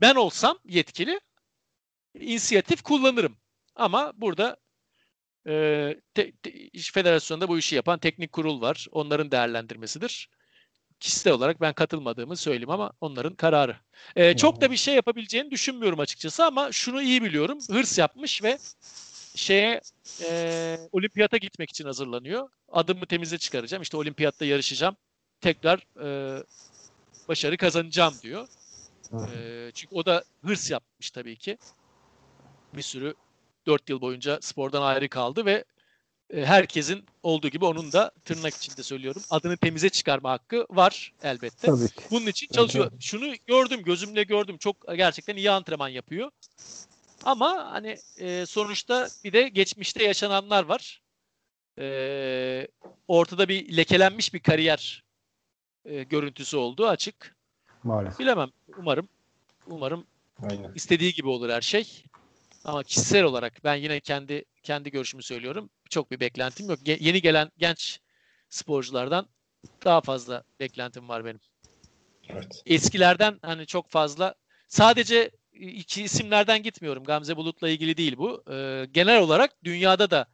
ben 0.00 0.14
olsam 0.14 0.58
yetkili 0.64 1.20
inisiyatif 2.14 2.82
kullanırım. 2.82 3.36
Ama 3.74 4.12
burada 4.16 4.56
e, 5.46 5.94
te, 6.14 6.32
te, 6.32 6.50
iş 6.50 6.92
federasyonda 6.92 7.48
bu 7.48 7.58
işi 7.58 7.76
yapan 7.76 7.98
teknik 7.98 8.32
kurul 8.32 8.60
var. 8.60 8.86
Onların 8.92 9.30
değerlendirmesidir. 9.30 10.28
Kişisel 11.00 11.32
olarak 11.32 11.60
ben 11.60 11.72
katılmadığımı 11.72 12.36
söyleyeyim 12.36 12.70
ama 12.70 12.92
onların 13.00 13.34
kararı. 13.34 13.76
E, 14.16 14.36
çok 14.36 14.60
da 14.60 14.70
bir 14.70 14.76
şey 14.76 14.94
yapabileceğini 14.94 15.50
düşünmüyorum 15.50 16.00
açıkçası 16.00 16.44
ama 16.44 16.72
şunu 16.72 17.02
iyi 17.02 17.22
biliyorum. 17.22 17.58
Hırs 17.70 17.98
yapmış 17.98 18.42
ve 18.42 18.58
şeye 19.34 19.80
e, 20.22 20.78
olimpiyata 20.92 21.36
gitmek 21.36 21.70
için 21.70 21.84
hazırlanıyor. 21.84 22.48
Adımı 22.68 23.06
temize 23.06 23.38
çıkaracağım. 23.38 23.82
İşte 23.82 23.96
olimpiyatta 23.96 24.44
yarışacağım. 24.44 24.96
Tekrar 25.40 25.86
e, 26.04 26.42
başarı 27.28 27.56
kazanacağım 27.56 28.14
diyor. 28.22 28.48
E, 29.12 29.70
çünkü 29.74 29.94
o 29.94 30.06
da 30.06 30.24
hırs 30.44 30.70
yapmış 30.70 31.10
tabii 31.10 31.36
ki. 31.36 31.58
Bir 32.74 32.82
sürü 32.82 33.14
4 33.66 33.88
yıl 33.88 34.00
boyunca 34.00 34.38
spordan 34.42 34.82
ayrı 34.82 35.08
kaldı 35.08 35.46
ve 35.46 35.64
e, 36.30 36.44
herkesin 36.44 37.04
olduğu 37.22 37.48
gibi 37.48 37.64
onun 37.64 37.92
da 37.92 38.10
tırnak 38.24 38.54
içinde 38.54 38.82
söylüyorum 38.82 39.22
adını 39.30 39.56
temize 39.56 39.88
çıkarma 39.88 40.30
hakkı 40.30 40.66
var 40.70 41.12
elbette. 41.22 41.66
Tabii 41.66 41.88
ki. 41.88 42.02
Bunun 42.10 42.26
için 42.26 42.46
çalışıyor. 42.52 42.92
Şunu 43.00 43.34
gördüm, 43.46 43.82
gözümle 43.82 44.22
gördüm. 44.22 44.58
Çok 44.58 44.96
gerçekten 44.96 45.36
iyi 45.36 45.50
antrenman 45.50 45.88
yapıyor. 45.88 46.30
Ama 47.24 47.70
hani 47.72 47.98
e, 48.18 48.46
sonuçta 48.46 49.08
bir 49.24 49.32
de 49.32 49.48
geçmişte 49.48 50.04
yaşananlar 50.04 50.64
var. 50.64 51.02
E, 51.78 52.68
ortada 53.08 53.48
bir 53.48 53.76
lekelenmiş 53.76 54.34
bir 54.34 54.40
kariyer 54.40 55.02
e, 55.88 56.02
görüntüsü 56.02 56.56
olduğu 56.56 56.86
açık. 56.86 57.36
Maalesef. 57.82 58.18
Bilemem. 58.18 58.50
Umarım 58.76 59.08
umarım 59.66 60.06
Aynen. 60.42 60.72
istediği 60.74 61.12
gibi 61.12 61.28
olur 61.28 61.50
her 61.50 61.60
şey. 61.60 62.04
Ama 62.64 62.82
kişisel 62.82 63.24
olarak 63.24 63.64
ben 63.64 63.74
yine 63.74 64.00
kendi 64.00 64.44
kendi 64.62 64.90
görüşümü 64.90 65.22
söylüyorum. 65.22 65.70
Çok 65.90 66.10
bir 66.10 66.20
beklentim 66.20 66.70
yok. 66.70 66.78
Ge- 66.80 66.98
yeni 67.00 67.22
gelen 67.22 67.50
genç 67.58 68.00
sporculardan 68.50 69.28
daha 69.84 70.00
fazla 70.00 70.42
beklentim 70.60 71.08
var 71.08 71.24
benim. 71.24 71.40
Evet. 72.28 72.62
Eskilerden 72.66 73.38
hani 73.42 73.66
çok 73.66 73.90
fazla 73.90 74.34
sadece 74.68 75.30
iki 75.52 76.02
isimlerden 76.02 76.62
gitmiyorum. 76.62 77.04
Gamze 77.04 77.36
Bulut'la 77.36 77.68
ilgili 77.68 77.96
değil 77.96 78.16
bu. 78.18 78.44
Ee, 78.50 78.86
genel 78.92 79.20
olarak 79.20 79.64
dünyada 79.64 80.10
da 80.10 80.26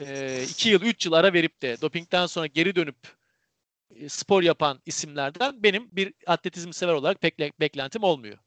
e, 0.00 0.42
iki 0.50 0.68
yıl, 0.68 0.82
üç 0.82 1.06
yıl 1.06 1.12
ara 1.12 1.32
verip 1.32 1.62
de 1.62 1.80
dopingden 1.80 2.26
sonra 2.26 2.46
geri 2.46 2.76
dönüp 2.76 2.96
spor 4.08 4.42
yapan 4.42 4.80
isimlerden 4.86 5.62
benim 5.62 5.88
bir 5.92 6.14
atletizm 6.26 6.72
sever 6.72 6.92
olarak 6.92 7.20
pek 7.20 7.40
le- 7.40 7.52
beklentim 7.60 8.02
olmuyor. 8.02 8.38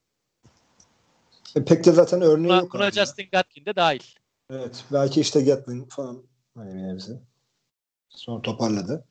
E, 1.56 1.66
pek 1.66 1.86
de 1.86 1.92
zaten 1.92 2.22
örneği 2.22 2.50
Buna, 2.50 2.62
yok. 2.62 2.74
buna 2.74 2.86
ya. 2.86 2.92
Justin 2.92 3.30
Gatlin 3.32 3.66
de 3.66 3.76
dahil. 3.76 4.04
Evet. 4.50 4.86
Belki 4.94 5.22
işte 5.22 5.42
Gatlin 5.42 5.86
falan 5.86 6.24
hani 6.56 6.74
bir 6.76 6.84
nebze. 6.84 7.22
Sonra 8.10 8.42
toparladı. 8.42 9.06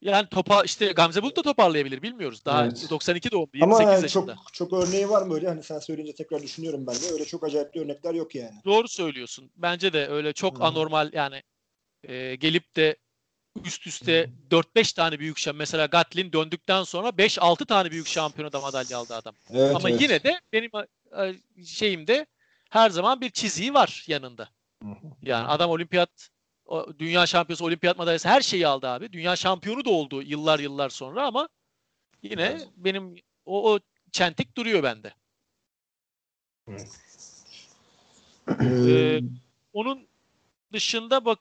Yani 0.00 0.28
topa 0.28 0.62
işte 0.62 0.92
Gamze 0.92 1.22
Bulut 1.22 1.36
da 1.36 1.42
toparlayabilir 1.42 2.02
bilmiyoruz. 2.02 2.44
Daha 2.44 2.64
Evet. 2.64 2.90
92 2.90 3.30
doğumlu 3.30 3.50
Ama 3.60 3.74
28 3.74 3.92
yani 3.94 4.02
yaşında. 4.02 4.34
çok 4.34 4.52
çok 4.52 4.72
örneği 4.72 5.08
var 5.08 5.22
mı 5.22 5.34
öyle? 5.34 5.48
Hani 5.48 5.62
sen 5.62 5.78
söyleyince 5.78 6.14
tekrar 6.14 6.42
düşünüyorum 6.42 6.86
ben 6.86 6.94
de. 6.94 7.12
Öyle 7.12 7.24
çok 7.24 7.44
acayip 7.44 7.76
örnekler 7.76 8.14
yok 8.14 8.34
yani. 8.34 8.60
Doğru 8.64 8.88
söylüyorsun. 8.88 9.50
Bence 9.56 9.92
de 9.92 10.08
öyle 10.08 10.32
çok 10.32 10.60
Hı. 10.60 10.64
anormal 10.64 11.10
yani 11.12 11.42
e, 12.02 12.34
gelip 12.36 12.76
de 12.76 12.96
üst 13.64 13.86
üste 13.86 14.30
4-5 14.50 14.94
tane 14.94 15.18
büyük 15.18 15.38
şampiyon. 15.38 15.58
Mesela 15.58 15.86
Gatlin 15.86 16.32
döndükten 16.32 16.82
sonra 16.82 17.08
5-6 17.08 17.66
tane 17.66 17.90
büyük 17.90 18.06
şampiyonada 18.06 18.60
madalya 18.60 18.98
aldı 18.98 19.14
adam. 19.14 19.34
Evet, 19.50 19.76
Ama 19.76 19.90
evet. 19.90 20.00
yine 20.00 20.22
de 20.22 20.40
benim 20.52 20.70
şeyimde 21.64 22.26
her 22.70 22.90
zaman 22.90 23.20
bir 23.20 23.30
çiziği 23.30 23.74
var 23.74 24.04
yanında. 24.06 24.48
Yani 25.22 25.46
adam 25.46 25.70
olimpiyat 25.70 26.30
dünya 26.98 27.26
şampiyonu, 27.26 27.64
olimpiyat 27.64 27.98
madalyası 27.98 28.28
her 28.28 28.40
şeyi 28.40 28.66
aldı 28.66 28.88
abi. 28.88 29.12
Dünya 29.12 29.36
şampiyonu 29.36 29.84
da 29.84 29.90
oldu 29.90 30.22
yıllar 30.22 30.58
yıllar 30.58 30.88
sonra 30.88 31.26
ama 31.26 31.48
Yine 32.24 32.58
benim 32.76 33.14
o, 33.46 33.72
o 33.72 33.78
çentik 34.12 34.56
duruyor 34.56 34.82
bende. 34.82 35.14
Ee, 38.60 39.20
onun 39.72 40.06
dışında 40.72 41.24
bak 41.24 41.38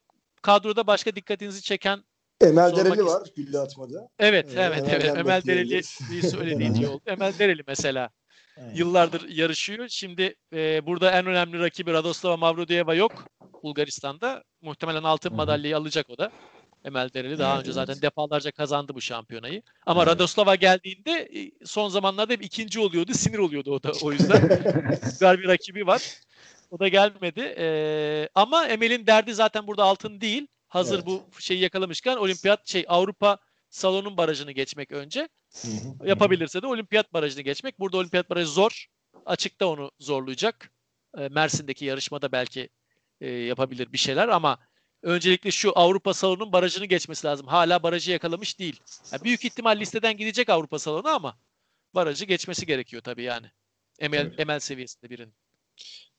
kadroda 0.48 0.88
başka 0.88 1.16
dikkatinizi 1.16 1.62
çeken 1.62 2.04
Emel 2.42 2.76
Dereli 2.76 2.94
ist- 3.00 3.06
var 3.06 3.28
gülle 3.36 3.60
atmada. 3.60 4.10
evet 4.20 4.58
Ee, 4.58 4.62
evet 4.62 4.84
evet 4.90 5.06
Emel 5.06 5.26
Dereli 5.44 5.48
bekleyebiliriz. 5.48 6.00
bir 6.12 6.22
söylediğin 6.22 6.74
iyi 6.74 6.88
oldu. 6.88 7.02
Emel 7.06 7.34
Dereli 7.40 7.64
mesela 7.68 8.10
Evet. 8.58 8.78
yıllardır 8.80 9.30
yarışıyor. 9.30 9.88
Şimdi 9.90 10.36
e, 10.54 10.86
burada 10.86 11.12
en 11.12 11.26
önemli 11.26 11.60
rakibi 11.60 11.94
Radoslava 11.94 12.38
Mavrodiyeva 12.38 12.94
yok 12.96 13.26
Bulgaristan'da. 13.64 14.44
Muhtemelen 14.62 15.04
altın 15.04 15.36
madalyayı 15.36 15.78
alacak 15.78 16.10
o 16.10 16.18
da. 16.18 16.32
Emel 16.86 17.10
Dereli 17.14 17.40
daha 17.40 17.52
Evet, 17.56 17.60
önce 17.60 17.68
evet. 17.80 17.88
zaten 17.88 18.02
defalarca 18.02 18.52
kazandı 18.52 18.96
bu 18.96 19.02
şampiyonayı. 19.02 19.62
Ama 19.86 20.04
Evet. 20.04 20.14
Radoslava 20.14 20.56
geldiğinde 20.56 21.12
e, 21.12 21.66
son 21.66 21.90
zamanlarda 21.90 22.34
hep 22.34 22.44
ikinci 22.46 22.80
oluyordu. 22.80 23.14
Sinir 23.14 23.38
oluyordu 23.38 23.72
o 23.72 23.84
da 23.84 23.92
o 24.02 24.12
yüzden. 24.12 24.42
güzel 25.04 25.40
bir 25.40 25.48
rakibi 25.48 25.88
var. 25.88 26.02
O 26.74 26.80
da 26.80 26.88
gelmedi. 26.88 27.56
Ee, 27.58 28.30
ama 28.36 28.68
Emel'in 28.68 29.08
derdi 29.08 29.34
zaten 29.34 29.68
burada 29.68 29.84
altın 29.84 30.22
değil. 30.22 30.48
Hazır 30.68 30.96
Evet. 30.96 31.06
bu 31.06 31.24
şeyi 31.40 31.60
yakalamışken 31.60 32.18
olimpiyat 32.18 32.68
şey 32.68 32.86
Avrupa 32.88 33.38
salonun 33.70 34.18
barajını 34.18 34.52
geçmek 34.52 34.92
önce. 34.92 35.30
Yapabilirse 36.06 36.62
de 36.62 36.68
olimpiyat 36.68 37.14
barajını 37.14 37.42
geçmek. 37.42 37.80
Burada 37.80 37.98
olimpiyat 37.98 38.30
barajı 38.30 38.48
zor. 38.48 38.86
Açıkta 39.26 39.66
onu 39.66 39.92
zorlayacak. 40.00 40.72
Ee, 41.18 41.30
Mersin'deki 41.30 41.86
yarışmada 41.86 42.32
belki 42.32 42.70
e, 43.22 43.32
yapabilir 43.32 43.94
bir 43.94 43.98
şeyler 43.98 44.28
ama 44.28 44.60
öncelikle 45.02 45.52
şu 45.52 45.72
Avrupa 45.76 46.14
salonun 46.14 46.52
barajını 46.52 46.86
geçmesi 46.86 47.28
lazım. 47.28 47.48
Hala 47.48 47.84
barajı 47.84 48.12
yakalamış 48.12 48.60
değil. 48.60 48.80
Yani 49.12 49.24
büyük 49.24 49.46
ihtimal 49.46 49.80
listeden 49.80 50.18
gidecek 50.18 50.50
Avrupa 50.50 50.80
salonu 50.80 51.08
ama 51.08 51.38
barajı 51.96 52.26
geçmesi 52.26 52.66
gerekiyor 52.66 53.02
tabii 53.02 53.24
yani. 53.24 53.52
Emel, 54.00 54.24
Tabii. 54.32 54.42
emel 54.42 54.60
seviyesinde 54.60 55.10
birinin. 55.10 55.34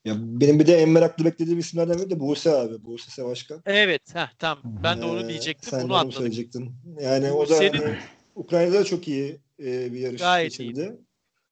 Ya 0.05 0.13
benim 0.17 0.59
bir 0.59 0.67
de 0.67 0.77
en 0.77 0.89
meraklı 0.89 1.25
beklediğim 1.25 1.59
isimlerden 1.59 1.97
biri 1.99 2.09
de 2.09 2.19
Buse 2.19 2.51
abi. 2.51 2.83
Buse 2.85 3.11
Sevaşkan. 3.11 3.61
Evet, 3.65 4.15
heh, 4.15 4.27
tamam. 4.39 4.59
Ben 4.83 5.01
de 5.01 5.05
onu 5.05 5.25
Ee, 5.25 5.27
diyecektim. 5.29 5.69
Sen 5.69 5.79
de 5.79 5.83
Bunu 5.83 5.93
onu 5.93 5.99
atladık. 5.99 6.17
söyleyecektin. 6.17 6.71
Yani 7.01 7.31
o 7.31 7.45
da 7.49 7.53
Buse'nin- 7.53 7.77
hani, 7.81 7.97
Ukrayna'da 8.35 8.79
da 8.79 8.83
çok 8.83 9.07
iyi 9.07 9.37
e, 9.59 9.93
bir 9.93 9.99
yarış 9.99 10.21
Gayet 10.21 10.51
geçirdi. 10.57 10.97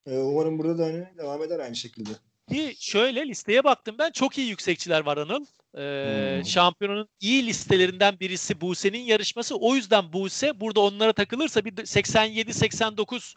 E, 0.08 0.18
umarım 0.18 0.60
burada 0.60 0.78
da 0.78 0.84
hani 0.86 1.08
devam 1.18 1.44
eder 1.44 1.60
aynı 1.60 1.76
şekilde. 1.76 2.10
Ki 2.50 2.76
şöyle 2.80 3.28
listeye 3.28 3.64
baktım 3.64 3.96
ben. 4.00 4.12
Çok 4.12 4.38
iyi 4.38 4.48
yüksekçiler 4.50 5.06
var 5.06 5.18
Anıl. 5.18 5.46
Ee, 5.78 6.36
Hmm. 6.38 6.46
Şampiyonun 6.46 7.08
iyi 7.20 7.46
listelerinden 7.48 8.20
birisi 8.20 8.62
Buse'nin 8.62 9.00
yarışması. 9.00 9.56
O 9.56 9.76
yüzden 9.76 10.14
Buse 10.14 10.60
burada 10.60 10.80
onlara 10.80 11.14
takılırsa 11.14 11.66
bir 11.66 11.72
87-89 11.86 13.36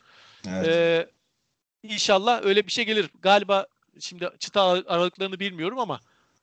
Evet. 0.49 0.69
Ee, 0.69 1.07
inşallah 1.83 2.45
öyle 2.45 2.67
bir 2.67 2.73
şey 2.73 2.85
gelir. 2.85 3.11
Galiba 3.23 3.67
şimdi 4.01 4.31
çıta 4.39 4.63
ar- 4.63 4.85
aralıklarını 4.87 5.41
bilmiyorum 5.41 5.79
ama 5.79 6.01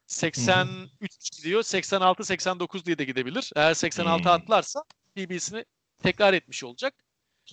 83 0.08 1.32
gidiyor. 1.38 1.64
86-89 1.64 2.86
diye 2.86 2.98
de 2.98 3.06
gidebilir. 3.06 3.52
Eğer 3.56 3.74
86 3.74 4.24
Hmm. 4.24 4.32
atlarsa 4.32 4.84
BB'sini 5.16 5.66
tekrar 6.04 6.34
etmiş 6.34 6.64
olacak. 6.64 6.94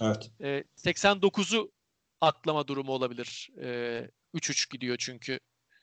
Evet. 0.01 0.31
Ee, 0.41 0.65
89'u 0.77 1.73
atlama 2.21 2.69
durumu 2.69 2.93
olabilir. 2.93 3.49
Ee, 3.63 4.11
3-3 4.35 4.71
gidiyor 4.71 4.97
çünkü 4.99 5.41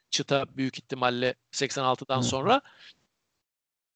çıta 0.09 0.45
büyük 0.57 0.78
ihtimalle 0.78 1.36
86'dan 1.51 2.18
Hı. 2.20 2.24
sonra. 2.24 2.61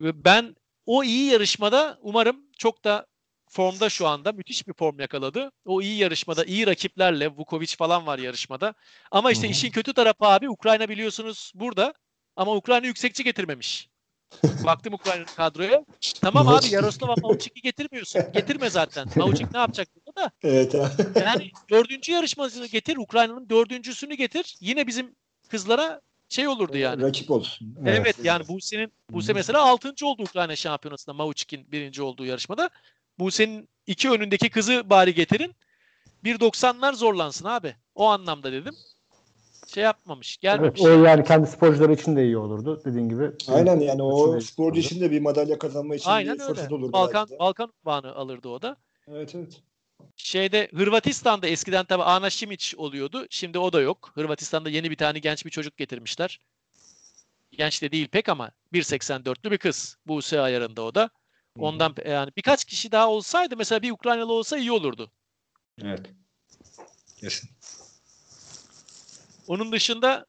Ve 0.01 0.25
ben 0.25 0.55
o 0.85 1.03
iyi 1.03 1.31
yarışmada 1.31 1.97
umarım 2.01 2.45
çok 2.57 2.83
da 2.83 3.07
formda 3.51 3.89
şu 3.89 4.07
anda 4.07 4.31
müthiş 4.31 4.67
bir 4.67 4.73
form 4.73 4.99
yakaladı. 4.99 5.51
O 5.65 5.81
iyi 5.81 5.97
yarışmada 5.97 6.45
iyi 6.45 6.67
rakiplerle 6.67 7.27
Vukovic 7.27 7.75
falan 7.77 8.07
var 8.07 8.19
yarışmada. 8.19 8.73
Ama 9.11 9.31
işte 9.31 9.43
Hı 9.43 9.47
hı. 9.47 9.51
işin 9.51 9.71
kötü 9.71 9.93
tarafı 9.93 10.25
abi 10.25 10.49
Ukrayna 10.49 10.89
biliyorsunuz 10.89 11.51
burada 11.55 11.93
ama 12.35 12.55
Ukrayna 12.55 12.85
yüksekçi 12.87 13.23
getirmemiş. 13.23 13.89
Baktım 14.65 14.93
Ukrayna 14.93 15.25
kadroya. 15.25 15.85
Tamam 16.21 16.47
abi 16.47 16.51
Mauchik. 16.51 16.71
Yaroslava 16.71 17.15
Mauchik'i 17.21 17.61
getirmiyorsun. 17.61 18.21
Getirme 18.33 18.69
zaten. 18.69 19.07
Mauchik 19.15 19.53
ne 19.53 19.59
yapacak 19.59 19.87
burada 19.95 20.21
da? 20.21 20.31
Evet 20.43 20.75
abi. 20.75 21.19
Yani 21.25 21.51
dördüncü 21.69 22.11
yarışmasını 22.11 22.67
getir. 22.67 22.97
Ukrayna'nın 22.97 23.49
dördüncüsünü 23.49 24.13
getir. 24.13 24.55
Yine 24.59 24.87
bizim 24.87 25.15
kızlara 25.49 26.01
şey 26.29 26.47
olurdu 26.47 26.77
yani. 26.77 27.03
Rakip 27.03 27.31
olsun. 27.31 27.75
Evet, 27.85 28.15
yani 28.23 28.47
Buse'nin 28.47 28.91
Buse 29.09 29.33
mesela 29.33 29.61
6. 29.61 29.89
oldu 30.03 30.23
Ukrayna 30.23 30.55
şampiyonasında 30.55 31.13
Mauchik'in 31.13 31.71
birinci 31.71 32.01
olduğu 32.01 32.25
yarışmada. 32.25 32.69
Buse'nin 33.19 33.69
iki 33.87 34.09
önündeki 34.09 34.49
kızı 34.49 34.89
bari 34.89 35.13
getirin. 35.13 35.55
1.90'lar 36.23 36.93
zorlansın 36.95 37.45
abi. 37.45 37.75
O 37.95 38.05
anlamda 38.05 38.51
dedim. 38.51 38.75
Şey 39.67 39.83
yapmamış. 39.83 40.37
Evet, 40.37 40.41
Gelmemiş. 40.41 40.81
o 40.81 41.03
yani 41.03 41.23
kendi 41.23 41.47
sporcuları 41.47 41.93
için 41.93 42.15
de 42.15 42.23
iyi 42.23 42.37
olurdu 42.37 42.81
dediğin 42.85 43.09
gibi. 43.09 43.31
Aynen 43.47 43.79
yani 43.79 44.03
o 44.03 44.39
sporcu 44.41 44.79
için 44.79 45.01
de 45.01 45.11
bir 45.11 45.21
madalya 45.21 45.59
kazanma 45.59 45.95
için 45.95 46.09
Aynen 46.09 46.35
bir 46.35 46.43
öyle. 46.43 46.53
fırsat 46.53 46.71
olur. 46.71 46.93
Balkan 46.93 47.21
belki 47.21 47.33
de. 47.33 47.39
Balkan 47.39 47.73
unvanı 47.85 48.15
alırdı 48.15 48.49
o 48.49 48.61
da. 48.61 48.77
Evet 49.07 49.35
evet. 49.35 49.61
Şeyde 50.15 50.67
Hırvatistan'da 50.75 51.47
eskiden 51.47 51.85
tabii 51.85 52.03
Ana 52.03 52.27
Šimić 52.27 52.75
oluyordu. 52.75 53.25
Şimdi 53.29 53.59
o 53.59 53.73
da 53.73 53.81
yok. 53.81 54.11
Hırvatistan'da 54.15 54.69
yeni 54.69 54.91
bir 54.91 54.95
tane 54.95 55.19
genç 55.19 55.45
bir 55.45 55.51
çocuk 55.51 55.77
getirmişler. 55.77 56.39
Genç 57.51 57.81
de 57.81 57.91
değil 57.91 58.07
pek 58.07 58.29
ama 58.29 58.51
1.84'lü 58.73 59.51
bir 59.51 59.57
kız. 59.57 59.97
Buse 60.07 60.41
ayarında 60.41 60.81
o 60.81 60.95
da. 60.95 61.09
Ondan 61.59 61.95
yani 62.05 62.31
birkaç 62.37 62.65
kişi 62.65 62.91
daha 62.91 63.09
olsaydı 63.09 63.57
mesela 63.57 63.81
bir 63.81 63.91
Ukraynalı 63.91 64.33
olsa 64.33 64.57
iyi 64.57 64.71
olurdu. 64.71 65.11
Evet. 65.83 66.01
Kesin. 67.17 67.49
Onun 69.47 69.71
dışında 69.71 70.25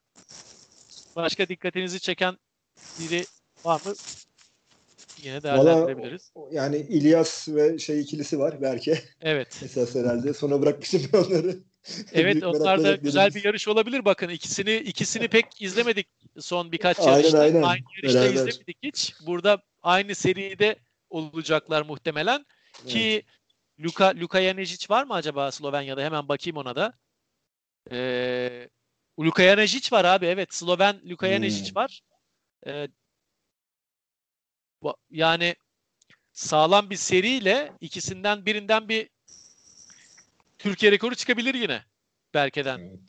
başka 1.15 1.49
dikkatinizi 1.49 1.99
çeken 1.99 2.37
biri 2.99 3.25
var 3.65 3.81
mı? 3.85 3.93
Yine 5.23 5.43
değerlendirebiliriz. 5.43 6.31
Yani 6.51 6.77
İlyas 6.77 7.49
ve 7.49 7.79
şey 7.79 8.01
ikilisi 8.01 8.39
var 8.39 8.61
belki. 8.61 8.99
Evet. 9.21 9.59
Esas 9.63 9.95
herhalde. 9.95 10.33
Sonra 10.33 10.61
bırakmışım 10.61 11.01
onları. 11.13 11.59
Evet 12.13 12.43
onlar 12.43 12.83
da 12.83 12.95
güzel 12.95 13.35
bir 13.35 13.43
yarış 13.43 13.67
olabilir. 13.67 14.05
Bakın 14.05 14.29
ikisini 14.29 14.75
ikisini 14.75 15.27
pek 15.27 15.61
izlemedik 15.61 16.07
son 16.39 16.71
birkaç 16.71 16.99
Aynen, 16.99 17.11
yarışta. 17.11 17.39
aynen. 17.39 17.61
Aynı 17.61 17.83
yarışta 17.97 18.21
Beraber. 18.21 18.33
izlemedik 18.33 18.77
hiç. 18.83 19.13
Burada 19.25 19.61
aynı 19.81 20.15
seride 20.15 20.75
olacaklar 21.13 21.81
muhtemelen. 21.81 22.45
Ki 22.87 23.23
Luka 23.79 24.13
Luka 24.15 24.41
Janejic 24.41 24.85
var 24.89 25.03
mı 25.03 25.13
acaba 25.13 25.51
Slovenya'da? 25.51 26.03
Hemen 26.03 26.27
bakayım 26.27 26.57
ona 26.57 26.75
da. 26.75 26.93
Ee, 27.91 28.69
Luka 29.19 29.43
Janejic 29.43 29.95
var 29.95 30.05
abi 30.05 30.25
evet. 30.25 30.53
Sloven 30.53 31.01
Luka 31.09 31.27
Hmm. 31.27 31.33
Janejic 31.33 31.75
var. 31.75 32.01
Ee, 32.67 32.87
yani 35.09 35.55
sağlam 36.33 36.89
bir 36.89 36.95
seriyle 36.95 37.73
ikisinden 37.81 38.45
birinden 38.45 38.89
bir 38.89 39.09
Türkiye 40.59 40.91
rekoru 40.91 41.15
çıkabilir 41.15 41.55
yine 41.55 41.83
Berke'den. 42.33 42.99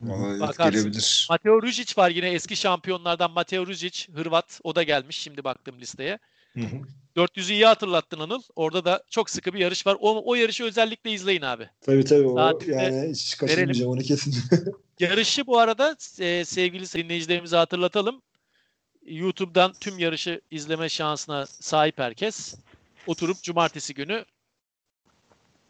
Vallahi 0.00 0.30
evet, 0.30 0.40
Bakarsın. 0.40 0.72
gelebilir. 0.72 1.26
Mateo 1.30 1.58
Ružić 1.62 1.98
var 1.98 2.10
yine 2.10 2.28
eski 2.30 2.56
şampiyonlardan 2.56 3.30
Mateo 3.30 3.64
Ružić 3.64 4.12
Hırvat 4.12 4.60
o 4.64 4.74
da 4.74 4.82
gelmiş 4.82 5.18
şimdi 5.18 5.44
baktım 5.44 5.80
listeye. 5.80 6.18
Hı 6.56 6.60
hı. 6.60 6.80
400'ü 7.16 7.52
iyi 7.52 7.66
hatırlattın 7.66 8.20
Anıl. 8.20 8.42
Orada 8.56 8.84
da 8.84 9.04
çok 9.10 9.30
sıkı 9.30 9.54
bir 9.54 9.58
yarış 9.58 9.86
var. 9.86 9.96
O, 10.00 10.30
o 10.30 10.34
yarışı 10.34 10.64
özellikle 10.64 11.12
izleyin 11.12 11.42
abi. 11.42 11.68
Tabii 11.80 12.04
tabii 12.04 12.26
o 12.26 12.34
Saatinde 12.34 12.72
yani 12.74 13.10
hiç 13.10 13.36
kaçırmayacağım 13.36 13.90
onu 13.90 14.00
kesin. 14.00 14.34
Yarışı 15.00 15.46
bu 15.46 15.58
arada 15.58 15.96
e, 16.18 16.44
sevgili 16.44 16.84
dinleyicilerimize 16.84 17.56
hatırlatalım. 17.56 18.22
YouTube'dan 19.06 19.72
tüm 19.80 19.98
yarışı 19.98 20.40
izleme 20.50 20.88
şansına 20.88 21.46
sahip 21.46 21.98
herkes 21.98 22.54
oturup 23.06 23.42
cumartesi 23.42 23.94
günü 23.94 24.24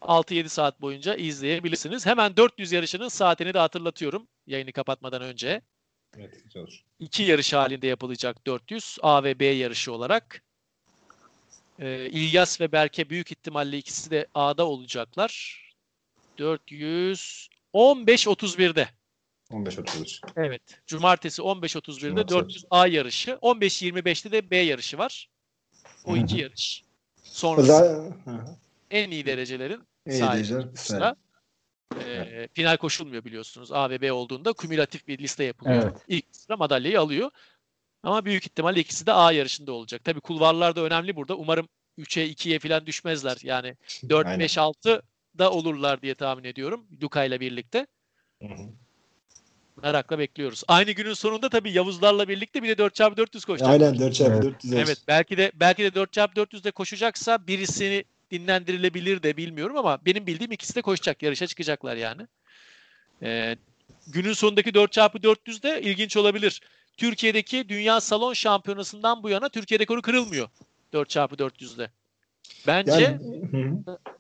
6-7 0.01 0.49
saat 0.49 0.81
boyunca 0.81 1.15
izleyebilirsiniz. 1.15 2.07
Hemen 2.07 2.37
400 2.37 2.73
yarışının 2.73 3.09
saatini 3.09 3.55
de 3.55 3.59
hatırlatıyorum 3.59 4.29
yayını 4.47 4.73
kapatmadan 4.73 5.23
önce. 5.23 5.63
Evet, 6.19 6.45
güzel 6.45 6.63
olur. 6.63 6.85
İki 6.99 7.23
yarış 7.23 7.53
halinde 7.53 7.87
yapılacak 7.87 8.47
400 8.47 8.99
A 9.03 9.25
ve 9.25 9.39
B 9.41 9.45
yarışı 9.45 9.93
olarak. 9.93 10.44
Ee, 11.79 12.09
İlyas 12.11 12.61
ve 12.61 12.73
Berke 12.73 13.11
büyük 13.11 13.31
ihtimalle 13.31 13.79
ikisi 13.79 14.11
de 14.11 14.27
A'da 14.35 14.67
olacaklar. 14.67 15.61
400 16.39 17.49
15.31'de. 17.75 18.89
15-30. 19.51 20.21
Evet. 20.37 20.63
Cumartesi 20.87 21.43
15.31'de 21.43 22.01
Cumartesi. 22.09 22.39
400 22.39 22.65
A 22.71 22.87
yarışı. 22.87 23.31
15.25'te 23.31 24.33
de 24.33 24.51
B 24.51 24.57
yarışı 24.57 24.99
var. 24.99 25.29
O 26.05 26.17
iki 26.17 26.39
yarış. 26.39 26.85
Sonrası 27.23 27.67
Zaten 27.67 27.95
Hı 28.25 28.31
hı. 28.31 28.57
en 28.91 29.11
iyi 29.11 29.27
derecelerin 29.27 29.83
İyi 30.07 30.19
sahibi 30.19 30.49
dereceler, 30.49 30.69
sıra. 30.75 31.17
Ee, 31.97 32.49
final 32.53 32.77
koşulmuyor 32.77 33.25
biliyorsunuz. 33.25 33.73
A 33.73 33.91
ve 33.91 34.01
B 34.01 34.13
olduğunda 34.13 34.53
kümülatif 34.53 35.09
bir 35.09 35.19
liste 35.19 35.45
yapılıyor. 35.45 35.83
Evet. 35.83 35.95
İlk 36.09 36.25
sıra 36.33 36.57
madalyayı 36.57 37.01
alıyor. 37.01 37.31
Ama 38.05 38.25
büyük 38.25 38.47
ihtimalle 38.47 38.81
ikisi 38.81 39.07
de 39.07 39.13
A 39.13 39.33
yarışında 39.33 39.73
olacak. 39.73 40.05
Tabii 40.05 40.21
kulvarlar 40.21 40.77
da 40.77 40.81
önemli 40.81 41.17
burada. 41.17 41.37
Umarım 41.37 41.69
3'e 41.99 42.27
2'ye 42.27 42.59
falan 42.59 42.87
düşmezler. 42.87 43.37
Yani 43.43 43.77
4, 44.09 44.27
Aynen. 44.27 44.41
5, 44.41 44.59
6 44.59 45.03
da 45.39 45.51
olurlar 45.51 46.03
diye 46.03 46.15
tahmin 46.15 46.45
ediyorum. 46.45 46.87
Luka 47.03 47.25
ile 47.25 47.41
birlikte. 47.41 47.87
Merakla 49.83 50.19
bekliyoruz. 50.19 50.63
Aynı 50.69 50.91
günün 50.91 51.15
sonunda 51.15 51.49
tabii 51.49 51.73
Yavuzlarla 51.73 52.29
birlikte 52.29 52.63
bir 52.63 52.69
de 52.69 52.83
4x400 52.83 53.47
koşacak. 53.47 53.71
Aynen 53.71 53.99
4 53.99 54.15
çarpı 54.15 54.33
Evet. 54.35 54.45
400 54.45 54.73
olsun. 54.73 54.85
Evet 54.85 54.99
belki 55.09 55.37
de 55.37 55.53
belki 55.55 55.83
de 55.83 55.89
4x400'de 55.89 56.71
koşacaksa 56.71 57.47
birisini 57.47 58.05
dinlendirilebilir 58.31 59.23
de 59.23 59.37
bilmiyorum 59.37 59.77
ama 59.77 59.99
benim 60.07 60.27
bildiğim 60.27 60.53
ikisi 60.53 60.75
de 60.75 60.83
koşacak. 60.83 61.23
Yarışa 61.23 61.47
çıkacaklar 61.47 61.97
yani. 61.97 62.23
Ee, 63.23 63.57
günün 64.07 64.33
sonundaki 64.33 64.71
4x400 64.71 65.63
de 65.63 65.83
ilginç 65.83 66.17
olabilir. 66.17 66.61
Türkiye'deki 66.97 67.69
Dünya 67.69 68.01
Salon 68.01 68.33
Şampiyonası'ndan 68.33 69.23
bu 69.23 69.29
yana 69.29 69.49
Türkiye 69.49 69.81
rekoru 69.81 70.03
kırılmıyor 70.03 70.49
4x400'de. 70.93 71.91
Bence 72.67 72.93
Yani, 72.93 73.19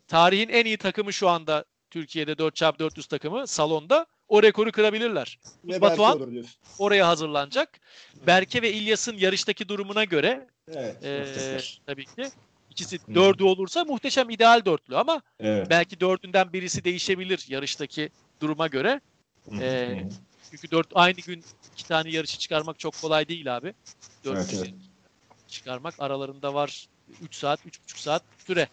tarihin 0.09 0.49
en 0.49 0.65
iyi 0.65 0.77
takımı 0.77 1.13
şu 1.13 1.29
anda 1.29 1.65
Türkiye'de 1.91 2.33
4x400 2.33 3.07
takımı 3.09 3.47
salonda 3.47 4.07
o 4.29 4.43
rekoru 4.43 4.73
kırabilirler. 4.73 5.39
Ve 5.65 5.69
belki 5.69 5.81
Batuhan 5.81 6.35
oraya 6.79 7.09
hazırlanacak. 7.09 7.81
Berke 8.27 8.63
ve 8.63 8.73
İlyas'ın 8.73 9.17
yarıştaki 9.17 9.69
durumuna 9.69 10.05
göre 10.05 10.47
Evet. 10.69 10.97
muhteşem. 11.03 11.85
tabii 11.87 12.07
ki. 12.07 12.31
İkisi 12.71 12.99
Hı. 12.99 13.15
dördü 13.15 13.45
olursa 13.45 13.85
muhteşem 13.85 14.31
ideal 14.31 14.65
dörtlü 14.65 14.97
ama 14.97 15.23
Evet. 15.41 15.71
belki 15.71 16.01
dördünden 16.01 16.53
birisi 16.53 16.85
değişebilir 16.85 17.47
yarıştaki 17.49 18.11
duruma 18.43 18.67
göre. 18.67 19.01
Hı. 19.51 19.63
Ee, 19.63 20.05
çünkü 20.51 20.71
dört 20.71 20.87
aynı 20.95 21.17
gün 21.21 21.45
iki 21.75 21.89
tane 21.89 22.11
yarışı 22.11 22.39
çıkarmak 22.39 22.79
çok 22.79 23.01
kolay 23.01 23.29
değil 23.29 23.57
abi. 23.57 23.75
Dört 24.25 24.37
Evet, 24.37 24.49
kişi 24.49 24.61
evet. 24.61 24.75
çıkarmak 25.49 25.95
aralarında 25.99 26.55
var 26.55 26.89
3 27.23 27.35
saat, 27.35 27.61
3,5 27.67 28.01
saat 28.01 28.23
süre. 28.47 28.69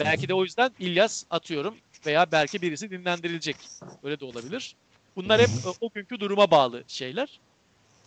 Belki 0.00 0.28
de 0.28 0.34
o 0.34 0.44
yüzden 0.44 0.70
İlyas 0.78 1.24
atıyorum 1.30 1.76
veya 2.06 2.32
belki 2.32 2.62
birisi 2.62 2.90
dinlendirilecek. 2.90 3.56
Öyle 4.02 4.20
de 4.20 4.24
olabilir. 4.24 4.76
Bunlar 5.16 5.40
hep 5.40 5.48
e, 5.48 5.68
o 5.80 5.90
günkü 5.94 6.20
duruma 6.20 6.50
bağlı 6.50 6.84
şeyler. 6.88 7.40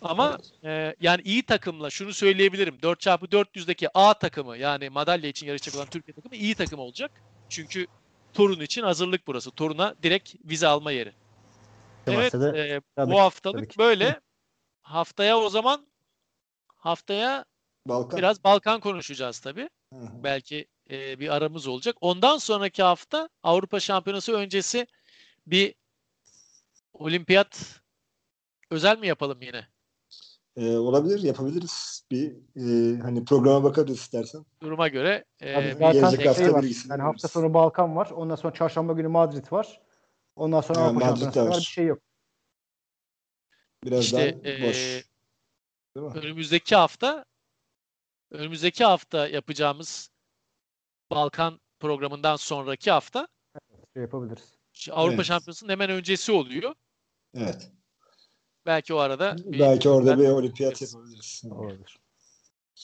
Ama 0.02 0.38
e, 0.64 0.94
yani 1.00 1.22
iyi 1.24 1.42
takımla 1.42 1.90
şunu 1.90 2.12
söyleyebilirim. 2.14 2.76
4x400'deki 2.82 3.88
A 3.94 4.14
takımı 4.14 4.56
yani 4.56 4.90
madalya 4.90 5.30
için 5.30 5.46
yarışacak 5.46 5.74
olan 5.74 5.86
Türkiye 5.86 6.14
takımı 6.14 6.36
iyi 6.36 6.54
takım 6.54 6.78
olacak. 6.80 7.10
Çünkü 7.48 7.86
Torun 8.34 8.60
için 8.60 8.82
hazırlık 8.82 9.26
burası. 9.26 9.50
Torun'a 9.50 9.94
direkt 10.02 10.34
vize 10.44 10.66
alma 10.66 10.92
yeri. 10.92 11.12
Evet, 12.06 12.34
e, 12.34 12.80
tabii 12.96 13.12
bu 13.12 13.20
haftalık 13.20 13.70
tabii 13.70 13.78
böyle. 13.78 14.20
Haftaya 14.82 15.38
o 15.38 15.48
zaman 15.48 15.86
haftaya 16.76 17.44
Balkan. 17.86 18.18
biraz 18.18 18.44
Balkan 18.44 18.80
konuşacağız 18.80 19.38
tabii. 19.38 19.68
Hı 19.92 19.98
hı. 19.98 20.24
Belki 20.24 20.66
e, 20.90 21.20
bir 21.20 21.34
aramız 21.36 21.66
olacak. 21.66 21.96
Ondan 22.00 22.38
sonraki 22.38 22.82
hafta 22.82 23.28
Avrupa 23.42 23.80
Şampiyonası 23.80 24.32
öncesi 24.32 24.86
bir 25.46 25.74
olimpiyat 26.92 27.80
özel 28.70 28.98
mi 28.98 29.06
yapalım 29.06 29.42
yine? 29.42 29.66
Ee, 30.56 30.76
olabilir, 30.76 31.22
yapabiliriz. 31.22 32.04
Bir 32.10 32.32
e, 32.56 32.98
hani 33.00 33.24
programa 33.24 33.64
bakarız 33.64 33.96
istersen. 33.96 34.44
Duruma 34.62 34.88
göre 34.88 35.24
e, 35.40 35.72
zaten 35.72 35.92
gelecek 35.92 36.20
şey 36.20 36.26
hafta 36.26 36.52
var. 36.52 36.64
Yani 36.90 37.02
hafta 37.02 37.28
sonu 37.28 37.54
Balkan 37.54 37.96
var. 37.96 38.10
Ondan 38.10 38.36
sonra 38.36 38.54
çarşamba 38.54 38.92
günü 38.92 39.08
Madrid 39.08 39.52
var. 39.52 39.80
Ondan 40.36 40.60
sonra 40.60 40.78
Avrupa 40.78 41.04
Şampiyonası 41.06 41.48
var. 41.50 41.56
Bir 41.56 41.62
şey 41.62 41.86
yok. 41.86 42.02
Biraz 43.84 44.04
işte 44.04 44.40
daha 44.44 44.50
e, 44.52 44.62
boş. 44.68 44.76
Değil 45.96 46.06
mi? 46.06 46.12
önümüzdeki 46.14 46.76
hafta 46.76 47.24
önümüzdeki 48.30 48.84
hafta 48.84 49.28
yapacağımız 49.28 50.10
Balkan 51.10 51.60
programından 51.80 52.36
sonraki 52.36 52.90
hafta 52.90 53.28
Şey 53.94 54.02
yapabiliriz. 54.02 54.58
Avrupa 54.90 55.14
Evet. 55.14 55.26
Şampiyonası'nın 55.26 55.70
hemen 55.72 55.90
öncesi 55.90 56.32
oluyor. 56.32 56.74
Evet. 57.34 57.70
Belki 58.66 58.94
o 58.94 58.98
arada 58.98 59.36
bir- 59.38 59.58
Belki 59.60 59.88
orada 59.88 60.18
bir 60.18 60.28
olimpiyat 60.28 60.82
yapabiliriz. 60.82 61.42
Olabilir. 61.50 61.98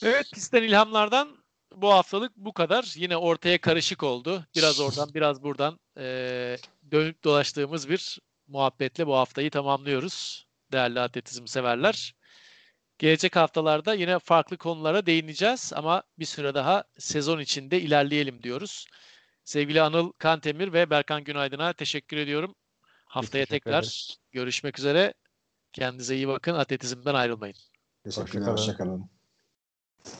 Evet 0.03 0.31
pistten 0.33 0.63
ilhamlardan 0.63 1.37
bu 1.75 1.89
haftalık 1.93 2.35
bu 2.37 2.53
kadar. 2.53 2.93
Yine 2.95 3.17
ortaya 3.17 3.61
karışık 3.61 4.03
oldu. 4.03 4.45
Biraz 4.55 4.79
oradan 4.79 5.13
biraz 5.13 5.43
buradan 5.43 5.79
eee, 5.97 6.57
dönüp 6.91 7.23
dolaştığımız 7.23 7.89
bir 7.89 8.19
muhabbetle 8.47 9.07
bu 9.07 9.15
haftayı 9.15 9.51
tamamlıyoruz. 9.51 10.45
Değerli 10.71 10.99
atletizm 10.99 11.47
severler. 11.47 12.15
Gelecek 12.97 13.35
haftalarda 13.35 13.93
yine 13.93 14.19
farklı 14.19 14.57
konulara 14.57 15.05
değineceğiz 15.05 15.71
ama 15.75 16.03
bir 16.19 16.25
süre 16.25 16.53
daha 16.53 16.83
sezon 16.97 17.39
içinde 17.39 17.81
ilerleyelim 17.81 18.43
diyoruz. 18.43 18.87
Sevgili 19.43 19.81
Anıl 19.81 20.11
Kantemir 20.11 20.73
ve 20.73 20.89
Berkan 20.89 21.23
Günaydın'a 21.23 21.73
teşekkür 21.73 22.17
ediyorum. 22.17 22.55
Haftaya 23.05 23.45
teşekkür 23.45 23.63
tekrar 23.65 23.79
ederiz. 23.79 24.17
görüşmek 24.31 24.79
üzere. 24.79 25.13
Kendinize 25.73 26.15
iyi 26.15 26.27
bakın. 26.27 26.53
Atletizmden 26.53 27.13
ayrılmayın. 27.13 27.55
Teşekkürler. 28.03 28.25
Hoşçakalın. 28.25 28.57
Hoşçakalın. 28.57 29.18